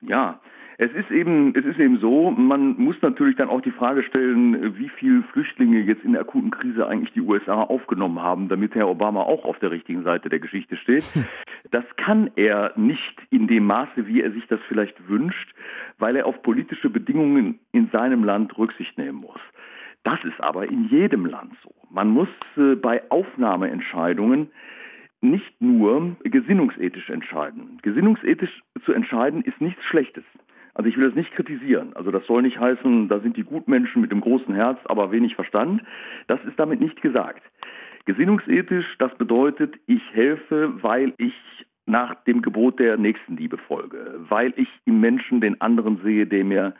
Ja, 0.00 0.40
es 0.78 0.92
ist 0.92 1.10
eben, 1.10 1.54
es 1.54 1.64
ist 1.64 1.78
eben 1.78 1.98
so, 1.98 2.30
man 2.30 2.76
muss 2.76 2.96
natürlich 3.00 3.36
dann 3.36 3.48
auch 3.48 3.62
die 3.62 3.70
Frage 3.70 4.02
stellen, 4.02 4.76
wie 4.78 4.90
viele 4.90 5.22
Flüchtlinge 5.32 5.80
jetzt 5.80 6.04
in 6.04 6.12
der 6.12 6.20
akuten 6.20 6.50
Krise 6.50 6.86
eigentlich 6.86 7.14
die 7.14 7.22
USA 7.22 7.62
aufgenommen 7.62 8.20
haben, 8.20 8.48
damit 8.48 8.74
Herr 8.74 8.88
Obama 8.88 9.22
auch 9.22 9.44
auf 9.46 9.58
der 9.58 9.70
richtigen 9.70 10.02
Seite 10.02 10.28
der 10.28 10.40
Geschichte 10.40 10.76
steht. 10.76 11.04
Das 11.72 11.84
kann 11.96 12.30
er 12.36 12.72
nicht 12.76 13.20
in 13.30 13.48
dem 13.48 13.66
Maße, 13.66 14.06
wie 14.06 14.20
er 14.20 14.30
sich 14.30 14.46
das 14.46 14.60
vielleicht 14.68 15.08
wünscht, 15.08 15.52
weil 15.98 16.14
er 16.14 16.26
auf 16.26 16.40
politische 16.44 16.88
Bedingungen 16.88 17.58
in 17.72 17.88
seinem 17.90 18.22
Land 18.22 18.56
Rücksicht 18.56 18.96
nehmen 18.96 19.18
muss. 19.18 19.40
Das 20.04 20.22
ist 20.22 20.40
aber 20.40 20.70
in 20.70 20.84
jedem 20.84 21.26
Land 21.26 21.54
so. 21.64 21.74
Man 21.90 22.10
muss 22.10 22.28
äh, 22.56 22.76
bei 22.76 23.02
Aufnahmeentscheidungen 23.10 24.48
nicht 25.20 25.60
nur 25.60 26.16
gesinnungsethisch 26.22 27.10
entscheiden. 27.10 27.78
Gesinnungsethisch 27.82 28.62
zu 28.84 28.92
entscheiden 28.92 29.42
ist 29.42 29.60
nichts 29.60 29.82
Schlechtes. 29.86 30.24
Also 30.76 30.90
ich 30.90 30.98
will 30.98 31.06
das 31.06 31.14
nicht 31.14 31.32
kritisieren. 31.32 31.92
Also 31.94 32.10
das 32.10 32.26
soll 32.26 32.42
nicht 32.42 32.60
heißen, 32.60 33.08
da 33.08 33.18
sind 33.20 33.38
die 33.38 33.44
Gutmenschen 33.44 34.02
mit 34.02 34.12
dem 34.12 34.20
großen 34.20 34.54
Herz, 34.54 34.78
aber 34.84 35.10
wenig 35.10 35.34
Verstand. 35.34 35.82
Das 36.26 36.38
ist 36.44 36.58
damit 36.58 36.80
nicht 36.80 37.00
gesagt. 37.00 37.42
Gesinnungsethisch, 38.04 38.84
das 38.98 39.14
bedeutet, 39.16 39.74
ich 39.86 40.02
helfe, 40.12 40.70
weil 40.82 41.14
ich 41.16 41.32
nach 41.86 42.14
dem 42.24 42.42
Gebot 42.42 42.78
der 42.78 42.98
Nächstenliebe 42.98 43.56
folge, 43.56 44.20
weil 44.28 44.52
ich 44.56 44.68
im 44.84 45.00
Menschen 45.00 45.40
den 45.40 45.58
anderen 45.62 45.98
sehe, 46.04 46.26
der 46.26 46.44
mir, 46.44 46.74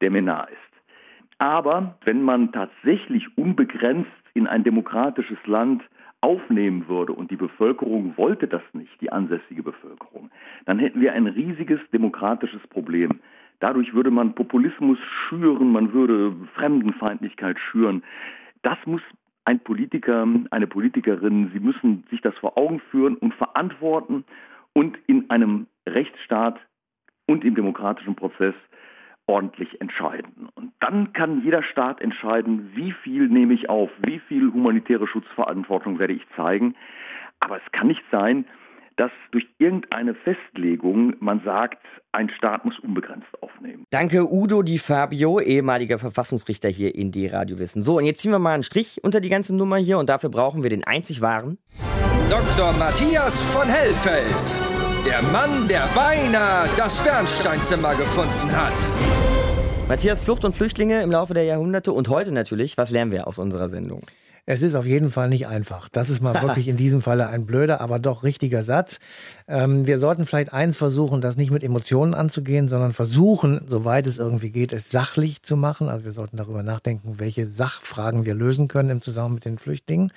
der 0.00 0.12
mir 0.12 0.22
nah 0.22 0.44
ist. 0.44 1.38
Aber 1.38 1.98
wenn 2.04 2.22
man 2.22 2.52
tatsächlich 2.52 3.26
unbegrenzt 3.36 4.10
in 4.34 4.46
ein 4.46 4.62
demokratisches 4.62 5.38
Land 5.46 5.82
aufnehmen 6.22 6.88
würde 6.88 7.12
und 7.12 7.30
die 7.30 7.36
Bevölkerung 7.36 8.16
wollte 8.16 8.48
das 8.48 8.62
nicht, 8.72 9.00
die 9.00 9.12
ansässige 9.12 9.62
Bevölkerung, 9.62 10.30
dann 10.64 10.78
hätten 10.78 11.00
wir 11.00 11.12
ein 11.12 11.26
riesiges 11.26 11.80
demokratisches 11.92 12.66
Problem. 12.68 13.20
Dadurch 13.60 13.92
würde 13.92 14.10
man 14.10 14.34
Populismus 14.34 14.98
schüren, 15.28 15.72
man 15.72 15.92
würde 15.92 16.34
Fremdenfeindlichkeit 16.54 17.58
schüren. 17.58 18.02
Das 18.62 18.78
muss 18.86 19.02
ein 19.44 19.60
Politiker, 19.60 20.26
eine 20.50 20.66
Politikerin, 20.66 21.50
sie 21.52 21.60
müssen 21.60 22.04
sich 22.10 22.20
das 22.20 22.34
vor 22.36 22.56
Augen 22.56 22.80
führen 22.90 23.16
und 23.16 23.34
verantworten 23.34 24.24
und 24.72 24.96
in 25.06 25.28
einem 25.30 25.66
Rechtsstaat 25.86 26.60
und 27.26 27.44
im 27.44 27.54
demokratischen 27.54 28.14
Prozess 28.14 28.54
ordentlich 29.26 29.80
entscheiden. 29.80 30.48
Und 30.54 30.72
dann 30.80 31.12
kann 31.12 31.42
jeder 31.44 31.62
Staat 31.62 32.00
entscheiden, 32.00 32.70
wie 32.74 32.92
viel 33.02 33.28
nehme 33.28 33.54
ich 33.54 33.68
auf, 33.70 33.90
wie 34.04 34.18
viel 34.20 34.52
humanitäre 34.52 35.06
Schutzverantwortung 35.06 35.98
werde 35.98 36.14
ich 36.14 36.22
zeigen. 36.36 36.74
Aber 37.40 37.56
es 37.56 37.72
kann 37.72 37.88
nicht 37.88 38.02
sein, 38.10 38.44
dass 38.96 39.10
durch 39.30 39.46
irgendeine 39.58 40.14
Festlegung 40.14 41.14
man 41.20 41.40
sagt, 41.44 41.82
ein 42.12 42.28
Staat 42.30 42.64
muss 42.64 42.78
unbegrenzt 42.80 43.42
aufnehmen. 43.42 43.86
Danke 43.90 44.30
Udo 44.30 44.62
Di 44.62 44.78
Fabio, 44.78 45.40
ehemaliger 45.40 45.98
Verfassungsrichter 45.98 46.68
hier 46.68 46.94
in 46.94 47.10
die 47.10 47.26
Radiowissen. 47.26 47.80
So, 47.80 47.96
und 47.96 48.04
jetzt 48.04 48.20
ziehen 48.20 48.32
wir 48.32 48.38
mal 48.38 48.54
einen 48.54 48.62
Strich 48.62 49.00
unter 49.02 49.20
die 49.20 49.30
ganze 49.30 49.56
Nummer 49.56 49.76
hier 49.76 49.98
und 49.98 50.08
dafür 50.08 50.30
brauchen 50.30 50.62
wir 50.62 50.70
den 50.70 50.84
einzig 50.84 51.22
wahren 51.22 51.58
Dr. 52.32 52.72
Matthias 52.78 53.42
von 53.42 53.68
Hellfeld. 53.68 54.24
Der 55.06 55.20
Mann, 55.20 55.68
der 55.68 55.86
beinahe 55.94 56.68
das 56.76 57.02
Bernsteinzimmer 57.02 57.94
gefunden 57.94 58.50
hat. 58.56 58.72
Matthias, 59.92 60.20
Flucht 60.20 60.46
und 60.46 60.54
Flüchtlinge 60.54 61.02
im 61.02 61.10
Laufe 61.10 61.34
der 61.34 61.44
Jahrhunderte 61.44 61.92
und 61.92 62.08
heute 62.08 62.32
natürlich. 62.32 62.78
Was 62.78 62.88
lernen 62.88 63.12
wir 63.12 63.26
aus 63.26 63.38
unserer 63.38 63.68
Sendung? 63.68 64.00
Es 64.46 64.62
ist 64.62 64.74
auf 64.74 64.86
jeden 64.86 65.10
Fall 65.10 65.28
nicht 65.28 65.46
einfach. 65.46 65.90
Das 65.90 66.08
ist 66.08 66.22
mal 66.22 66.32
wirklich 66.42 66.66
in 66.68 66.78
diesem 66.78 67.02
Falle 67.02 67.26
ein 67.26 67.44
blöder, 67.44 67.82
aber 67.82 67.98
doch 67.98 68.24
richtiger 68.24 68.62
Satz. 68.62 69.00
Ähm, 69.52 69.86
wir 69.86 69.98
sollten 69.98 70.24
vielleicht 70.24 70.54
eins 70.54 70.78
versuchen, 70.78 71.20
das 71.20 71.36
nicht 71.36 71.50
mit 71.50 71.62
Emotionen 71.62 72.14
anzugehen, 72.14 72.68
sondern 72.68 72.94
versuchen, 72.94 73.60
soweit 73.68 74.06
es 74.06 74.16
irgendwie 74.16 74.50
geht, 74.50 74.72
es 74.72 74.90
sachlich 74.90 75.42
zu 75.42 75.58
machen. 75.58 75.90
Also 75.90 76.06
wir 76.06 76.12
sollten 76.12 76.38
darüber 76.38 76.62
nachdenken, 76.62 77.20
welche 77.20 77.46
Sachfragen 77.46 78.24
wir 78.24 78.34
lösen 78.34 78.66
können 78.66 78.88
im 78.88 79.02
Zusammenhang 79.02 79.34
mit 79.34 79.44
den 79.44 79.58
Flüchtlingen. 79.58 80.10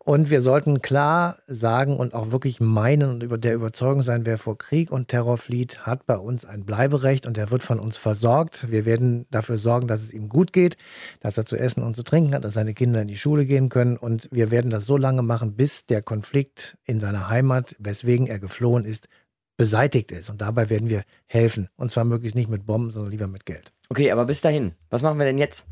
Und 0.00 0.30
wir 0.30 0.40
sollten 0.40 0.82
klar 0.82 1.36
sagen 1.46 1.96
und 1.96 2.12
auch 2.12 2.32
wirklich 2.32 2.58
meinen 2.58 3.10
und 3.10 3.22
über 3.22 3.38
der 3.38 3.54
Überzeugung 3.54 4.02
sein, 4.02 4.26
wer 4.26 4.36
vor 4.36 4.58
Krieg 4.58 4.90
und 4.90 5.06
Terror 5.06 5.38
flieht, 5.38 5.86
hat 5.86 6.04
bei 6.06 6.16
uns 6.16 6.44
ein 6.44 6.64
Bleiberecht 6.64 7.24
und 7.24 7.38
er 7.38 7.52
wird 7.52 7.62
von 7.62 7.78
uns 7.78 7.96
versorgt. 7.96 8.68
Wir 8.68 8.84
werden 8.84 9.26
dafür 9.30 9.58
sorgen, 9.58 9.86
dass 9.86 10.00
es 10.02 10.12
ihm 10.12 10.28
gut 10.28 10.52
geht, 10.52 10.76
dass 11.20 11.38
er 11.38 11.46
zu 11.46 11.56
essen 11.56 11.84
und 11.84 11.94
zu 11.94 12.02
trinken 12.02 12.34
hat, 12.34 12.44
dass 12.44 12.54
seine 12.54 12.74
Kinder 12.74 13.00
in 13.00 13.06
die 13.06 13.16
Schule 13.16 13.46
gehen 13.46 13.68
können. 13.68 13.96
Und 13.96 14.28
wir 14.32 14.50
werden 14.50 14.72
das 14.72 14.86
so 14.86 14.96
lange 14.96 15.22
machen, 15.22 15.54
bis 15.54 15.86
der 15.86 16.02
Konflikt 16.02 16.76
in 16.84 16.98
seiner 16.98 17.28
Heimat, 17.28 17.76
weswegen 17.78 18.26
er 18.26 18.40
geflohen 18.40 18.71
ist, 18.78 19.08
beseitigt 19.56 20.12
ist. 20.12 20.30
Und 20.30 20.40
dabei 20.40 20.70
werden 20.70 20.88
wir 20.88 21.04
helfen. 21.26 21.68
Und 21.76 21.90
zwar 21.90 22.04
möglichst 22.04 22.34
nicht 22.34 22.48
mit 22.48 22.66
Bomben, 22.66 22.90
sondern 22.90 23.12
lieber 23.12 23.28
mit 23.28 23.46
Geld. 23.46 23.72
Okay, 23.92 24.10
aber 24.10 24.24
bis 24.24 24.40
dahin, 24.40 24.72
was 24.88 25.02
machen 25.02 25.18
wir 25.18 25.26
denn 25.26 25.36
jetzt? 25.36 25.66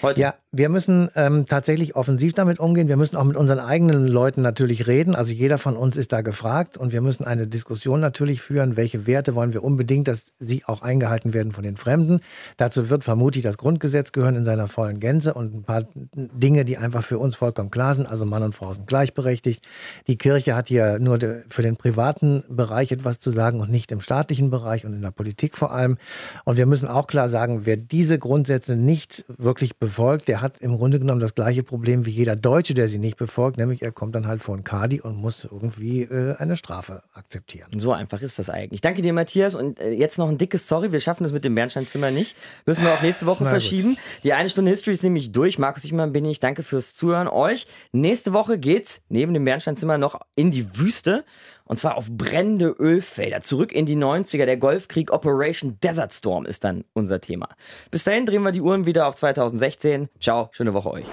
Heute? 0.00 0.18
Ja, 0.18 0.34
wir 0.50 0.70
müssen 0.70 1.10
ähm, 1.14 1.44
tatsächlich 1.44 1.94
offensiv 1.94 2.32
damit 2.32 2.58
umgehen. 2.58 2.88
Wir 2.88 2.96
müssen 2.96 3.16
auch 3.16 3.24
mit 3.24 3.36
unseren 3.36 3.58
eigenen 3.58 4.06
Leuten 4.06 4.40
natürlich 4.40 4.86
reden. 4.86 5.14
Also 5.14 5.32
jeder 5.32 5.58
von 5.58 5.76
uns 5.76 5.98
ist 5.98 6.10
da 6.12 6.22
gefragt 6.22 6.78
und 6.78 6.94
wir 6.94 7.02
müssen 7.02 7.24
eine 7.24 7.46
Diskussion 7.46 8.00
natürlich 8.00 8.40
führen. 8.40 8.78
Welche 8.78 9.06
Werte 9.06 9.34
wollen 9.34 9.52
wir 9.52 9.62
unbedingt, 9.62 10.08
dass 10.08 10.32
sie 10.38 10.64
auch 10.64 10.80
eingehalten 10.80 11.34
werden 11.34 11.52
von 11.52 11.64
den 11.64 11.76
Fremden? 11.76 12.20
Dazu 12.56 12.88
wird 12.88 13.04
vermutlich 13.04 13.44
das 13.44 13.58
Grundgesetz 13.58 14.12
gehören 14.12 14.36
in 14.36 14.44
seiner 14.44 14.68
vollen 14.68 14.98
Gänze 14.98 15.34
und 15.34 15.54
ein 15.54 15.62
paar 15.62 15.84
Dinge, 16.14 16.64
die 16.64 16.78
einfach 16.78 17.02
für 17.02 17.18
uns 17.18 17.36
vollkommen 17.36 17.70
klar 17.70 17.92
sind. 17.92 18.06
Also 18.06 18.24
Mann 18.24 18.42
und 18.42 18.54
Frau 18.54 18.72
sind 18.72 18.86
gleichberechtigt. 18.86 19.66
Die 20.06 20.16
Kirche 20.16 20.54
hat 20.54 20.68
hier 20.68 20.98
nur 20.98 21.18
für 21.50 21.60
den 21.60 21.76
privaten 21.76 22.42
Bereich 22.48 22.90
etwas 22.90 23.20
zu 23.20 23.30
sagen 23.30 23.60
und 23.60 23.70
nicht 23.70 23.92
im 23.92 24.00
staatlichen 24.00 24.48
Bereich 24.48 24.86
und 24.86 24.94
in 24.94 25.02
der 25.02 25.10
Politik 25.10 25.58
vor 25.58 25.72
allem. 25.72 25.98
Und 26.46 26.56
wir 26.56 26.64
müssen 26.64 26.88
auch 26.88 27.06
klar 27.06 27.28
sagen, 27.28 27.65
wer 27.66 27.76
diese 27.76 28.18
Grundsätze 28.18 28.76
nicht 28.76 29.24
wirklich 29.28 29.76
befolgt, 29.76 30.28
der 30.28 30.40
hat 30.40 30.58
im 30.58 30.76
Grunde 30.76 30.98
genommen 30.98 31.20
das 31.20 31.34
gleiche 31.34 31.62
Problem 31.62 32.06
wie 32.06 32.10
jeder 32.10 32.36
Deutsche, 32.36 32.74
der 32.74 32.88
sie 32.88 32.98
nicht 32.98 33.16
befolgt, 33.16 33.58
nämlich 33.58 33.82
er 33.82 33.92
kommt 33.92 34.14
dann 34.14 34.26
halt 34.26 34.40
vor 34.40 34.56
ein 34.56 34.64
Kadi 34.64 35.00
und 35.00 35.16
muss 35.16 35.44
irgendwie 35.44 36.02
äh, 36.02 36.36
eine 36.36 36.56
Strafe 36.56 37.02
akzeptieren. 37.12 37.68
So 37.76 37.92
einfach 37.92 38.22
ist 38.22 38.38
das 38.38 38.48
eigentlich. 38.48 38.80
Danke 38.80 39.02
dir, 39.02 39.12
Matthias. 39.12 39.54
Und 39.54 39.80
äh, 39.80 39.90
jetzt 39.90 40.18
noch 40.18 40.28
ein 40.28 40.38
dickes 40.38 40.68
Sorry, 40.68 40.92
wir 40.92 41.00
schaffen 41.00 41.24
das 41.24 41.32
mit 41.32 41.44
dem 41.44 41.54
Bernsteinzimmer 41.54 42.10
nicht. 42.10 42.36
Müssen 42.64 42.84
wir 42.84 42.92
auf 42.92 43.02
nächste 43.02 43.26
Woche 43.26 43.44
verschieben. 43.48 43.96
Die 44.22 44.32
eine 44.32 44.48
Stunde 44.48 44.70
History 44.70 44.94
ist 44.94 45.02
nämlich 45.02 45.32
durch. 45.32 45.58
Markus 45.58 45.84
Ichmann 45.84 46.12
bin 46.12 46.24
ich. 46.24 46.40
Danke 46.40 46.62
fürs 46.62 46.94
Zuhören 46.94 47.28
euch. 47.28 47.66
Nächste 47.92 48.32
Woche 48.32 48.58
geht's 48.58 49.00
neben 49.08 49.34
dem 49.34 49.44
Bernsteinzimmer 49.44 49.98
noch 49.98 50.20
in 50.36 50.50
die 50.50 50.78
Wüste. 50.78 51.24
Und 51.66 51.78
zwar 51.78 51.96
auf 51.96 52.10
brennende 52.10 52.68
Ölfelder. 52.78 53.40
Zurück 53.40 53.72
in 53.72 53.86
die 53.86 53.96
90er. 53.96 54.46
Der 54.46 54.56
Golfkrieg 54.56 55.12
Operation 55.12 55.78
Desert 55.82 56.12
Storm 56.12 56.46
ist 56.46 56.64
dann 56.64 56.84
unser 56.94 57.20
Thema. 57.20 57.48
Bis 57.90 58.04
dahin 58.04 58.24
drehen 58.24 58.42
wir 58.42 58.52
die 58.52 58.60
Uhren 58.60 58.86
wieder 58.86 59.06
auf 59.06 59.16
2016. 59.16 60.08
Ciao, 60.20 60.48
schöne 60.52 60.72
Woche 60.72 60.90
euch. 60.90 61.06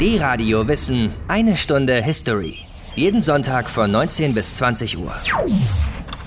D-Radio 0.00 0.66
Wissen, 0.66 1.12
eine 1.28 1.56
Stunde 1.56 2.02
History. 2.02 2.58
Jeden 2.94 3.22
Sonntag 3.22 3.68
von 3.68 3.90
19 3.90 4.34
bis 4.34 4.56
20 4.56 4.98
Uhr. 4.98 5.14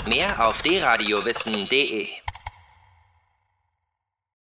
Mehr 0.08 0.48
auf 0.48 0.62
dradiowissen.de 0.62 2.08